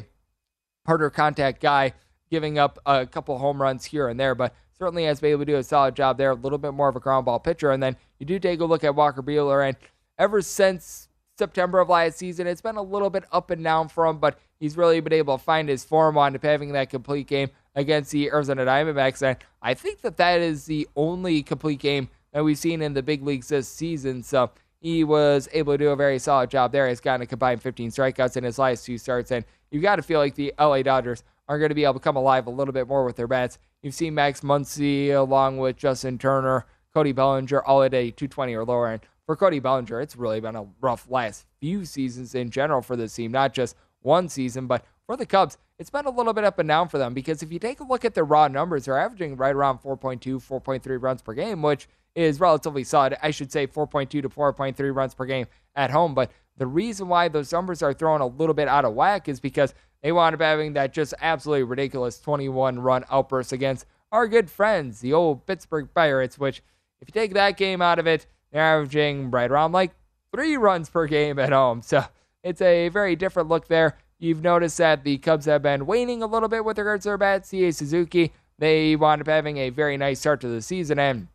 harder 0.88 1.10
contact 1.10 1.62
guy, 1.62 1.94
giving 2.30 2.58
up 2.58 2.80
a 2.86 3.06
couple 3.06 3.38
home 3.38 3.62
runs 3.62 3.86
here 3.86 4.08
and 4.08 4.20
there, 4.20 4.34
but 4.34 4.56
certainly 4.82 5.04
has 5.04 5.20
been 5.20 5.30
able 5.30 5.42
to 5.42 5.52
do 5.52 5.58
a 5.58 5.64
solid 5.64 5.96
job 5.96 6.18
there. 6.18 6.32
A 6.32 6.36
little 6.36 6.58
bit 6.58 6.74
more 6.74 6.90
of 6.90 6.96
a 6.96 7.00
ground 7.00 7.26
ball 7.26 7.40
pitcher. 7.40 7.70
And 7.70 7.84
then 7.84 7.96
you 8.18 8.26
do 8.26 8.40
take 8.40 8.62
a 8.62 8.66
look 8.66 8.84
at 8.84 8.96
Walker 8.96 9.22
Buehler, 9.22 9.68
and 9.68 9.78
ever 10.18 10.42
since 10.42 11.08
September 11.38 11.80
of 11.80 11.90
last 11.90 12.18
season, 12.18 12.48
it's 12.48 12.62
been 12.62 12.78
a 12.78 12.82
little 12.82 13.12
bit 13.12 13.26
up 13.32 13.52
and 13.52 13.64
down 13.64 13.90
for 13.90 14.08
him, 14.08 14.18
but 14.18 14.40
he's 14.60 14.76
really 14.76 15.00
been 15.00 15.14
able 15.14 15.38
to 15.38 15.44
find 15.44 15.70
his 15.70 15.84
form 15.84 16.18
on 16.18 16.36
having 16.42 16.72
that 16.72 16.90
complete 16.90 17.28
game 17.28 17.52
against 17.76 18.10
the 18.10 18.28
Arizona 18.30 18.66
Diamondbacks. 18.66 19.22
And 19.22 19.38
I 19.62 19.76
think 19.76 20.02
that 20.02 20.18
that 20.18 20.40
is 20.40 20.66
the 20.66 20.88
only 20.96 21.44
complete 21.44 21.80
game 21.80 22.10
that 22.34 22.44
we've 22.44 22.58
seen 22.58 22.82
in 22.82 22.96
the 22.96 23.04
big 23.04 23.22
leagues 23.22 23.50
this 23.50 23.68
season. 23.68 24.24
So 24.24 24.50
he 24.80 25.04
was 25.04 25.48
able 25.54 25.74
to 25.74 25.78
do 25.78 25.90
a 25.92 25.96
very 25.96 26.18
solid 26.18 26.50
job 26.50 26.72
there. 26.72 26.90
He's 26.90 27.00
gotten 27.00 27.22
a 27.22 27.28
combined 27.28 27.62
15 27.62 27.92
strikeouts 27.92 28.36
in 28.36 28.44
his 28.44 28.58
last 28.58 28.84
two 28.84 28.98
starts. 28.98 29.32
And 29.32 29.46
you've 29.70 29.84
got 29.84 29.98
to 29.98 30.02
feel 30.02 30.20
like 30.20 30.34
the 30.34 30.54
LA 30.60 30.82
Dodgers 30.82 31.24
are 31.52 31.60
going 31.60 31.68
to 31.68 31.76
be 31.76 31.84
able 31.84 31.96
to 31.96 32.00
come 32.00 32.16
alive 32.16 32.48
a 32.48 32.50
little 32.50 32.74
bit 32.74 32.88
more 32.88 33.04
with 33.04 33.18
their 33.18 33.28
bats. 33.28 33.60
You've 33.84 33.94
seen 33.94 34.16
Max 34.16 34.40
Muncy 34.40 35.10
along 35.10 35.58
with 35.58 35.76
Justin 35.76 36.18
Turner, 36.18 36.66
Cody 36.94 37.12
Bellinger, 37.12 37.62
all 37.64 37.84
at 37.84 37.94
a 37.94 38.10
220 38.12 38.56
or 38.56 38.64
lower. 38.64 38.94
And 38.94 39.02
for 39.26 39.36
Cody 39.36 39.60
Bellinger, 39.60 40.00
it's 40.00 40.16
really 40.16 40.40
been 40.40 40.56
a 40.56 40.66
rough 40.80 41.10
last 41.10 41.46
few 41.60 41.84
seasons 41.84 42.36
in 42.36 42.52
general 42.52 42.82
for 42.82 42.96
this 42.96 43.14
team, 43.14 43.34
not 43.34 43.54
just 43.54 43.76
one 44.00 44.30
season, 44.30 44.66
but 44.66 44.86
for 45.06 45.18
the 45.18 45.26
Cubs, 45.26 45.58
it's 45.78 45.90
been 45.90 46.06
a 46.06 46.10
little 46.10 46.32
bit 46.32 46.46
up 46.46 46.58
and 46.58 46.70
down 46.70 46.88
for 46.88 46.98
them 46.98 47.14
because 47.14 47.44
if 47.44 47.52
you 47.52 47.60
take 47.60 47.82
a 47.82 47.84
look 47.84 48.06
at 48.06 48.14
their 48.14 48.24
raw 48.24 48.48
numbers, 48.48 48.86
they're 48.86 48.98
averaging 48.98 49.36
right 49.36 49.54
around 49.54 49.80
4.2, 49.80 50.22
4.3 50.22 51.02
runs 51.02 51.22
per 51.22 51.34
game, 51.34 51.62
which 51.62 51.90
is 52.16 52.40
relatively 52.40 52.86
solid. 52.86 53.18
I 53.22 53.32
should 53.32 53.52
say 53.52 53.68
4.2 53.68 54.10
to 54.10 54.30
4.3 54.30 54.96
runs 54.96 55.14
per 55.14 55.26
game 55.26 55.48
at 55.76 55.92
home, 55.92 56.14
but 56.14 56.32
The 56.58 56.68
reason 56.68 57.08
why 57.08 57.28
those 57.28 57.52
numbers 57.52 57.82
are 57.82 57.94
thrown 57.94 58.22
a 58.22 58.28
little 58.28 58.54
bit 58.54 58.68
out 58.68 58.86
of 58.86 58.94
whack 58.94 59.28
is 59.28 59.40
because 59.40 59.74
they 60.02 60.12
wound 60.12 60.36
up 60.36 60.42
having 60.42 60.74
that 60.74 60.94
just 60.94 61.14
absolutely 61.22 61.64
ridiculous 61.64 62.20
21 62.20 62.80
run 62.80 63.06
outburst 63.10 63.52
against 63.52 63.86
our 64.12 64.28
good 64.28 64.50
friends, 64.50 65.00
the 65.00 65.14
old 65.14 65.46
Pittsburgh 65.46 65.88
Pirates, 65.94 66.38
which, 66.38 66.62
if 67.02 67.08
you 67.08 67.14
take 67.14 67.34
that 67.34 67.58
game 67.58 67.82
out 67.82 68.00
of 68.00 68.08
it, 68.08 68.26
they're 68.52 68.62
averaging 68.62 69.32
right 69.32 69.50
around 69.50 69.72
like 69.72 69.92
three 70.34 70.58
runs 70.58 70.90
per 70.90 71.08
game 71.08 71.40
at 71.40 71.52
home. 71.52 71.82
So 71.82 72.04
it's 72.44 72.62
a 72.62 72.90
very 72.90 73.16
different 73.16 73.50
look 73.50 73.68
there. 73.68 73.98
You've 74.20 74.44
noticed 74.44 74.78
that 74.78 75.04
the 75.04 75.18
Cubs 75.18 75.46
have 75.46 75.64
been 75.64 75.86
waning 75.86 76.22
a 76.22 76.28
little 76.28 76.50
bit 76.50 76.64
with 76.64 76.78
regards 76.78 77.04
to 77.04 77.10
their 77.10 77.18
bat. 77.18 77.44
Seiya 77.44 77.74
Suzuki, 77.74 78.32
they 78.60 78.96
wound 78.96 79.22
up 79.22 79.28
having 79.28 79.58
a 79.58 79.70
very 79.70 79.98
nice 79.98 80.20
start 80.20 80.42
to 80.42 80.48
the 80.48 80.62
season, 80.62 81.00
and 81.00 81.28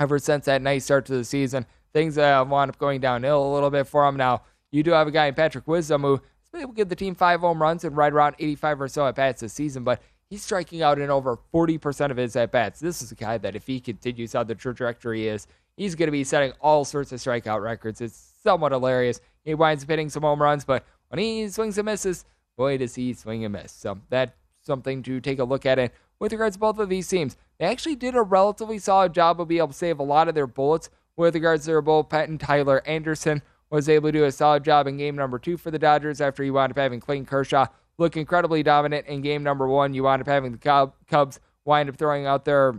ever 0.00 0.18
since 0.18 0.46
that 0.46 0.62
nice 0.62 0.84
start 0.84 1.06
to 1.06 1.16
the 1.16 1.24
season, 1.24 1.66
things 1.92 2.16
have 2.16 2.48
wound 2.48 2.70
up 2.70 2.78
going 2.78 3.00
downhill 3.00 3.46
a 3.46 3.54
little 3.54 3.70
bit 3.70 3.86
for 3.86 4.04
them. 4.04 4.16
Now, 4.16 4.42
you 4.70 4.82
do 4.82 4.90
have 4.92 5.06
a 5.06 5.12
guy 5.12 5.26
in 5.26 5.34
Patrick 5.34 5.68
Wisdom 5.68 6.02
who 6.02 6.20
able 6.54 6.72
to 6.72 6.76
give 6.76 6.88
the 6.88 6.96
team 6.96 7.14
five 7.14 7.40
home 7.40 7.60
runs 7.60 7.84
and 7.84 7.96
right 7.96 8.12
around 8.12 8.36
85 8.38 8.80
or 8.82 8.88
so 8.88 9.06
at 9.06 9.14
bats 9.14 9.40
this 9.40 9.52
season, 9.52 9.84
but 9.84 10.00
he's 10.30 10.42
striking 10.42 10.82
out 10.82 10.98
in 10.98 11.10
over 11.10 11.38
40% 11.52 12.10
of 12.10 12.16
his 12.16 12.36
at 12.36 12.50
bats. 12.50 12.80
This 12.80 13.02
is 13.02 13.12
a 13.12 13.14
guy 13.14 13.38
that, 13.38 13.56
if 13.56 13.66
he 13.66 13.80
continues 13.80 14.34
on 14.34 14.46
the 14.46 14.54
trajectory 14.54 15.20
he 15.20 15.28
is, 15.28 15.46
he's 15.76 15.94
going 15.94 16.08
to 16.08 16.12
be 16.12 16.24
setting 16.24 16.52
all 16.60 16.84
sorts 16.84 17.12
of 17.12 17.20
strikeout 17.20 17.62
records. 17.62 18.00
It's 18.00 18.32
somewhat 18.42 18.72
hilarious. 18.72 19.20
He 19.44 19.54
winds 19.54 19.84
up 19.84 19.90
hitting 19.90 20.10
some 20.10 20.22
home 20.22 20.42
runs, 20.42 20.64
but 20.64 20.84
when 21.08 21.18
he 21.18 21.48
swings 21.48 21.78
and 21.78 21.86
misses, 21.86 22.24
boy, 22.56 22.78
does 22.78 22.94
he 22.94 23.14
swing 23.14 23.44
and 23.44 23.52
miss. 23.52 23.72
So 23.72 23.98
that's 24.10 24.32
something 24.62 25.02
to 25.04 25.20
take 25.20 25.38
a 25.38 25.44
look 25.44 25.64
at. 25.66 25.78
And 25.78 25.90
with 26.18 26.32
regards 26.32 26.56
to 26.56 26.60
both 26.60 26.78
of 26.78 26.88
these 26.88 27.08
teams, 27.08 27.36
they 27.58 27.66
actually 27.66 27.96
did 27.96 28.14
a 28.14 28.22
relatively 28.22 28.78
solid 28.78 29.14
job 29.14 29.40
of 29.40 29.48
being 29.48 29.58
able 29.58 29.68
to 29.68 29.74
save 29.74 29.98
a 29.98 30.04
lot 30.04 30.28
of 30.28 30.34
their 30.34 30.46
bullets 30.46 30.90
with 31.16 31.34
regards 31.34 31.64
to 31.64 31.72
their 31.72 31.82
bullpen. 31.82 32.38
Tyler 32.38 32.82
Anderson 32.86 33.42
was 33.70 33.88
able 33.88 34.08
to 34.08 34.18
do 34.18 34.24
a 34.24 34.32
solid 34.32 34.64
job 34.64 34.86
in 34.86 34.96
game 34.96 35.16
number 35.16 35.38
two 35.38 35.56
for 35.56 35.70
the 35.70 35.78
Dodgers 35.78 36.20
after 36.20 36.42
he 36.42 36.50
wound 36.50 36.72
up 36.72 36.78
having 36.78 37.00
Clayton 37.00 37.26
Kershaw 37.26 37.66
look 37.98 38.16
incredibly 38.16 38.62
dominant 38.62 39.06
in 39.06 39.20
game 39.20 39.42
number 39.42 39.68
one. 39.68 39.92
You 39.92 40.04
wound 40.04 40.22
up 40.22 40.28
having 40.28 40.52
the 40.52 40.92
Cubs 41.06 41.40
wind 41.64 41.88
up 41.88 41.96
throwing 41.96 42.26
out 42.26 42.44
their 42.44 42.74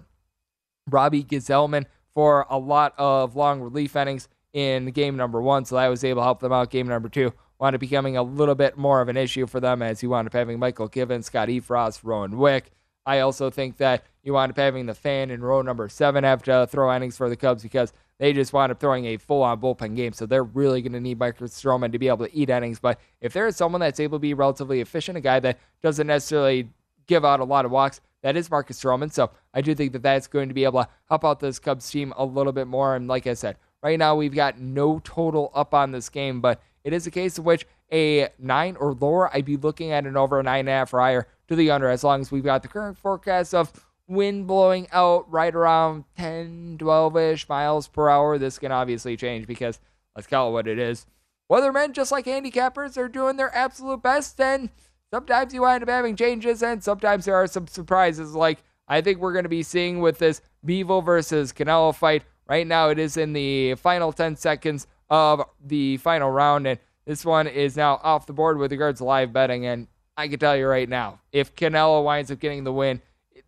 Robbie 0.89 1.23
Gsellman 1.23 1.85
for 2.13 2.45
a 2.49 2.57
lot 2.57 2.93
of 2.97 3.35
long 3.35 3.61
relief 3.61 3.95
innings 3.95 4.27
in 4.53 4.87
game 4.91 5.15
number 5.15 5.41
one, 5.41 5.65
so 5.65 5.75
that 5.75 5.87
was 5.87 6.03
able 6.03 6.21
to 6.21 6.25
help 6.25 6.39
them 6.39 6.51
out. 6.51 6.71
Game 6.71 6.87
number 6.87 7.09
two 7.09 7.33
wound 7.59 7.75
up 7.75 7.79
becoming 7.79 8.17
a 8.17 8.23
little 8.23 8.55
bit 8.55 8.77
more 8.77 9.01
of 9.01 9.09
an 9.09 9.17
issue 9.17 9.45
for 9.45 9.59
them 9.59 9.81
as 9.81 10.01
you 10.01 10.09
wound 10.09 10.27
up 10.27 10.33
having 10.33 10.57
Mychal 10.57 10.91
Givens, 10.91 11.27
Scott 11.27 11.49
Effross, 11.49 11.99
Rowan 12.03 12.37
Wick. 12.37 12.71
I 13.05 13.19
also 13.19 13.49
think 13.49 13.77
that 13.77 14.03
you 14.23 14.33
wound 14.33 14.51
up 14.51 14.57
having 14.57 14.85
the 14.85 14.93
fan 14.93 15.29
in 15.29 15.41
row 15.41 15.61
number 15.61 15.89
seven 15.89 16.23
have 16.23 16.43
to 16.43 16.67
throw 16.67 16.93
innings 16.95 17.17
for 17.17 17.29
the 17.29 17.35
Cubs 17.35 17.63
because 17.63 17.93
they 18.19 18.33
just 18.33 18.53
wound 18.53 18.71
up 18.71 18.79
throwing 18.79 19.05
a 19.05 19.17
full 19.17 19.41
on 19.41 19.59
bullpen 19.59 19.95
game. 19.95 20.13
So 20.13 20.25
they're 20.25 20.43
really 20.43 20.81
going 20.81 20.93
to 20.93 20.99
need 20.99 21.17
Marcus 21.17 21.59
Stroman 21.59 21.91
to 21.93 21.99
be 21.99 22.09
able 22.09 22.27
to 22.27 22.35
eat 22.35 22.49
innings. 22.49 22.79
But 22.79 22.99
if 23.21 23.33
there 23.33 23.47
is 23.47 23.55
someone 23.55 23.81
that's 23.81 23.99
able 23.99 24.17
to 24.17 24.21
be 24.21 24.33
relatively 24.33 24.81
efficient, 24.81 25.17
a 25.17 25.21
guy 25.21 25.39
that 25.39 25.57
doesn't 25.81 26.05
necessarily 26.05 26.69
give 27.07 27.25
out 27.25 27.39
a 27.39 27.45
lot 27.45 27.65
of 27.65 27.71
walks, 27.71 28.01
that 28.21 28.35
is 28.35 28.51
Marcus 28.51 28.79
Stroman. 28.79 29.11
So 29.11 29.31
I 29.53 29.61
do 29.61 29.73
think 29.73 29.93
that 29.93 30.03
that's 30.03 30.27
going 30.27 30.49
to 30.49 30.53
be 30.53 30.65
able 30.65 30.83
to 30.83 30.89
help 31.07 31.23
out 31.23 31.39
this 31.39 31.59
Cubs 31.59 31.89
team 31.89 32.13
a 32.17 32.25
little 32.25 32.51
bit 32.51 32.67
more. 32.67 32.95
And 32.95 33.07
like 33.07 33.25
I 33.25 33.33
said, 33.33 33.55
right 33.81 33.97
now 33.97 34.15
we've 34.15 34.35
got 34.35 34.59
no 34.59 34.99
total 35.03 35.51
up 35.55 35.73
on 35.73 35.91
this 35.91 36.09
game, 36.09 36.41
but 36.41 36.61
it 36.83 36.93
is 36.93 37.07
a 37.07 37.11
case 37.11 37.37
of 37.37 37.45
which 37.45 37.65
a 37.91 38.29
nine 38.37 38.75
or 38.75 38.93
lower, 38.93 39.33
I'd 39.33 39.45
be 39.45 39.57
looking 39.57 39.91
at 39.91 40.05
an 40.05 40.17
over 40.17 40.39
a 40.39 40.43
nine 40.43 40.61
and 40.61 40.69
a 40.69 40.73
half 40.73 40.93
or 40.93 40.99
higher 40.99 41.27
to 41.47 41.55
the 41.55 41.71
under 41.71 41.89
as 41.89 42.03
long 42.03 42.21
as 42.21 42.31
we've 42.31 42.43
got 42.43 42.61
the 42.61 42.67
current 42.67 42.97
forecast 42.97 43.55
of 43.55 43.71
wind 44.09 44.47
blowing 44.47 44.87
out 44.91 45.31
right 45.31 45.53
around 45.55 46.03
10, 46.17 46.77
12 46.79 47.17
ish 47.17 47.47
miles 47.47 47.87
per 47.87 48.09
hour. 48.09 48.37
This 48.37 48.59
can 48.59 48.71
obviously 48.71 49.15
change 49.15 49.47
because 49.47 49.79
let's 50.15 50.27
call 50.27 50.49
it 50.49 50.53
what 50.53 50.67
it 50.67 50.79
is. 50.79 51.05
Weathermen, 51.49 51.93
just 51.93 52.11
like 52.11 52.25
handicappers, 52.25 52.97
are 52.97 53.07
doing 53.07 53.37
their 53.37 53.55
absolute 53.55 54.03
best, 54.03 54.39
and 54.39 54.69
sometimes 55.11 55.53
you 55.53 55.61
wind 55.61 55.81
up 55.81 55.89
having 55.89 56.15
changes, 56.15 56.61
and 56.61 56.83
sometimes 56.83 57.25
there 57.25 57.35
are 57.35 57.47
some 57.47 57.67
surprises, 57.67 58.33
like 58.35 58.59
I 58.87 59.01
think 59.01 59.19
we're 59.19 59.33
going 59.33 59.43
to 59.43 59.49
be 59.49 59.63
seeing 59.63 59.99
with 59.99 60.19
this 60.19 60.41
Bivol 60.65 61.03
versus 61.03 61.53
Canelo 61.53 61.95
fight. 61.95 62.23
Right 62.47 62.65
now, 62.65 62.89
it 62.89 62.97
is 62.97 63.17
in 63.17 63.33
the 63.33 63.75
final 63.75 64.11
10 64.11 64.35
seconds 64.35 64.87
of 65.09 65.43
the 65.63 65.97
final 65.97 66.31
round, 66.31 66.67
and 66.67 66.79
this 67.05 67.23
one 67.23 67.47
is 67.47 67.75
now 67.77 67.99
off 68.03 68.25
the 68.25 68.33
board 68.33 68.57
with 68.57 68.71
regards 68.71 68.99
to 68.99 69.05
live 69.05 69.31
betting. 69.31 69.65
And 69.65 69.87
I 70.17 70.27
can 70.27 70.39
tell 70.39 70.55
you 70.55 70.67
right 70.67 70.89
now, 70.89 71.19
if 71.31 71.55
Canelo 71.55 72.03
winds 72.03 72.31
up 72.31 72.39
getting 72.39 72.63
the 72.63 72.73
win, 72.73 73.01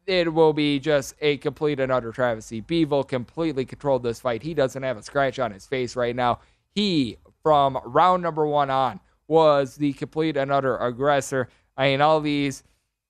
it 0.08 0.34
will 0.34 0.54
be 0.54 0.80
just 0.80 1.16
a 1.22 1.38
complete 1.38 1.80
and 1.80 1.92
utter 1.92 2.12
travesty. 2.12 2.62
Bivol 2.62 3.08
completely 3.08 3.66
controlled 3.66 4.04
this 4.04 4.20
fight. 4.20 4.44
He 4.44 4.54
doesn't 4.54 4.84
have 4.84 4.98
a 4.98 5.04
scratch 5.04 5.40
on 5.40 5.52
his 5.52 5.66
face 5.66 5.96
right 5.96 6.16
now. 6.16 6.40
He, 6.74 7.18
from 7.44 7.78
round 7.86 8.24
number 8.24 8.46
one 8.46 8.70
on, 8.70 9.00
was 9.28 9.76
the 9.76 9.94
complete 9.94 10.38
and 10.38 10.52
utter 10.52 10.78
aggressor. 10.78 11.50
I 11.78 11.90
mean, 11.90 12.02
all 12.02 12.20
these 12.20 12.64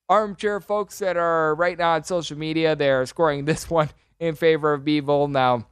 armchair 0.09 0.59
folks 0.59 0.99
that 0.99 1.17
are 1.17 1.55
right 1.55 1.77
now 1.77 1.93
on 1.93 2.03
social 2.03 2.37
media, 2.37 2.75
they're 2.75 3.05
scoring 3.05 3.45
this 3.45 3.69
one 3.69 3.89
in 4.19 4.35
favor 4.35 4.73
of 4.73 4.83
Bivol. 4.83 5.29
Now, 5.29 5.67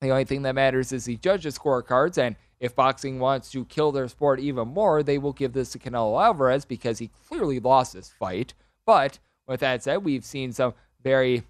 the 0.00 0.10
only 0.10 0.24
thing 0.24 0.42
that 0.42 0.54
matters 0.54 0.92
is 0.92 1.04
the 1.04 1.16
judges' 1.16 1.58
scorecards, 1.58 2.18
and 2.18 2.36
if 2.58 2.74
boxing 2.74 3.18
wants 3.18 3.50
to 3.52 3.64
kill 3.66 3.92
their 3.92 4.08
sport 4.08 4.40
even 4.40 4.68
more, 4.68 5.02
they 5.02 5.18
will 5.18 5.32
give 5.32 5.52
this 5.52 5.70
to 5.72 5.78
Canelo 5.78 6.22
Alvarez 6.22 6.64
because 6.64 6.98
he 6.98 7.10
clearly 7.28 7.60
lost 7.60 7.94
this 7.94 8.10
fight. 8.10 8.54
But 8.84 9.18
with 9.50 9.60
that 9.60 9.82
said, 9.82 10.04
we've 10.04 10.24
seen 10.24 10.52
some 10.52 10.74
very, 11.02 11.42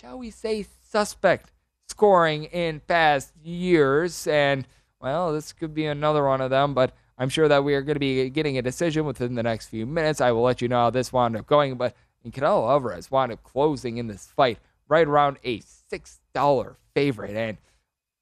shall 0.00 0.18
we 0.18 0.30
say, 0.30 0.64
suspect 0.88 1.50
scoring 1.88 2.44
in 2.44 2.80
past 2.86 3.32
years. 3.42 4.28
And, 4.28 4.66
well, 5.00 5.32
this 5.32 5.52
could 5.52 5.74
be 5.74 5.86
another 5.86 6.24
one 6.24 6.40
of 6.40 6.50
them, 6.50 6.74
but 6.74 6.94
I'm 7.18 7.28
sure 7.28 7.48
that 7.48 7.64
we 7.64 7.74
are 7.74 7.82
going 7.82 7.96
to 7.96 8.00
be 8.00 8.30
getting 8.30 8.56
a 8.56 8.62
decision 8.62 9.04
within 9.04 9.34
the 9.34 9.42
next 9.42 9.66
few 9.66 9.84
minutes. 9.84 10.20
I 10.20 10.30
will 10.30 10.42
let 10.42 10.62
you 10.62 10.68
know 10.68 10.76
how 10.76 10.90
this 10.90 11.12
wound 11.12 11.36
up 11.36 11.46
going. 11.46 11.74
But 11.74 11.96
Canelo 12.24 12.70
Alvarez 12.70 13.10
wound 13.10 13.32
up 13.32 13.42
closing 13.42 13.98
in 13.98 14.06
this 14.06 14.26
fight 14.26 14.58
right 14.88 15.06
around 15.06 15.38
a 15.42 15.58
$6 15.58 16.76
favorite. 16.94 17.36
And 17.36 17.58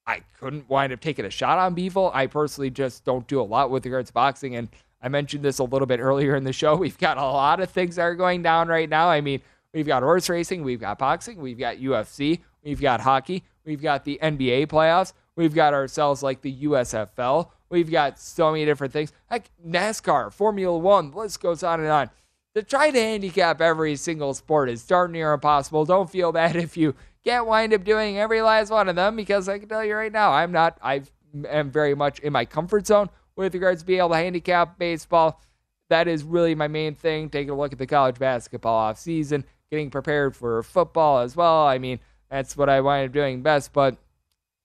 I 0.07 0.23
couldn't 0.41 0.71
wind 0.71 0.93
up 0.95 1.01
taking 1.01 1.27
a 1.27 1.31
shot 1.31 1.59
on 1.59 1.77
Bivol. 1.77 2.11
I 2.15 2.27
personally 2.29 2.71
just 2.71 3.05
don't 3.05 3.29
do 3.29 3.41
a 3.41 3.43
lot 3.43 3.71
with 3.71 3.85
regards 3.85 4.09
to 4.09 4.15
boxing. 4.15 4.57
And 4.57 4.71
I 5.01 5.09
mentioned 5.09 5.45
this 5.45 5.59
a 5.59 5.65
little 5.65 5.87
bit 5.87 6.01
earlier 6.01 6.35
in 6.37 6.45
the 6.45 6.53
show. 6.53 6.77
We've 6.79 6.99
got 6.99 7.19
a 7.19 7.23
lot 7.23 7.61
of 7.61 7.71
things 7.71 7.97
that 7.97 8.03
are 8.03 8.15
going 8.15 8.43
down 8.43 8.69
right 8.69 8.89
now. 8.89 9.09
I 9.09 9.21
mean, 9.21 9.41
we've 9.73 9.87
got 9.87 10.03
horse 10.03 10.29
racing, 10.29 10.63
we've 10.63 10.81
got 10.81 10.99
boxing, 10.99 11.41
we've 11.41 11.59
got 11.59 11.77
UFC, 11.77 12.41
we've 12.65 12.81
got 12.81 13.01
hockey, 13.01 13.45
we've 13.65 13.83
got 13.83 14.05
the 14.05 14.19
NBA 14.23 14.67
playoffs, 14.67 15.13
we've 15.37 15.55
got 15.55 15.75
ourselves 15.75 16.23
like 16.23 16.41
the 16.41 16.65
USFL, 16.65 17.51
we've 17.69 17.91
got 17.91 18.19
so 18.19 18.51
many 18.51 18.65
different 18.65 18.93
things 18.93 19.13
like 19.31 19.51
NASCAR, 19.65 20.33
Formula 20.33 20.77
One, 20.77 21.11
the 21.11 21.19
list 21.19 21.41
goes 21.41 21.63
on 21.63 21.81
and 21.81 21.89
on. 21.89 22.11
To 22.55 22.63
try 22.63 22.91
to 22.91 22.99
handicap 22.99 23.61
every 23.61 23.95
single 23.95 24.35
sport 24.35 24.71
is 24.71 24.83
darn 24.85 25.13
near 25.13 25.33
impossible. 25.33 25.85
Don't 25.85 26.11
feel 26.11 26.33
bad 26.33 26.57
if 26.57 26.77
you 26.77 26.95
can't 27.25 27.47
wind 27.47 27.75
up 27.75 27.85
doing 27.85 28.19
every 28.19 28.41
last 28.43 28.71
one 28.71 28.89
of 28.89 28.97
them 28.97 29.17
because 29.17 29.49
I 29.49 29.59
can 29.59 29.69
tell 29.69 29.85
you 29.85 29.95
right 29.95 30.11
now, 30.11 30.33
I'm 30.33 30.51
not, 30.51 30.79
I 30.83 31.03
am 31.49 31.71
very 31.71 31.95
much 31.95 32.19
in 32.21 32.33
my 32.33 32.45
comfort 32.47 32.87
zone 32.87 33.11
with 33.39 33.55
regards 33.55 33.83
to 33.83 33.87
being 33.87 34.01
able 34.01 34.11
to 34.11 34.17
handicap 34.17 34.79
baseball. 34.79 35.41
That 35.89 36.09
is 36.09 36.25
really 36.25 36.55
my 36.55 36.69
main 36.69 36.95
thing. 36.95 37.31
Taking 37.31 37.51
a 37.51 37.57
look 37.57 37.73
at 37.73 37.79
the 37.79 37.87
college 37.87 38.19
basketball 38.19 38.75
off 38.75 38.99
season, 38.99 39.45
getting 39.71 39.91
prepared 39.91 40.37
for 40.37 40.63
football 40.63 41.21
as 41.21 41.37
well. 41.37 41.67
I 41.67 41.79
mean, 41.79 42.01
that's 42.29 42.57
what 42.57 42.69
I 42.69 42.81
wind 42.81 43.07
up 43.07 43.15
doing 43.15 43.41
best. 43.41 43.73
But 43.73 43.97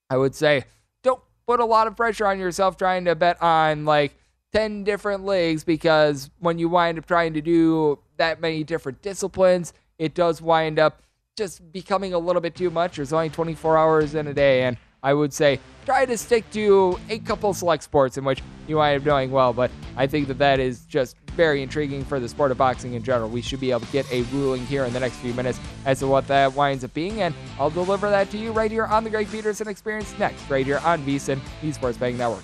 I 0.10 0.18
would 0.18 0.36
say 0.36 0.66
don't 1.04 1.22
put 1.48 1.60
a 1.60 1.66
lot 1.66 1.88
of 1.88 1.96
pressure 1.96 2.26
on 2.26 2.40
yourself 2.40 2.76
trying 2.76 3.06
to 3.06 3.16
bet 3.16 3.42
on 3.42 3.86
like 3.86 4.16
10 4.54 4.84
different 4.84 5.26
leagues 5.26 5.64
because 5.64 6.30
when 6.40 6.58
you 6.58 6.68
wind 6.68 6.98
up 6.98 7.06
trying 7.06 7.34
to 7.36 7.42
do 7.42 8.00
that 8.18 8.42
many 8.42 8.64
different 8.64 9.02
disciplines, 9.02 9.72
it 9.98 10.14
does 10.14 10.42
wind 10.42 10.80
up 10.80 11.04
just 11.38 11.72
becoming 11.72 12.14
a 12.14 12.20
little 12.20 12.42
bit 12.42 12.56
too 12.56 12.70
much. 12.70 12.98
There's 12.98 13.14
only 13.14 13.30
24 13.30 13.78
hours 13.78 14.14
in 14.14 14.28
a 14.28 14.34
day, 14.34 14.64
and 14.64 14.78
I 15.04 15.14
would 15.14 15.34
say 15.34 15.60
try 15.86 16.06
to 16.06 16.18
stick 16.18 16.50
to 16.52 16.98
a 17.10 17.20
couple 17.20 17.54
select 17.54 17.84
sports 17.84 18.18
in 18.18 18.24
which 18.24 18.42
you 18.68 18.78
might 18.78 18.92
have 18.92 19.04
doing 19.04 19.32
well. 19.32 19.54
But 19.54 19.70
I 19.98 20.08
think 20.08 20.28
that 20.30 20.38
that 20.40 20.60
is 20.60 20.86
just 20.86 21.18
very 21.36 21.62
intriguing 21.62 22.06
for 22.06 22.20
the 22.20 22.30
sport 22.30 22.52
of 22.52 22.58
boxing 22.58 22.94
in 22.94 23.04
general. 23.04 23.30
We 23.30 23.42
should 23.42 23.60
be 23.60 23.72
able 23.72 23.82
to 23.82 23.92
get 23.92 24.10
a 24.12 24.22
ruling 24.24 24.66
here 24.66 24.86
in 24.86 24.94
the 24.94 25.00
next 25.00 25.16
few 25.18 25.34
minutes 25.34 25.60
as 25.86 26.00
to 26.00 26.08
what 26.08 26.28
that 26.28 26.54
winds 26.54 26.84
up 26.84 26.94
being, 26.94 27.22
and 27.22 27.34
I'll 27.60 27.72
deliver 27.72 28.10
that 28.10 28.30
to 28.32 28.38
you 28.38 28.52
right 28.52 28.72
here 28.72 28.86
on 28.86 29.04
the 29.04 29.10
Greg 29.10 29.30
Peterson 29.30 29.68
Experience 29.68 30.14
next, 30.20 30.50
right 30.50 30.66
here 30.66 30.80
on 30.80 31.04
VSIN, 31.04 31.40
the 31.62 31.72
Sports 31.72 31.98
Betting 31.98 32.18
Network. 32.18 32.44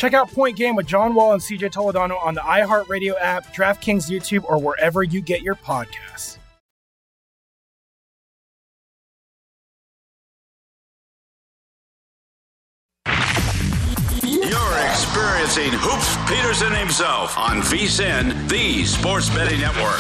Check 0.02 0.16
out 0.16 0.32
Point 0.32 0.58
Game 0.58 0.76
with 0.76 0.88
John 0.88 1.14
Wall 1.14 1.34
and 1.34 1.39
CJ 1.39 1.74
Toledano 1.74 2.20
on 2.26 2.34
the 2.34 2.41
iHeartRadio 2.41 3.14
app, 3.22 3.54
DraftKings 3.54 4.10
YouTube, 4.10 4.43
or 4.45 4.60
wherever 4.60 5.04
you 5.04 5.22
get 5.22 5.43
your 5.43 5.54
podcasts. 5.54 6.39
You're 14.24 14.80
experiencing 14.89 15.70
Hoops 15.74 16.18
Peterson 16.28 16.74
himself 16.74 17.38
on 17.38 17.62
VSIN, 17.62 18.49
the 18.49 18.84
Sports 18.86 19.30
Betting 19.30 19.60
Network. 19.60 19.99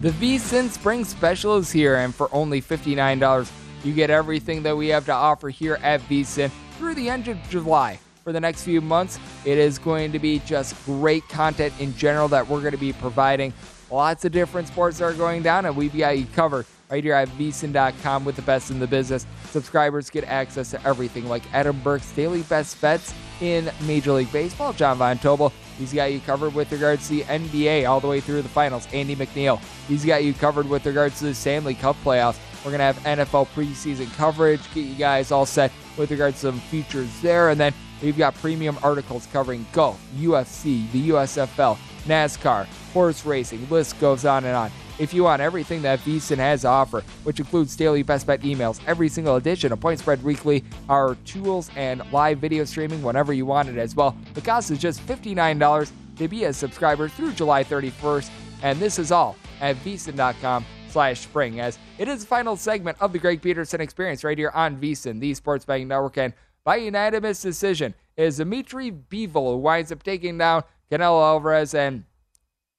The 0.00 0.10
VSIN 0.10 0.70
Spring 0.70 1.04
Special 1.04 1.56
is 1.58 1.70
here, 1.70 1.94
and 1.94 2.12
for 2.12 2.28
only 2.34 2.60
$59, 2.60 3.48
you 3.84 3.92
get 3.92 4.10
everything 4.10 4.62
that 4.64 4.76
we 4.76 4.88
have 4.88 5.06
to 5.06 5.12
offer 5.12 5.48
here 5.48 5.78
at 5.82 6.00
VSIN 6.02 6.50
through 6.72 6.94
the 6.94 7.08
end 7.08 7.28
of 7.28 7.38
July. 7.48 7.98
For 8.24 8.32
the 8.32 8.40
next 8.40 8.62
few 8.62 8.80
months, 8.80 9.18
it 9.44 9.56
is 9.56 9.78
going 9.78 10.12
to 10.12 10.18
be 10.18 10.40
just 10.40 10.84
great 10.84 11.26
content 11.28 11.72
in 11.80 11.96
general 11.96 12.28
that 12.28 12.46
we're 12.46 12.60
going 12.60 12.72
to 12.72 12.78
be 12.78 12.92
providing. 12.92 13.54
Lots 13.90 14.24
of 14.26 14.32
different 14.32 14.68
sports 14.68 15.00
are 15.00 15.14
going 15.14 15.42
down, 15.42 15.64
and 15.64 15.74
we've 15.74 15.96
got 15.96 16.18
you 16.18 16.26
covered 16.34 16.66
right 16.90 17.02
here 17.02 17.14
at 17.14 17.28
vsin.com 17.28 18.24
with 18.24 18.36
the 18.36 18.42
best 18.42 18.70
in 18.70 18.78
the 18.78 18.86
business. 18.86 19.26
Subscribers 19.50 20.10
get 20.10 20.24
access 20.24 20.70
to 20.72 20.86
everything 20.86 21.26
like 21.28 21.42
Adam 21.54 21.80
Burke's 21.80 22.10
daily 22.12 22.42
best 22.42 22.80
bets 22.80 23.14
in 23.40 23.70
Major 23.86 24.12
League 24.12 24.32
Baseball. 24.32 24.72
John 24.72 24.98
Von 24.98 25.18
Tobel, 25.18 25.52
he's 25.78 25.92
got 25.92 26.12
you 26.12 26.20
covered 26.20 26.54
with 26.54 26.70
regards 26.72 27.08
to 27.08 27.14
the 27.14 27.22
NBA 27.22 27.88
all 27.88 28.00
the 28.00 28.08
way 28.08 28.20
through 28.20 28.42
the 28.42 28.48
finals. 28.48 28.86
Andy 28.92 29.16
McNeil, 29.16 29.60
he's 29.86 30.04
got 30.04 30.24
you 30.24 30.34
covered 30.34 30.68
with 30.68 30.84
regards 30.86 31.18
to 31.20 31.26
the 31.26 31.34
Stanley 31.34 31.74
Cup 31.74 31.96
playoffs. 32.04 32.38
We're 32.64 32.76
going 32.76 32.78
to 32.78 32.84
have 32.84 32.98
NFL 32.98 33.48
preseason 33.48 34.12
coverage, 34.16 34.60
get 34.74 34.84
you 34.84 34.94
guys 34.94 35.30
all 35.30 35.46
set 35.46 35.72
with 35.96 36.10
regards 36.10 36.36
to 36.40 36.48
some 36.48 36.60
features 36.60 37.08
there. 37.20 37.50
And 37.50 37.60
then 37.60 37.72
we've 38.02 38.18
got 38.18 38.34
premium 38.34 38.78
articles 38.82 39.26
covering 39.32 39.66
golf, 39.72 40.00
UFC, 40.16 40.90
the 40.92 41.10
USFL, 41.10 41.78
NASCAR, 42.04 42.66
horse 42.92 43.24
racing, 43.24 43.68
list 43.70 43.98
goes 44.00 44.24
on 44.24 44.44
and 44.44 44.56
on. 44.56 44.70
If 44.98 45.14
you 45.14 45.22
want 45.22 45.40
everything 45.40 45.82
that 45.82 46.00
VSIN 46.00 46.38
has 46.38 46.62
to 46.62 46.68
offer, 46.68 47.04
which 47.22 47.38
includes 47.38 47.76
daily 47.76 48.02
best 48.02 48.26
bet 48.26 48.40
emails, 48.40 48.80
every 48.86 49.08
single 49.08 49.36
edition 49.36 49.70
of 49.70 49.78
Point 49.78 50.00
Spread 50.00 50.24
Weekly, 50.24 50.64
our 50.88 51.14
tools, 51.24 51.70
and 51.76 52.02
live 52.10 52.38
video 52.38 52.64
streaming 52.64 53.02
whenever 53.02 53.32
you 53.32 53.46
want 53.46 53.68
it 53.68 53.78
as 53.78 53.94
well, 53.94 54.16
the 54.34 54.40
cost 54.40 54.72
is 54.72 54.78
just 54.78 55.06
$59 55.06 55.92
to 56.16 56.26
be 56.28 56.44
a 56.44 56.52
subscriber 56.52 57.08
through 57.08 57.32
July 57.32 57.62
31st. 57.62 58.30
And 58.62 58.80
this 58.80 58.98
is 58.98 59.12
all 59.12 59.36
at 59.60 59.76
VSIN.com 59.76 60.64
slash 60.98 61.20
spring, 61.20 61.60
as 61.60 61.78
it 61.96 62.08
is 62.08 62.22
the 62.22 62.26
final 62.26 62.56
segment 62.56 62.98
of 63.00 63.12
the 63.12 63.20
Greg 63.20 63.40
Peterson 63.40 63.80
experience 63.80 64.24
right 64.24 64.36
here 64.36 64.50
on 64.52 64.76
VSIN, 64.78 65.20
the 65.20 65.32
Sports 65.32 65.64
Betting 65.64 65.86
Network. 65.86 66.18
And 66.18 66.34
by 66.64 66.74
unanimous 66.74 67.40
decision, 67.40 67.94
is 68.16 68.38
Dmitry 68.38 68.90
Bivol 68.90 69.52
who 69.52 69.58
winds 69.58 69.92
up 69.92 70.02
taking 70.02 70.38
down 70.38 70.64
Canelo 70.90 71.22
Alvarez, 71.22 71.72
and 71.72 72.02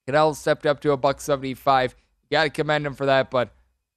Canelo 0.05 0.36
stepped 0.36 0.65
up 0.65 0.82
to 0.82 0.91
a 0.91 0.97
buck 0.97 1.22
75. 1.22 1.95
You 2.30 2.36
got 2.36 2.43
to 2.43 2.49
commend 2.49 2.86
him 2.86 2.93
for 2.93 3.05
that, 3.05 3.32
but 3.32 3.53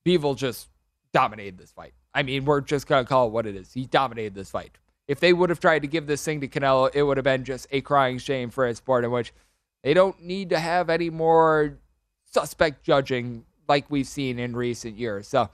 Bivol 0.07 0.37
just 0.37 0.69
dominated 1.13 1.59
this 1.59 1.73
fight. 1.73 1.93
I 2.15 2.23
mean, 2.23 2.45
we're 2.45 2.61
just 2.61 2.87
going 2.87 3.05
to 3.05 3.09
call 3.09 3.27
it 3.27 3.33
what 3.33 3.45
it 3.45 3.57
is. 3.57 3.73
He 3.73 3.87
dominated 3.87 4.37
this 4.37 4.53
fight. 4.53 4.79
If 5.09 5.19
they 5.19 5.33
would 5.33 5.51
have 5.51 5.59
tried 5.59 5.81
to 5.81 5.89
give 5.89 6.07
this 6.07 6.25
thing 6.25 6.41
to 6.43 6.47
Canelo, 6.47 6.95
it 6.95 7.03
would 7.03 7.17
have 7.17 7.25
been 7.25 7.43
just 7.43 7.67
a 7.73 7.81
crying 7.81 8.19
shame 8.19 8.51
for 8.51 8.69
a 8.69 8.75
sport 8.77 9.03
in 9.03 9.11
which 9.11 9.33
they 9.83 9.95
don't 9.95 10.23
need 10.23 10.51
to 10.51 10.61
have 10.61 10.91
any 10.91 11.11
more 11.11 11.77
suspect 12.31 12.85
judging 12.85 13.47
like 13.73 13.91
we've 13.91 14.07
seen 14.07 14.39
in 14.39 14.55
recent 14.55 14.99
years. 14.99 15.27
So, 15.27 15.49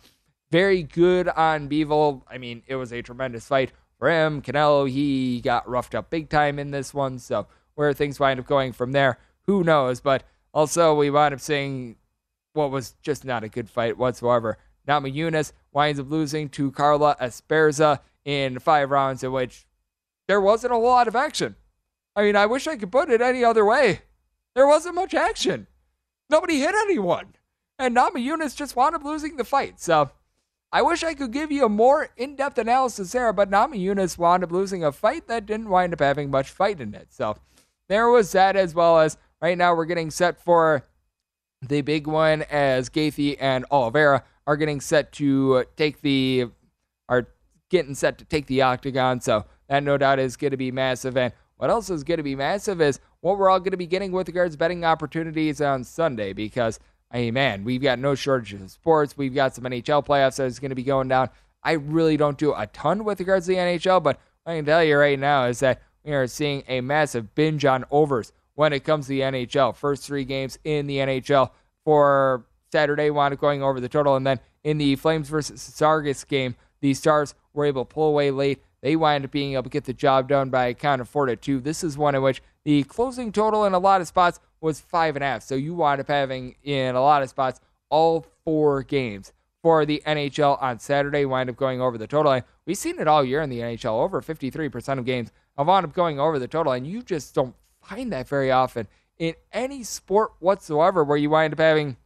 very 0.51 0.83
good 0.83 1.29
on 1.29 1.69
Bivol. 1.69 2.23
I 2.29 2.37
mean, 2.39 2.65
it 2.67 2.75
was 2.75 2.93
a 2.93 3.01
tremendous 3.01 3.47
fight 3.47 3.71
for 3.97 4.11
him. 4.11 4.43
Canelo, 4.43 4.91
he 4.91 5.41
got 5.41 5.69
roughed 5.69 5.95
up 5.95 6.11
big 6.11 6.29
time 6.29 6.59
in 6.59 6.73
this 6.73 6.93
one. 6.93 7.21
So, 7.21 7.47
where 7.77 7.93
things 7.93 8.19
wind 8.19 8.41
up 8.41 8.47
going 8.47 8.73
from 8.73 8.91
there, 8.91 9.19
who 9.47 9.63
knows? 9.63 10.01
But 10.01 10.25
also, 10.53 10.97
we 10.97 11.11
wind 11.11 11.33
up 11.33 11.41
seeing 11.41 11.95
what 12.55 12.73
was 12.73 12.97
just 13.03 13.25
not 13.25 13.45
a 13.45 13.49
good 13.49 13.71
fight 13.71 13.97
whatsoever. 13.97 14.59
Namajunas 14.89 15.53
winds 15.71 16.01
up 16.01 16.11
losing 16.11 16.49
to 16.49 16.73
Carla 16.73 17.17
Esparza 17.21 18.01
in 18.25 18.59
five 18.59 18.91
rounds, 18.91 19.23
in 19.23 19.31
which 19.31 19.65
there 20.27 20.41
wasn't 20.41 20.73
a 20.73 20.75
whole 20.75 20.87
lot 20.87 21.07
of 21.07 21.15
action. 21.15 21.55
I 22.17 22.23
mean, 22.23 22.35
I 22.35 22.47
wish 22.47 22.67
I 22.67 22.75
could 22.75 22.91
put 22.91 23.11
it 23.11 23.21
any 23.21 23.45
other 23.45 23.65
way. 23.65 24.01
There 24.57 24.67
wasn't 24.67 24.97
much 24.97 25.15
action. 25.15 25.69
Nobody 26.29 26.59
hit 26.59 26.75
anyone. 26.75 27.35
And 27.79 27.97
Namajunas 27.97 28.57
just 28.57 28.75
wound 28.75 28.95
up 28.95 29.05
losing 29.05 29.37
the 29.37 29.45
fight. 29.45 29.81
So 29.81 30.11
I 30.73 30.83
wish 30.83 31.03
I 31.03 31.15
could 31.15 31.33
give 31.33 31.53
you 31.53 31.65
a 31.65 31.69
more 31.69 32.09
in 32.17 32.37
depth 32.37 32.59
analysis 32.59 33.13
there, 33.13 33.33
but 33.33 33.51
Namajunas 33.51 34.19
wound 34.19 34.45
up 34.45 34.51
losing 34.53 34.85
a 34.85 34.93
fight 34.93 35.29
that 35.29 35.47
didn't 35.47 35.69
wind 35.69 35.93
up 35.93 36.01
having 36.01 36.31
much 36.31 36.51
fight 36.51 36.81
in 36.81 36.95
it. 36.95 37.09
So 37.11 37.37
there 37.89 38.09
was 38.09 38.33
that, 38.33 38.57
as 38.57 38.75
well 38.75 38.99
as 38.99 39.17
right 39.41 39.57
now 39.57 39.75
we're 39.75 39.87
getting 39.87 40.11
set 40.11 40.41
for 40.41 40.85
the 41.63 41.81
big 41.81 42.07
one 42.07 42.43
as 42.43 42.89
Gaethje 42.89 43.37
and 43.41 43.65
Oliveira 43.71 44.25
are 44.47 44.57
getting 44.57 44.81
set 44.81 45.13
to 45.13 45.65
take 45.77 46.01
the 46.03 46.47
are 47.09 47.29
getting 47.71 47.95
set 47.95 48.19
to 48.19 48.25
take 48.25 48.47
the 48.47 48.63
octagon. 48.63 49.21
So 49.21 49.45
that 49.69 49.83
no 49.83 49.99
doubt 49.99 50.19
is 50.19 50.37
going 50.37 50.51
to 50.53 50.57
be 50.57 50.71
massive. 50.71 51.17
And 51.17 51.33
what 51.57 51.71
else 51.71 51.91
is 51.91 52.05
going 52.05 52.19
to 52.19 52.23
be 52.23 52.37
massive 52.37 52.81
is 52.81 53.01
what 53.21 53.39
we're 53.39 53.51
all 53.51 53.59
going 53.61 53.73
to 53.73 53.77
be 53.77 53.87
getting 53.87 54.13
with 54.13 54.29
regards 54.29 54.57
betting 54.57 54.85
opportunities 54.85 55.61
on 55.61 55.85
Sunday 55.85 56.33
because 56.33 56.79
I 57.11 57.19
mean, 57.19 57.35
man, 57.35 57.65
we've 57.65 57.83
got 57.83 57.99
no 57.99 58.15
shortage 58.15 58.53
of 58.53 58.71
sports. 58.71 59.17
We've 59.17 59.35
got 59.35 59.55
some 59.55 59.65
NHL 59.65 60.07
playoffs 60.07 60.37
that 60.37 60.45
is 60.45 60.59
going 60.59 60.71
to 60.71 60.75
be 60.75 60.83
going 60.83 61.09
down. 61.09 61.31
I 61.63 61.73
really 61.73 62.17
don't 62.17 62.39
do 62.39 62.53
a 62.55 62.67
ton 62.67 63.05
with 63.05 63.19
regards 63.19 63.47
to 63.47 63.53
the 63.53 63.59
NHL, 63.59 64.03
but 64.03 64.21
I 64.45 64.57
can 64.57 64.65
tell 64.65 64.85
you 64.85 64.99
right 64.99 65.19
now 65.19 65.47
is 65.47 65.61
that 65.61 65.83
we 66.05 66.13
are 66.13 66.27
seeing 66.27 66.63
a 66.69 66.81
massive 66.81 67.35
binge 67.35 67.65
on 67.65 67.85
overs 67.91 68.33
when 68.55 68.73
it 68.73 68.85
comes 68.85 69.07
to 69.07 69.11
the 69.11 69.21
NHL. 69.21 69.75
First 69.75 70.05
three 70.05 70.25
games 70.25 70.59
in 70.65 70.87
the 70.87 70.99
NHL 70.99 71.51
for 71.85 72.45
Saturday 72.73 73.11
wound 73.11 73.35
up 73.35 73.41
going 73.41 73.63
over 73.63 73.81
the 73.81 73.89
total, 73.89 74.17
and 74.17 74.27
then 74.27 74.41
in 74.65 74.79
the 74.79 74.97
Flames 74.97 75.29
versus 75.29 75.63
Stars 75.63 76.25
game, 76.25 76.55
the 76.81 76.95
Stars 76.95 77.35
were 77.55 77.65
able 77.65 77.85
to 77.85 77.95
pull 77.95 78.09
away 78.09 78.31
late. 78.31 78.63
They 78.81 78.97
wind 78.97 79.25
up 79.25 79.31
being 79.31 79.55
able 79.55 79.65
to 79.65 79.69
get 79.69 79.85
the 79.85 79.93
job 79.93 80.29
done 80.29 80.51
by 80.51 80.67
a 80.67 80.75
count 80.75 81.01
of 81.01 81.09
four 81.09 81.27
to 81.27 81.37
two. 81.37 81.61
This 81.61 81.83
is 81.83 81.99
one 81.99 82.15
in 82.15 82.23
which 82.23 82.43
the 82.65 82.85
closing 82.85 83.33
total 83.33 83.65
in 83.65 83.73
a 83.73 83.79
lot 83.79 84.01
of 84.01 84.07
spots 84.07 84.41
was 84.61 84.81
five 84.81 85.17
and 85.17 85.23
a 85.23 85.27
half. 85.27 85.43
So 85.43 85.55
you 85.55 85.75
wind 85.75 86.01
up 86.01 86.09
having 86.09 86.57
in 86.63 86.95
a 86.95 87.01
lot 87.01 87.23
of 87.23 87.31
spots 87.31 87.61
all 87.91 88.27
four 88.45 88.83
games 88.83 89.33
for 89.63 89.85
the 89.85 90.03
NHL 90.07 90.61
on 90.63 90.79
Saturday 90.79 91.25
wind 91.25 91.51
up 91.51 91.57
going 91.57 91.81
over 91.81 91.99
the 91.99 92.07
total. 92.07 92.33
And 92.33 92.45
we've 92.67 92.77
seen 92.77 92.99
it 92.99 93.09
all 93.09 93.25
year 93.25 93.43
in 93.43 93.51
the 93.51 93.61
NHL. 93.61 94.01
Over 94.01 94.21
53% 94.21 94.99
of 94.99 95.05
games 95.05 95.33
have 95.57 95.67
wound 95.67 95.85
up 95.85 95.93
going 95.93 96.21
over 96.21 96.39
the 96.39 96.49
total, 96.49 96.73
and 96.73 96.87
you 96.87 97.03
just 97.03 97.35
don't 97.35 97.55
find 97.83 98.13
that 98.13 98.29
very 98.29 98.51
often 98.51 98.87
in 99.19 99.35
any 99.53 99.83
sport 99.83 100.33
whatsoever 100.39 101.03
where 101.03 101.17
you 101.17 101.31
wind 101.31 101.53
up 101.53 101.59
having 101.59 101.97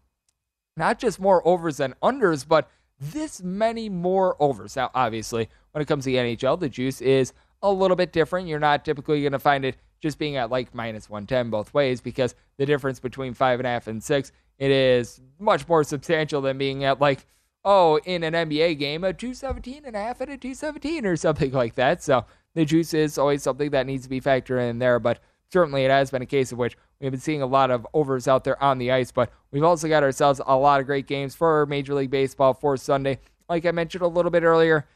not 0.77 0.99
just 0.99 1.21
more 1.21 1.47
overs 1.47 1.77
than 1.77 1.95
unders, 2.03 2.47
but 2.49 2.71
this 2.99 3.43
many 3.43 3.89
more 3.89 4.37
overs. 4.41 4.77
Now, 4.77 4.91
obviously, 4.95 5.49
when 5.73 5.83
it 5.83 5.87
comes 5.87 6.05
to 6.05 6.11
the 6.11 6.17
NHL, 6.17 6.59
the 6.59 6.69
juice 6.69 7.01
is 7.01 7.33
a 7.63 7.71
little 7.71 7.97
bit 7.97 8.13
different. 8.13 8.49
You're 8.49 8.59
not 8.59 8.85
typically 8.85 9.21
going 9.21 9.33
to 9.33 9.39
find 9.39 9.65
it 9.65 9.77
just 10.03 10.19
being 10.19 10.37
at 10.37 10.51
like 10.51 10.75
minus 10.75 11.09
110 11.09 11.49
both 11.49 11.73
ways 11.73 12.01
because 12.01 12.35
the 12.59 12.67
difference 12.67 13.01
between 13.01 13.33
five 13.33 13.61
and 13.61 13.67
a 13.67 13.71
half 13.71 13.87
and 13.87 14.03
six 14.03 14.33
it 14.59 14.71
is 14.71 15.21
much 15.39 15.67
more 15.69 15.85
substantial 15.85 16.43
than 16.43 16.59
being 16.59 16.85
at 16.85 17.01
like 17.01 17.25
oh 17.65 17.99
in 18.05 18.23
an 18.25 18.35
NBA 18.35 18.79
game 18.79 19.05
a 19.05 19.13
217 19.13 19.85
and 19.87 19.97
a 19.97 20.01
half 20.01 20.21
and 20.21 20.31
a 20.31 20.37
217 20.37 21.07
or 21.07 21.17
something 21.17 21.53
like 21.53 21.77
that. 21.77 22.03
So 22.03 22.27
the 22.55 22.65
juice 22.65 22.93
is 22.93 23.17
always 23.17 23.43
something 23.43 23.71
that 23.71 23.87
needs 23.87 24.03
to 24.03 24.11
be 24.11 24.21
factored 24.21 24.69
in 24.69 24.79
there, 24.79 24.99
but 24.99 25.21
certainly 25.51 25.85
it 25.85 25.91
has 25.91 26.11
been 26.11 26.23
a 26.23 26.27
case 26.27 26.53
of 26.53 26.59
which 26.59 26.77
we've 27.01 27.11
been 27.11 27.21
seeing 27.21 27.43
a 27.43 27.47
lot 27.47 27.71
of 27.71 27.87
overs 27.95 28.29
out 28.29 28.45
there 28.45 28.63
on 28.63 28.79
the 28.79 28.91
ice, 28.91 29.11
but 29.11 29.33
we've 29.51 29.63
also 29.63 29.89
got 29.89 30.03
ourselves 30.03 30.41
a 30.47 30.57
lot 30.57 30.81
of 30.81 30.87
great 30.87 31.07
games 31.07 31.35
for 31.35 31.65
Major 31.67 31.95
League 31.95 32.11
Baseball 32.11 32.55
for 32.55 32.77
Sunday. 32.77 33.19
Like 33.49 33.67
I 33.67 33.71
mentioned 33.71 34.03
a 34.03 34.09
little 34.09 34.31
bit 34.31 34.43
earlier, 34.43 34.87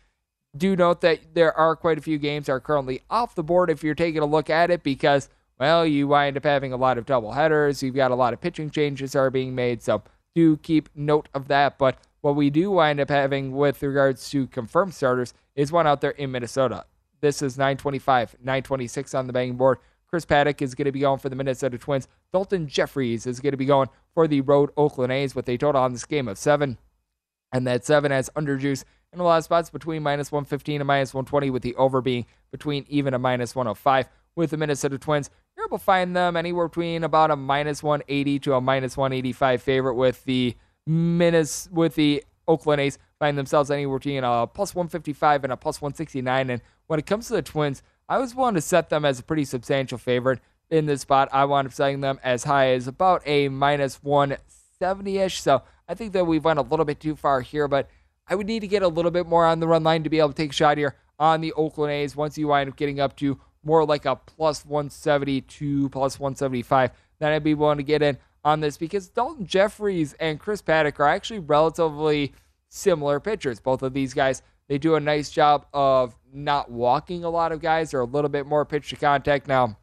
do 0.56 0.76
note 0.76 1.00
that 1.02 1.34
there 1.34 1.56
are 1.56 1.76
quite 1.76 1.98
a 1.98 2.02
few 2.02 2.18
games 2.18 2.48
are 2.48 2.60
currently 2.60 3.02
off 3.10 3.34
the 3.34 3.42
board 3.42 3.70
if 3.70 3.82
you're 3.82 3.94
taking 3.94 4.22
a 4.22 4.26
look 4.26 4.50
at 4.50 4.70
it 4.70 4.82
because, 4.82 5.28
well, 5.58 5.86
you 5.86 6.08
wind 6.08 6.36
up 6.36 6.44
having 6.44 6.72
a 6.72 6.76
lot 6.76 6.98
of 6.98 7.06
double 7.06 7.32
headers. 7.32 7.82
You've 7.82 7.94
got 7.94 8.10
a 8.10 8.16
lot 8.16 8.32
of 8.32 8.40
pitching 8.40 8.70
changes 8.70 9.14
are 9.14 9.30
being 9.30 9.54
made. 9.54 9.82
So 9.82 10.02
do 10.34 10.56
keep 10.58 10.88
note 10.94 11.28
of 11.34 11.48
that. 11.48 11.78
But 11.78 11.98
what 12.20 12.36
we 12.36 12.50
do 12.50 12.70
wind 12.70 13.00
up 13.00 13.08
having 13.08 13.52
with 13.52 13.82
regards 13.82 14.30
to 14.30 14.46
confirmed 14.48 14.94
starters 14.94 15.32
is 15.54 15.72
one 15.72 15.86
out 15.86 16.00
there 16.00 16.10
in 16.10 16.32
Minnesota. 16.32 16.84
This 17.20 17.40
is 17.40 17.56
925, 17.56 18.36
926 18.40 19.14
on 19.14 19.26
the 19.26 19.32
betting 19.32 19.56
board. 19.56 19.78
Chris 20.08 20.24
Paddack 20.24 20.62
is 20.62 20.74
going 20.74 20.86
to 20.86 20.92
be 20.92 21.00
going 21.00 21.18
for 21.18 21.28
the 21.28 21.36
Minnesota 21.36 21.78
Twins. 21.78 22.08
Dalton 22.32 22.68
Jefferies 22.68 23.26
is 23.26 23.40
going 23.40 23.52
to 23.52 23.56
be 23.56 23.64
going 23.64 23.88
for 24.14 24.28
the 24.28 24.40
road 24.40 24.70
Oakland 24.76 25.12
A's 25.12 25.34
with 25.34 25.48
a 25.48 25.56
total 25.56 25.82
on 25.82 25.92
this 25.92 26.04
game 26.04 26.28
of 26.28 26.38
seven. 26.38 26.78
And 27.52 27.66
that 27.66 27.84
seven 27.84 28.12
has 28.12 28.30
underjuice 28.36 28.84
in 29.16 29.20
a 29.20 29.24
lot 29.24 29.38
of 29.38 29.44
spots 29.44 29.70
between 29.70 30.02
minus 30.02 30.30
115 30.30 30.80
and 30.80 30.86
minus 30.86 31.12
120, 31.12 31.50
with 31.50 31.62
the 31.62 31.74
over 31.76 32.00
being 32.00 32.26
between 32.50 32.84
even 32.88 33.14
a 33.14 33.18
minus 33.18 33.54
105. 33.54 34.08
With 34.36 34.50
the 34.50 34.58
Minnesota 34.58 34.98
Twins, 34.98 35.30
you're 35.56 35.66
able 35.66 35.78
to 35.78 35.84
find 35.84 36.14
them 36.14 36.36
anywhere 36.36 36.68
between 36.68 37.04
about 37.04 37.30
a 37.30 37.36
minus 37.36 37.82
180 37.82 38.38
to 38.40 38.54
a 38.54 38.60
minus 38.60 38.96
185 38.96 39.62
favorite, 39.62 39.94
with 39.94 40.22
the 40.24 40.54
Minnes, 40.86 41.68
with 41.72 41.94
the 41.94 42.22
Oakland 42.46 42.80
A's 42.80 42.98
find 43.18 43.36
themselves 43.36 43.70
anywhere 43.70 43.98
between 43.98 44.22
a 44.22 44.46
plus 44.46 44.74
155 44.74 45.44
and 45.44 45.52
a 45.52 45.56
plus 45.56 45.80
169. 45.80 46.50
And 46.50 46.62
when 46.86 46.98
it 46.98 47.06
comes 47.06 47.28
to 47.28 47.32
the 47.32 47.42
Twins, 47.42 47.82
I 48.08 48.18
was 48.18 48.34
willing 48.34 48.54
to 48.54 48.60
set 48.60 48.90
them 48.90 49.04
as 49.04 49.18
a 49.18 49.22
pretty 49.22 49.44
substantial 49.44 49.98
favorite 49.98 50.40
in 50.70 50.86
this 50.86 51.00
spot. 51.00 51.28
I 51.32 51.44
wound 51.44 51.66
up 51.66 51.72
setting 51.72 52.02
them 52.02 52.20
as 52.22 52.44
high 52.44 52.68
as 52.68 52.86
about 52.86 53.22
a 53.26 53.48
minus 53.48 54.02
170 54.02 55.18
ish. 55.18 55.40
So 55.40 55.62
I 55.88 55.94
think 55.94 56.12
that 56.12 56.26
we've 56.26 56.44
went 56.44 56.58
a 56.58 56.62
little 56.62 56.84
bit 56.84 57.00
too 57.00 57.16
far 57.16 57.40
here, 57.40 57.68
but 57.68 57.88
I 58.28 58.34
would 58.34 58.46
need 58.46 58.60
to 58.60 58.68
get 58.68 58.82
a 58.82 58.88
little 58.88 59.10
bit 59.10 59.26
more 59.26 59.46
on 59.46 59.60
the 59.60 59.68
run 59.68 59.84
line 59.84 60.02
to 60.02 60.10
be 60.10 60.18
able 60.18 60.30
to 60.30 60.34
take 60.34 60.50
a 60.50 60.54
shot 60.54 60.78
here 60.78 60.96
on 61.18 61.40
the 61.40 61.52
Oakland 61.52 61.92
A's 61.92 62.16
once 62.16 62.36
you 62.36 62.48
wind 62.48 62.68
up 62.68 62.76
getting 62.76 63.00
up 63.00 63.16
to 63.16 63.38
more 63.62 63.84
like 63.84 64.04
a 64.04 64.16
plus 64.16 64.64
172, 64.64 65.88
plus 65.90 66.20
175. 66.20 66.90
Then 67.18 67.32
I'd 67.32 67.44
be 67.44 67.54
willing 67.54 67.78
to 67.78 67.82
get 67.82 68.02
in 68.02 68.18
on 68.44 68.60
this 68.60 68.76
because 68.76 69.08
Dalton 69.08 69.46
Jefferies 69.46 70.14
and 70.20 70.38
Chris 70.38 70.62
Paddack 70.62 71.00
are 71.00 71.08
actually 71.08 71.40
relatively 71.40 72.32
similar 72.68 73.18
pitchers. 73.20 73.60
Both 73.60 73.82
of 73.82 73.92
these 73.92 74.14
guys, 74.14 74.42
they 74.68 74.78
do 74.78 74.94
a 74.94 75.00
nice 75.00 75.30
job 75.30 75.66
of 75.72 76.14
not 76.32 76.70
walking 76.70 77.24
a 77.24 77.30
lot 77.30 77.52
of 77.52 77.60
guys 77.60 77.94
or 77.94 78.00
a 78.00 78.04
little 78.04 78.28
bit 78.28 78.46
more 78.46 78.64
pitch 78.64 78.90
to 78.90 78.96
contact. 78.96 79.48
Now, 79.48 79.78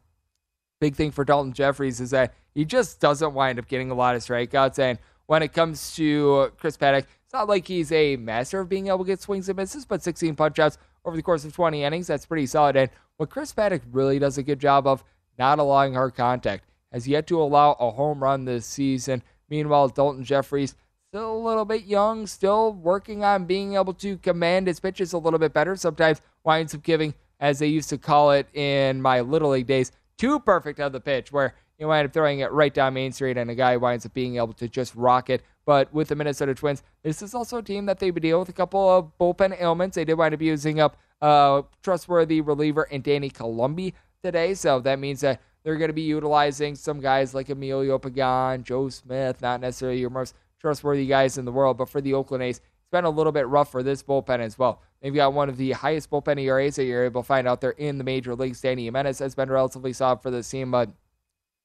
big 0.80 0.94
thing 0.96 1.10
for 1.10 1.24
Dalton 1.24 1.52
Jefferies 1.52 2.00
is 2.00 2.10
that 2.10 2.34
he 2.54 2.64
just 2.64 3.00
doesn't 3.00 3.34
wind 3.34 3.58
up 3.58 3.68
getting 3.68 3.90
a 3.90 3.94
lot 3.94 4.14
of 4.14 4.22
strikeouts. 4.22 4.78
And 4.78 4.98
when 5.26 5.42
it 5.42 5.52
comes 5.52 5.94
to 5.96 6.52
Chris 6.58 6.76
Paddack, 6.76 7.06
not 7.34 7.48
like 7.48 7.66
he's 7.66 7.92
a 7.92 8.16
master 8.16 8.60
of 8.60 8.68
being 8.68 8.86
able 8.86 9.00
to 9.00 9.04
get 9.04 9.20
swings 9.20 9.48
and 9.48 9.56
misses, 9.56 9.84
but 9.84 10.02
16 10.02 10.36
punch 10.36 10.58
outs 10.58 10.78
over 11.04 11.16
the 11.16 11.22
course 11.22 11.44
of 11.44 11.52
20 11.52 11.82
innings, 11.82 12.06
that's 12.06 12.24
pretty 12.24 12.46
solid. 12.46 12.76
And 12.76 12.90
what 13.16 13.28
Chris 13.28 13.52
Paddack 13.52 13.82
really 13.90 14.18
does 14.18 14.38
a 14.38 14.42
good 14.42 14.60
job 14.60 14.86
of, 14.86 15.04
not 15.36 15.58
allowing 15.58 15.94
hard 15.94 16.14
contact, 16.14 16.64
has 16.92 17.08
yet 17.08 17.26
to 17.26 17.42
allow 17.42 17.72
a 17.72 17.90
home 17.90 18.22
run 18.22 18.44
this 18.44 18.64
season. 18.64 19.22
Meanwhile, 19.50 19.88
Dalton 19.88 20.24
Jefferies, 20.24 20.76
still 21.10 21.36
a 21.36 21.46
little 21.46 21.64
bit 21.64 21.84
young, 21.84 22.26
still 22.28 22.72
working 22.72 23.24
on 23.24 23.46
being 23.46 23.74
able 23.74 23.94
to 23.94 24.16
command 24.18 24.68
his 24.68 24.78
pitches 24.78 25.12
a 25.12 25.18
little 25.18 25.40
bit 25.40 25.52
better. 25.52 25.74
Sometimes 25.74 26.22
winds 26.44 26.74
up 26.74 26.84
giving, 26.84 27.14
as 27.40 27.58
they 27.58 27.66
used 27.66 27.90
to 27.90 27.98
call 27.98 28.30
it 28.30 28.46
in 28.54 29.02
my 29.02 29.20
Little 29.20 29.50
League 29.50 29.66
days, 29.66 29.90
too 30.16 30.38
perfect 30.38 30.78
of 30.78 30.92
the 30.92 31.00
pitch, 31.00 31.32
where 31.32 31.54
you 31.78 31.88
wind 31.88 32.06
up 32.06 32.12
throwing 32.12 32.38
it 32.38 32.52
right 32.52 32.72
down 32.72 32.94
Main 32.94 33.10
Street, 33.10 33.36
and 33.36 33.50
a 33.50 33.56
guy 33.56 33.76
winds 33.76 34.06
up 34.06 34.14
being 34.14 34.36
able 34.36 34.52
to 34.54 34.68
just 34.68 34.94
rock 34.94 35.30
it 35.30 35.42
but 35.64 35.92
with 35.92 36.08
the 36.08 36.16
Minnesota 36.16 36.54
Twins, 36.54 36.82
this 37.02 37.22
is 37.22 37.34
also 37.34 37.58
a 37.58 37.62
team 37.62 37.86
that 37.86 37.98
they 37.98 38.10
deal 38.10 38.40
with 38.40 38.48
a 38.48 38.52
couple 38.52 38.88
of 38.88 39.12
bullpen 39.18 39.60
ailments. 39.60 39.96
They 39.96 40.04
did 40.04 40.14
wind 40.14 40.34
up 40.34 40.42
using 40.42 40.80
up 40.80 40.96
a 41.20 41.64
trustworthy 41.82 42.40
reliever 42.40 42.84
in 42.84 43.02
Danny 43.02 43.30
Coulombe 43.30 43.92
today, 44.22 44.54
so 44.54 44.80
that 44.80 44.98
means 44.98 45.20
that 45.20 45.40
they're 45.62 45.76
going 45.76 45.88
to 45.88 45.94
be 45.94 46.02
utilizing 46.02 46.74
some 46.74 47.00
guys 47.00 47.34
like 47.34 47.48
Emilio 47.48 47.98
Pagan, 47.98 48.62
Joe 48.62 48.88
Smith, 48.90 49.40
not 49.40 49.60
necessarily 49.60 49.98
your 49.98 50.10
most 50.10 50.34
trustworthy 50.60 51.06
guys 51.06 51.38
in 51.38 51.44
the 51.44 51.52
world, 51.52 51.78
but 51.78 51.88
for 51.88 52.00
the 52.00 52.14
Oakland 52.14 52.42
A's, 52.42 52.58
it's 52.58 52.90
been 52.90 53.04
a 53.04 53.10
little 53.10 53.32
bit 53.32 53.48
rough 53.48 53.70
for 53.70 53.82
this 53.82 54.02
bullpen 54.02 54.40
as 54.40 54.58
well. 54.58 54.82
They've 55.00 55.14
got 55.14 55.32
one 55.32 55.48
of 55.48 55.56
the 55.56 55.72
highest 55.72 56.10
bullpen 56.10 56.40
ERAs 56.40 56.76
that 56.76 56.84
you're 56.84 57.04
able 57.04 57.22
to 57.22 57.26
find 57.26 57.48
out 57.48 57.60
there 57.60 57.72
in 57.72 57.98
the 57.98 58.04
major 58.04 58.34
leagues. 58.34 58.60
Dany 58.60 58.84
Jimenez 58.84 59.18
has 59.18 59.34
been 59.34 59.50
relatively 59.50 59.92
soft 59.92 60.22
for 60.22 60.30
this 60.30 60.48
team, 60.48 60.70
but 60.70 60.90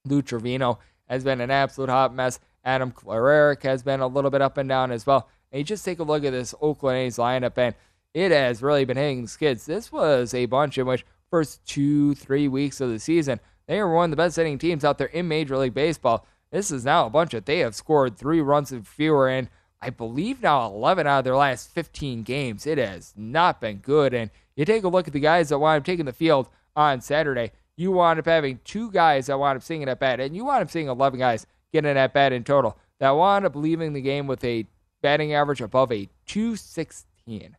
Lou 0.06 0.22
Trivino 0.22 0.78
has 1.08 1.24
been 1.24 1.42
an 1.42 1.52
absolute 1.52 1.90
hot 1.90 2.14
mess. 2.14 2.40
Adam 2.64 2.92
Kolarek 2.92 3.64
has 3.64 3.84
been 3.84 4.00
a 4.00 4.08
little 4.08 4.30
bit 4.30 4.42
up 4.42 4.58
and 4.58 4.70
down 4.70 4.92
as 4.92 5.06
well. 5.06 5.30
And 5.52 5.60
you 5.60 5.64
just 5.64 5.86
take 5.86 6.00
a 6.00 6.04
look 6.04 6.24
at 6.24 6.32
this 6.32 6.54
Oakland 6.62 6.98
A's 6.98 7.18
lineup, 7.18 7.58
and 7.58 7.76
it 8.14 8.32
has 8.32 8.62
really 8.62 8.86
been 8.86 8.98
hitting 8.98 9.28
skids. 9.28 9.66
This 9.66 9.92
was 9.92 10.34
a 10.34 10.46
bunch 10.46 10.78
in 10.78 10.86
which 10.86 11.06
first 11.30 11.66
two, 11.66 12.16
three 12.16 12.48
weeks 12.48 12.82
of 12.82 12.90
the 12.90 13.00
season, 13.00 13.40
they 13.68 13.80
were 13.82 13.94
one 13.94 14.06
of 14.06 14.12
the 14.12 14.18
best 14.18 14.36
hitting 14.36 14.58
teams 14.58 14.84
out 14.84 14.98
there 14.98 15.08
in 15.08 15.28
Major 15.28 15.58
League 15.58 15.74
Baseball. 15.74 16.26
This 16.52 16.72
is 16.72 16.84
now 16.84 17.06
a 17.06 17.10
bunch 17.10 17.32
that 17.32 17.46
they 17.46 17.60
have 17.60 17.76
scored 17.76 18.18
three 18.18 18.42
runs 18.42 18.72
and 18.72 18.88
fewer 18.88 19.30
in, 19.30 19.50
I 19.82 19.92
believe 19.92 20.42
now 20.42 20.66
11 20.66 21.06
out 21.06 21.20
of 21.20 21.24
their 21.26 21.36
last 21.36 21.72
15 21.74 22.24
games. 22.24 22.66
It 22.66 22.80
has 22.80 23.14
not 23.16 23.62
been 23.62 23.78
good. 23.78 24.14
And 24.14 24.32
you 24.56 24.66
take 24.66 24.84
a 24.84 24.88
look 24.90 25.08
at 25.08 25.14
the 25.14 25.20
guys 25.20 25.50
that 25.50 25.60
wound 25.60 25.78
up 25.78 25.86
taking 25.86 26.06
the 26.06 26.14
field 26.14 26.50
on 26.76 27.02
Saturday. 27.02 27.52
You 27.78 27.92
wound 27.92 28.20
up 28.20 28.26
having 28.26 28.60
two 28.66 28.92
guys 28.92 29.28
that 29.28 29.38
wound 29.38 29.58
up 29.58 29.64
seeing 29.64 29.84
it 29.84 29.88
at 29.88 30.00
bat, 30.00 30.20
and 30.20 30.36
you 30.36 30.46
wound 30.46 30.64
up 30.64 30.72
seeing 30.72 30.88
11 30.88 31.20
guys 31.20 31.46
getting 31.72 31.98
at 31.98 32.14
bat 32.14 32.34
in 32.34 32.44
total 32.44 32.78
that 33.00 33.12
wound 33.12 33.46
up 33.46 33.56
leaving 33.56 33.94
the 33.94 34.02
game 34.02 34.28
with 34.28 34.44
a 34.44 34.66
batting 35.02 35.34
average 35.34 35.62
above 35.62 35.92
a 35.92 36.10
216. 36.28 37.56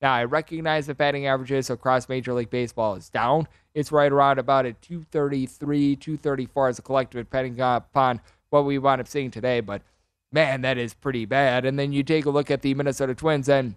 Now, 0.00 0.12
I 0.12 0.24
recognize 0.24 0.86
that 0.86 0.98
batting 0.98 1.26
averages 1.26 1.70
across 1.70 2.08
Major 2.08 2.32
League 2.32 2.50
Baseball 2.50 2.94
is 2.94 3.08
down. 3.08 3.48
It's 3.74 3.90
right 3.90 4.12
around 4.12 4.38
about 4.38 4.66
a 4.66 4.72
233, 4.74 5.96
234 5.96 6.68
as 6.68 6.78
a 6.78 6.82
collective, 6.82 7.26
depending 7.26 7.60
upon 7.60 8.20
what 8.50 8.64
we 8.64 8.78
wound 8.78 9.00
up 9.00 9.08
seeing 9.08 9.30
today. 9.30 9.60
But 9.60 9.82
man, 10.30 10.60
that 10.62 10.78
is 10.78 10.94
pretty 10.94 11.24
bad. 11.24 11.64
And 11.64 11.78
then 11.78 11.92
you 11.92 12.02
take 12.02 12.26
a 12.26 12.30
look 12.30 12.50
at 12.50 12.62
the 12.62 12.74
Minnesota 12.74 13.14
Twins, 13.14 13.48
and 13.48 13.74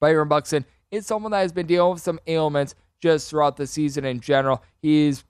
Byron 0.00 0.28
Buxton 0.28 0.64
is 0.90 1.06
someone 1.06 1.32
that 1.32 1.40
has 1.40 1.52
been 1.52 1.66
dealing 1.66 1.94
with 1.94 2.02
some 2.02 2.18
ailments 2.26 2.74
just 3.00 3.28
throughout 3.28 3.56
the 3.56 3.66
season 3.66 4.04
in 4.04 4.20
general. 4.20 4.62
He's, 4.80 5.24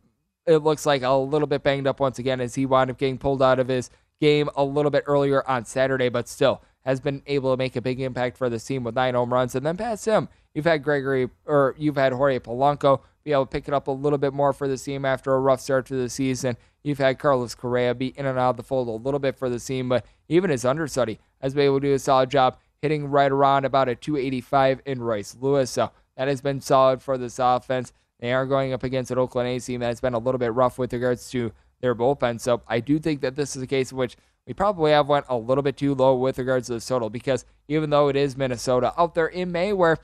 it 0.46 0.58
looks 0.58 0.86
like, 0.86 1.02
a 1.02 1.10
little 1.10 1.48
bit 1.48 1.62
banged 1.62 1.86
up 1.86 2.00
once 2.00 2.18
again 2.18 2.40
as 2.40 2.54
he 2.54 2.66
wound 2.66 2.90
up 2.90 2.98
getting 2.98 3.18
pulled 3.18 3.42
out 3.42 3.58
of 3.58 3.68
his 3.68 3.90
game 4.20 4.48
a 4.56 4.64
little 4.64 4.90
bit 4.90 5.04
earlier 5.06 5.46
on 5.48 5.64
Saturday, 5.64 6.08
but 6.08 6.28
still 6.28 6.62
has 6.84 7.00
been 7.00 7.22
able 7.26 7.52
to 7.52 7.56
make 7.56 7.76
a 7.76 7.80
big 7.80 8.00
impact 8.00 8.36
for 8.36 8.50
the 8.50 8.58
team 8.58 8.84
with 8.84 8.94
nine 8.94 9.14
home 9.14 9.32
runs. 9.32 9.54
And 9.54 9.64
then 9.64 9.76
past 9.76 10.04
him, 10.04 10.28
you've 10.54 10.66
had 10.66 10.82
Gregory 10.82 11.30
or 11.46 11.74
you've 11.78 11.96
had 11.96 12.12
Jorge 12.12 12.38
Polanco 12.38 13.00
be 13.24 13.32
able 13.32 13.46
to 13.46 13.50
pick 13.50 13.68
it 13.68 13.74
up 13.74 13.88
a 13.88 13.90
little 13.90 14.18
bit 14.18 14.34
more 14.34 14.52
for 14.52 14.68
the 14.68 14.76
team 14.76 15.04
after 15.04 15.34
a 15.34 15.40
rough 15.40 15.60
start 15.60 15.86
to 15.86 15.94
the 15.94 16.10
season. 16.10 16.56
You've 16.82 16.98
had 16.98 17.18
Carlos 17.18 17.54
Correa 17.54 17.94
be 17.94 18.08
in 18.08 18.26
and 18.26 18.38
out 18.38 18.50
of 18.50 18.56
the 18.58 18.62
fold 18.62 18.88
a 18.88 18.90
little 18.90 19.18
bit 19.18 19.38
for 19.38 19.48
the 19.48 19.58
team, 19.58 19.88
but 19.88 20.04
even 20.28 20.50
his 20.50 20.66
understudy 20.66 21.18
has 21.40 21.54
been 21.54 21.64
able 21.64 21.80
to 21.80 21.86
do 21.86 21.94
a 21.94 21.98
solid 21.98 22.30
job 22.30 22.58
hitting 22.82 23.06
right 23.06 23.32
around 23.32 23.64
about 23.64 23.88
a 23.88 23.94
285 23.94 24.82
in 24.84 25.00
Royce 25.00 25.36
Lewis. 25.40 25.70
So 25.70 25.90
that 26.18 26.28
has 26.28 26.42
been 26.42 26.60
solid 26.60 27.02
for 27.02 27.16
this 27.16 27.38
offense. 27.38 27.94
They 28.24 28.32
are 28.32 28.46
going 28.46 28.72
up 28.72 28.82
against 28.82 29.10
an 29.10 29.18
Oakland 29.18 29.50
A's 29.50 29.66
team 29.66 29.80
that's 29.80 30.00
been 30.00 30.14
a 30.14 30.18
little 30.18 30.38
bit 30.38 30.54
rough 30.54 30.78
with 30.78 30.94
regards 30.94 31.28
to 31.32 31.52
their 31.82 31.94
bullpen. 31.94 32.40
So 32.40 32.62
I 32.66 32.80
do 32.80 32.98
think 32.98 33.20
that 33.20 33.36
this 33.36 33.54
is 33.54 33.60
a 33.60 33.66
case 33.66 33.92
in 33.92 33.98
which 33.98 34.16
we 34.46 34.54
probably 34.54 34.92
have 34.92 35.08
went 35.08 35.26
a 35.28 35.36
little 35.36 35.60
bit 35.60 35.76
too 35.76 35.94
low 35.94 36.16
with 36.16 36.38
regards 36.38 36.68
to 36.68 36.72
the 36.72 36.80
total 36.80 37.10
because 37.10 37.44
even 37.68 37.90
though 37.90 38.08
it 38.08 38.16
is 38.16 38.34
Minnesota 38.34 38.94
out 38.96 39.14
there 39.14 39.26
in 39.26 39.52
May 39.52 39.74
where 39.74 39.98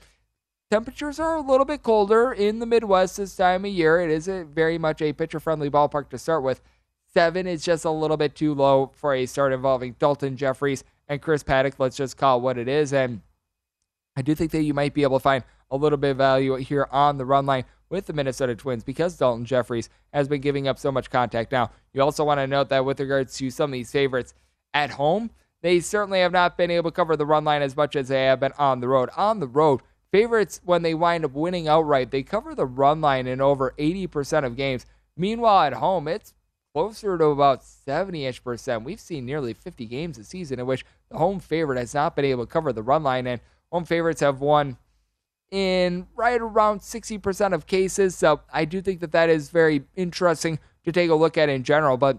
temperatures 0.69 1.19
are 1.19 1.35
a 1.35 1.41
little 1.41 1.65
bit 1.65 1.81
colder 1.81 2.31
in 2.31 2.59
the 2.59 2.67
Midwest 2.67 3.17
this 3.17 3.35
time 3.35 3.65
of 3.65 3.71
year, 3.71 3.99
it 3.99 4.11
is 4.11 4.27
a 4.27 4.43
very 4.43 4.77
much 4.77 5.01
a 5.01 5.13
pitcher 5.13 5.39
friendly 5.39 5.71
ballpark 5.71 6.09
to 6.09 6.19
start 6.19 6.43
with. 6.43 6.61
Seven 7.15 7.47
is 7.47 7.63
just 7.65 7.85
a 7.85 7.89
little 7.89 8.17
bit 8.17 8.35
too 8.35 8.53
low 8.53 8.91
for 8.93 9.15
a 9.15 9.25
start 9.25 9.51
involving 9.51 9.95
Dalton 9.97 10.37
Jefferies 10.37 10.83
and 11.07 11.23
Chris 11.23 11.43
Paddack. 11.43 11.79
Let's 11.79 11.97
just 11.97 12.17
call 12.17 12.39
what 12.39 12.59
it 12.59 12.67
is. 12.67 12.93
And 12.93 13.21
I 14.15 14.21
do 14.21 14.35
think 14.35 14.51
that 14.51 14.61
you 14.61 14.75
might 14.75 14.93
be 14.93 15.01
able 15.01 15.17
to 15.17 15.23
find 15.23 15.43
a 15.71 15.75
little 15.75 15.97
bit 15.97 16.11
of 16.11 16.17
value 16.17 16.53
here 16.57 16.87
on 16.91 17.17
the 17.17 17.25
run 17.25 17.47
line 17.47 17.65
with 17.91 18.05
the 18.07 18.13
Minnesota 18.13 18.55
Twins 18.55 18.83
because 18.83 19.17
Dalton 19.17 19.45
Jefferies 19.45 19.89
has 20.13 20.27
been 20.27 20.41
giving 20.41 20.67
up 20.67 20.79
so 20.79 20.91
much 20.91 21.11
contact. 21.11 21.51
Now, 21.51 21.71
you 21.93 22.01
also 22.01 22.23
want 22.23 22.39
to 22.39 22.47
note 22.47 22.69
that 22.69 22.85
with 22.85 22.99
regards 22.99 23.35
to 23.37 23.51
some 23.51 23.71
of 23.71 23.73
these 23.73 23.91
favorites 23.91 24.33
at 24.73 24.91
home, 24.91 25.29
they 25.61 25.79
certainly 25.79 26.21
have 26.21 26.31
not 26.31 26.57
been 26.57 26.71
able 26.71 26.89
to 26.89 26.95
cover 26.95 27.15
the 27.15 27.25
run 27.25 27.43
line 27.43 27.61
as 27.61 27.75
much 27.75 27.95
as 27.95 28.07
they 28.07 28.23
have 28.23 28.39
been 28.39 28.53
on 28.57 28.79
the 28.79 28.87
road. 28.87 29.09
On 29.15 29.39
the 29.39 29.47
road, 29.47 29.81
favorites, 30.11 30.61
when 30.63 30.81
they 30.81 30.95
wind 30.95 31.25
up 31.25 31.33
winning 31.33 31.67
outright, 31.67 32.09
they 32.09 32.23
cover 32.23 32.55
the 32.55 32.65
run 32.65 33.01
line 33.01 33.27
in 33.27 33.41
over 33.41 33.75
80% 33.77 34.45
of 34.45 34.55
games. 34.55 34.85
Meanwhile, 35.15 35.67
at 35.67 35.73
home, 35.73 36.07
it's 36.07 36.33
closer 36.73 37.17
to 37.17 37.25
about 37.25 37.63
70 37.63 38.25
ish 38.25 38.43
percent. 38.43 38.83
We've 38.83 38.99
seen 38.99 39.25
nearly 39.25 39.53
50 39.53 39.85
games 39.85 40.17
this 40.17 40.29
season 40.29 40.59
in 40.59 40.65
which 40.65 40.85
the 41.09 41.17
home 41.17 41.39
favorite 41.39 41.77
has 41.77 41.93
not 41.93 42.15
been 42.15 42.25
able 42.25 42.45
to 42.45 42.51
cover 42.51 42.71
the 42.71 42.81
run 42.81 43.03
line, 43.03 43.27
and 43.27 43.41
home 43.71 43.85
favorites 43.85 44.21
have 44.21 44.39
won 44.39 44.77
in 45.51 46.07
right 46.15 46.41
around 46.41 46.79
60% 46.79 47.53
of 47.53 47.67
cases. 47.67 48.15
So 48.15 48.41
I 48.51 48.65
do 48.65 48.81
think 48.81 49.01
that 49.01 49.11
that 49.11 49.29
is 49.29 49.49
very 49.49 49.83
interesting 49.95 50.59
to 50.85 50.91
take 50.91 51.09
a 51.09 51.15
look 51.15 51.37
at 51.37 51.49
in 51.49 51.63
general, 51.63 51.97
but 51.97 52.17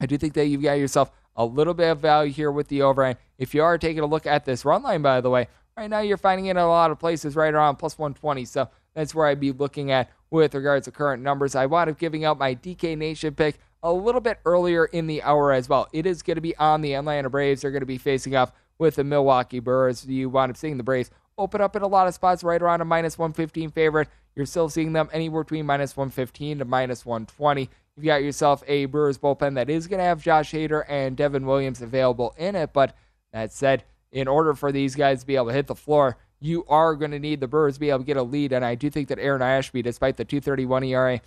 I 0.00 0.06
do 0.06 0.18
think 0.18 0.34
that 0.34 0.46
you've 0.46 0.62
got 0.62 0.74
yourself 0.74 1.10
a 1.36 1.44
little 1.44 1.72
bit 1.72 1.90
of 1.90 2.00
value 2.00 2.32
here 2.32 2.50
with 2.50 2.68
the 2.68 2.82
over. 2.82 3.04
And 3.04 3.16
if 3.38 3.54
you 3.54 3.62
are 3.62 3.78
taking 3.78 4.02
a 4.02 4.06
look 4.06 4.26
at 4.26 4.44
this 4.44 4.64
run 4.64 4.82
line, 4.82 5.00
by 5.00 5.20
the 5.20 5.30
way, 5.30 5.48
right 5.76 5.88
now 5.88 6.00
you're 6.00 6.16
finding 6.16 6.46
it 6.46 6.50
in 6.50 6.56
a 6.58 6.66
lot 6.66 6.90
of 6.90 6.98
places 6.98 7.36
right 7.36 7.54
around 7.54 7.76
plus 7.76 7.96
120. 7.96 8.44
So 8.44 8.68
that's 8.94 9.14
where 9.14 9.26
I'd 9.26 9.40
be 9.40 9.52
looking 9.52 9.90
at 9.90 10.10
with 10.30 10.54
regards 10.54 10.86
to 10.86 10.90
current 10.90 11.22
numbers. 11.22 11.54
I 11.54 11.66
wound 11.66 11.90
up 11.90 11.98
giving 11.98 12.24
out 12.24 12.38
my 12.38 12.54
DK 12.54 12.98
Nation 12.98 13.34
pick 13.34 13.58
a 13.82 13.92
little 13.92 14.20
bit 14.20 14.40
earlier 14.44 14.86
in 14.86 15.06
the 15.06 15.22
hour 15.22 15.52
as 15.52 15.68
well. 15.68 15.88
It 15.92 16.06
is 16.06 16.22
going 16.22 16.36
to 16.36 16.40
be 16.40 16.56
on 16.56 16.82
the 16.82 16.94
Atlanta 16.94 17.30
Braves. 17.30 17.62
They're 17.62 17.70
going 17.70 17.80
to 17.80 17.86
be 17.86 17.98
facing 17.98 18.36
off 18.36 18.52
with 18.78 18.96
the 18.96 19.04
Milwaukee 19.04 19.60
Brewers. 19.60 20.06
You 20.06 20.28
wound 20.28 20.50
up 20.50 20.56
seeing 20.56 20.76
the 20.76 20.82
Braves 20.82 21.10
open 21.42 21.60
up 21.60 21.76
in 21.76 21.82
a 21.82 21.86
lot 21.86 22.06
of 22.06 22.14
spots 22.14 22.44
right 22.44 22.62
around 22.62 22.80
a 22.80 22.84
minus 22.84 23.18
115 23.18 23.70
favorite. 23.70 24.08
You're 24.34 24.46
still 24.46 24.68
seeing 24.68 24.92
them 24.92 25.08
anywhere 25.12 25.44
between 25.44 25.66
minus 25.66 25.96
115 25.96 26.60
to 26.60 26.64
minus 26.64 27.04
120. 27.04 27.68
You've 27.96 28.06
got 28.06 28.22
yourself 28.22 28.62
a 28.66 28.86
Brewers 28.86 29.18
bullpen 29.18 29.56
that 29.56 29.68
is 29.68 29.86
going 29.86 29.98
to 29.98 30.04
have 30.04 30.22
Josh 30.22 30.52
Hader 30.52 30.84
and 30.88 31.16
Devin 31.16 31.44
Williams 31.44 31.82
available 31.82 32.34
in 32.38 32.56
it. 32.56 32.72
But 32.72 32.96
that 33.32 33.52
said, 33.52 33.84
in 34.10 34.28
order 34.28 34.54
for 34.54 34.72
these 34.72 34.94
guys 34.94 35.20
to 35.20 35.26
be 35.26 35.36
able 35.36 35.48
to 35.48 35.52
hit 35.52 35.66
the 35.66 35.74
floor, 35.74 36.16
you 36.40 36.64
are 36.68 36.94
going 36.94 37.10
to 37.10 37.18
need 37.18 37.40
the 37.40 37.48
Brewers 37.48 37.74
to 37.74 37.80
be 37.80 37.90
able 37.90 38.00
to 38.00 38.04
get 38.04 38.16
a 38.16 38.22
lead. 38.22 38.52
And 38.52 38.64
I 38.64 38.74
do 38.74 38.88
think 38.88 39.08
that 39.08 39.18
Aaron 39.18 39.42
Ashby, 39.42 39.82
despite 39.82 40.16
the 40.16 40.24
231 40.24 40.84
ERA, 40.84 41.20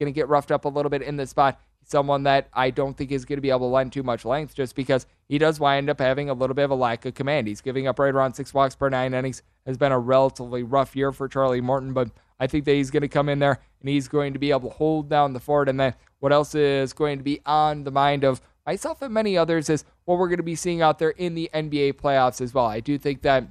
going 0.00 0.12
to 0.12 0.16
get 0.16 0.28
roughed 0.28 0.50
up 0.50 0.64
a 0.64 0.68
little 0.68 0.90
bit 0.90 1.02
in 1.02 1.16
this 1.16 1.30
spot. 1.30 1.60
someone 1.84 2.24
that 2.24 2.48
I 2.52 2.70
don't 2.70 2.96
think 2.96 3.12
is 3.12 3.24
going 3.24 3.38
to 3.38 3.42
be 3.42 3.50
able 3.50 3.60
to 3.60 3.66
lend 3.66 3.92
too 3.92 4.02
much 4.02 4.24
length 4.24 4.54
just 4.54 4.74
because 4.74 5.06
he 5.28 5.38
does 5.38 5.60
wind 5.60 5.88
up 5.88 5.98
having 5.98 6.28
a 6.28 6.34
little 6.34 6.54
bit 6.54 6.64
of 6.64 6.70
a 6.70 6.74
lack 6.74 7.04
of 7.06 7.14
command. 7.14 7.46
He's 7.46 7.60
giving 7.60 7.86
up 7.86 7.98
right 7.98 8.14
around 8.14 8.34
six 8.34 8.52
walks 8.52 8.74
per 8.74 8.88
nine 8.88 9.14
innings. 9.14 9.42
Has 9.66 9.76
been 9.76 9.92
a 9.92 9.98
relatively 9.98 10.62
rough 10.62 10.96
year 10.96 11.12
for 11.12 11.28
Charlie 11.28 11.60
Morton, 11.60 11.92
but 11.92 12.10
I 12.38 12.46
think 12.46 12.64
that 12.64 12.72
he's 12.72 12.90
going 12.90 13.02
to 13.02 13.08
come 13.08 13.28
in 13.28 13.38
there 13.38 13.58
and 13.80 13.88
he's 13.88 14.08
going 14.08 14.32
to 14.32 14.38
be 14.38 14.50
able 14.50 14.70
to 14.70 14.76
hold 14.76 15.08
down 15.08 15.32
the 15.32 15.40
fort. 15.40 15.68
And 15.68 15.78
then 15.78 15.94
what 16.18 16.32
else 16.32 16.54
is 16.54 16.92
going 16.92 17.18
to 17.18 17.24
be 17.24 17.40
on 17.44 17.84
the 17.84 17.90
mind 17.90 18.24
of 18.24 18.40
myself 18.66 19.02
and 19.02 19.12
many 19.12 19.36
others 19.36 19.68
is 19.68 19.84
what 20.04 20.18
we're 20.18 20.28
going 20.28 20.38
to 20.38 20.42
be 20.42 20.54
seeing 20.54 20.80
out 20.82 20.98
there 20.98 21.10
in 21.10 21.34
the 21.34 21.50
NBA 21.52 21.94
playoffs 21.94 22.40
as 22.40 22.54
well. 22.54 22.66
I 22.66 22.80
do 22.80 22.98
think 22.98 23.22
that 23.22 23.44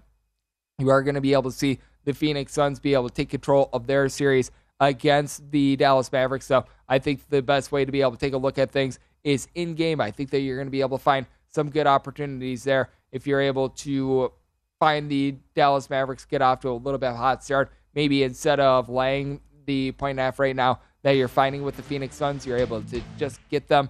you 0.79 0.89
are 0.89 1.03
going 1.03 1.15
to 1.15 1.21
be 1.21 1.33
able 1.33 1.51
to 1.51 1.57
see 1.57 1.79
the 2.05 2.13
Phoenix 2.13 2.53
Suns 2.53 2.79
be 2.79 2.93
able 2.93 3.09
to 3.09 3.13
take 3.13 3.29
control 3.29 3.69
of 3.73 3.85
their 3.85 4.09
series 4.09 4.49
against 4.80 5.51
the 5.51 5.75
Dallas 5.75 6.11
Mavericks. 6.11 6.45
So 6.45 6.65
I 6.88 6.99
think 6.99 7.27
the 7.30 7.41
best 7.41 7.71
way 7.71 7.86
to 7.86 7.91
be 7.91 8.01
able 8.01 8.11
to 8.11 8.17
take 8.17 8.34
a 8.34 8.38
look 8.38 8.57
at 8.57 8.71
things 8.71 8.99
is 9.23 9.47
in 9.55 9.75
game. 9.75 9.99
I 9.99 10.11
think 10.11 10.30
that 10.32 10.39
you're 10.39 10.57
going 10.57 10.67
to 10.67 10.71
be 10.71 10.82
able 10.82 10.97
to 10.97 11.03
find 11.03 11.25
some 11.49 11.69
good 11.69 11.88
opportunities 11.88 12.63
there 12.63 12.89
if 13.11 13.27
you're 13.27 13.41
able 13.41 13.69
to 13.69 14.32
find 14.80 15.09
the 15.09 15.36
Dallas 15.55 15.89
Mavericks 15.89 16.25
get 16.25 16.41
off 16.41 16.61
to 16.61 16.69
a 16.69 16.71
little 16.71 16.97
bit 16.97 17.09
of 17.09 17.15
a 17.15 17.17
hot 17.17 17.43
start. 17.43 17.71
Maybe 17.95 18.23
instead 18.23 18.59
of 18.59 18.88
laying 18.88 19.41
the 19.65 19.91
point 19.93 20.11
and 20.11 20.19
a 20.19 20.23
half 20.23 20.39
right 20.39 20.55
now 20.55 20.80
that 21.01 21.11
you're 21.11 21.27
finding 21.27 21.63
with 21.63 21.75
the 21.75 21.84
Phoenix 21.84 22.15
Suns, 22.15 22.45
you're 22.45 22.57
able 22.57 22.82
to 22.84 23.01
just 23.17 23.39
get 23.49 23.67
them 23.67 23.89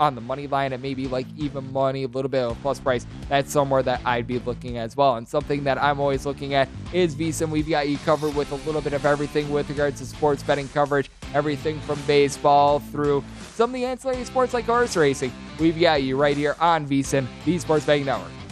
on 0.00 0.14
the 0.14 0.20
money 0.20 0.46
line 0.46 0.72
at 0.72 0.80
maybe 0.80 1.08
like 1.08 1.26
even 1.36 1.72
money, 1.72 2.04
a 2.04 2.08
little 2.08 2.28
bit 2.28 2.42
of 2.44 2.52
a 2.52 2.54
plus 2.60 2.78
price, 2.80 3.06
that's 3.28 3.52
somewhere 3.52 3.82
that 3.82 4.00
I'd 4.04 4.26
be 4.26 4.38
looking 4.38 4.78
as 4.78 4.96
well. 4.96 5.16
And 5.16 5.26
something 5.26 5.64
that 5.64 5.82
I'm 5.82 6.00
always 6.00 6.26
looking 6.26 6.54
at 6.54 6.68
is 6.92 7.14
VSiN. 7.14 7.50
We've 7.50 7.68
got 7.68 7.88
you 7.88 7.98
covered 7.98 8.34
with 8.34 8.52
a 8.52 8.56
little 8.56 8.80
bit 8.80 8.92
of 8.92 9.04
everything 9.04 9.50
with 9.50 9.68
regards 9.68 10.00
to 10.00 10.06
sports 10.06 10.42
betting 10.42 10.68
coverage, 10.68 11.10
everything 11.34 11.80
from 11.80 12.00
baseball 12.06 12.80
through 12.80 13.24
some 13.54 13.70
of 13.70 13.74
the 13.74 13.84
ancillary 13.84 14.24
sports 14.24 14.54
like 14.54 14.64
horse 14.64 14.96
racing. 14.96 15.32
We've 15.58 15.78
got 15.80 16.02
you 16.02 16.16
right 16.16 16.36
here 16.36 16.56
on 16.60 16.86
VSiN, 16.86 17.26
the 17.44 17.58
Sports 17.58 17.86
Betting 17.86 18.06
Network. 18.06 18.43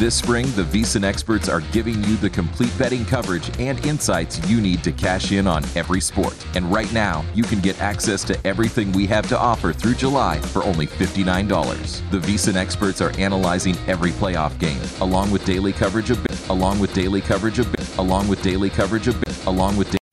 This 0.00 0.14
spring, 0.14 0.46
the 0.52 0.62
VSiN 0.62 1.04
experts 1.04 1.46
are 1.46 1.60
giving 1.72 2.02
you 2.04 2.16
the 2.16 2.30
complete 2.30 2.72
betting 2.78 3.04
coverage 3.04 3.50
and 3.60 3.84
insights 3.84 4.40
you 4.48 4.58
need 4.58 4.82
to 4.82 4.92
cash 4.92 5.30
in 5.30 5.46
on 5.46 5.62
every 5.76 6.00
sport. 6.00 6.42
And 6.54 6.72
right 6.72 6.90
now, 6.90 7.22
you 7.34 7.42
can 7.42 7.60
get 7.60 7.78
access 7.82 8.24
to 8.24 8.46
everything 8.46 8.92
we 8.92 9.06
have 9.08 9.28
to 9.28 9.38
offer 9.38 9.74
through 9.74 9.96
July 9.96 10.38
for 10.38 10.64
only 10.64 10.86
$59. 10.86 12.10
The 12.10 12.18
VSiN 12.18 12.54
experts 12.54 13.02
are 13.02 13.12
analyzing 13.18 13.76
every 13.86 14.12
playoff 14.12 14.58
game, 14.58 14.80
along 15.02 15.32
with 15.32 15.44
daily 15.44 15.74
coverage 15.74 16.08
of 16.08 16.26
along 16.48 16.80
with 16.80 16.94
daily 16.94 17.20
coverage 17.20 17.58
of 17.58 17.98
along 17.98 18.26
with 18.26 18.42
daily 18.42 18.70
coverage 18.70 19.06
of 19.06 19.46
along 19.46 19.76
with 19.76 19.99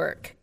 Work. 0.00 0.39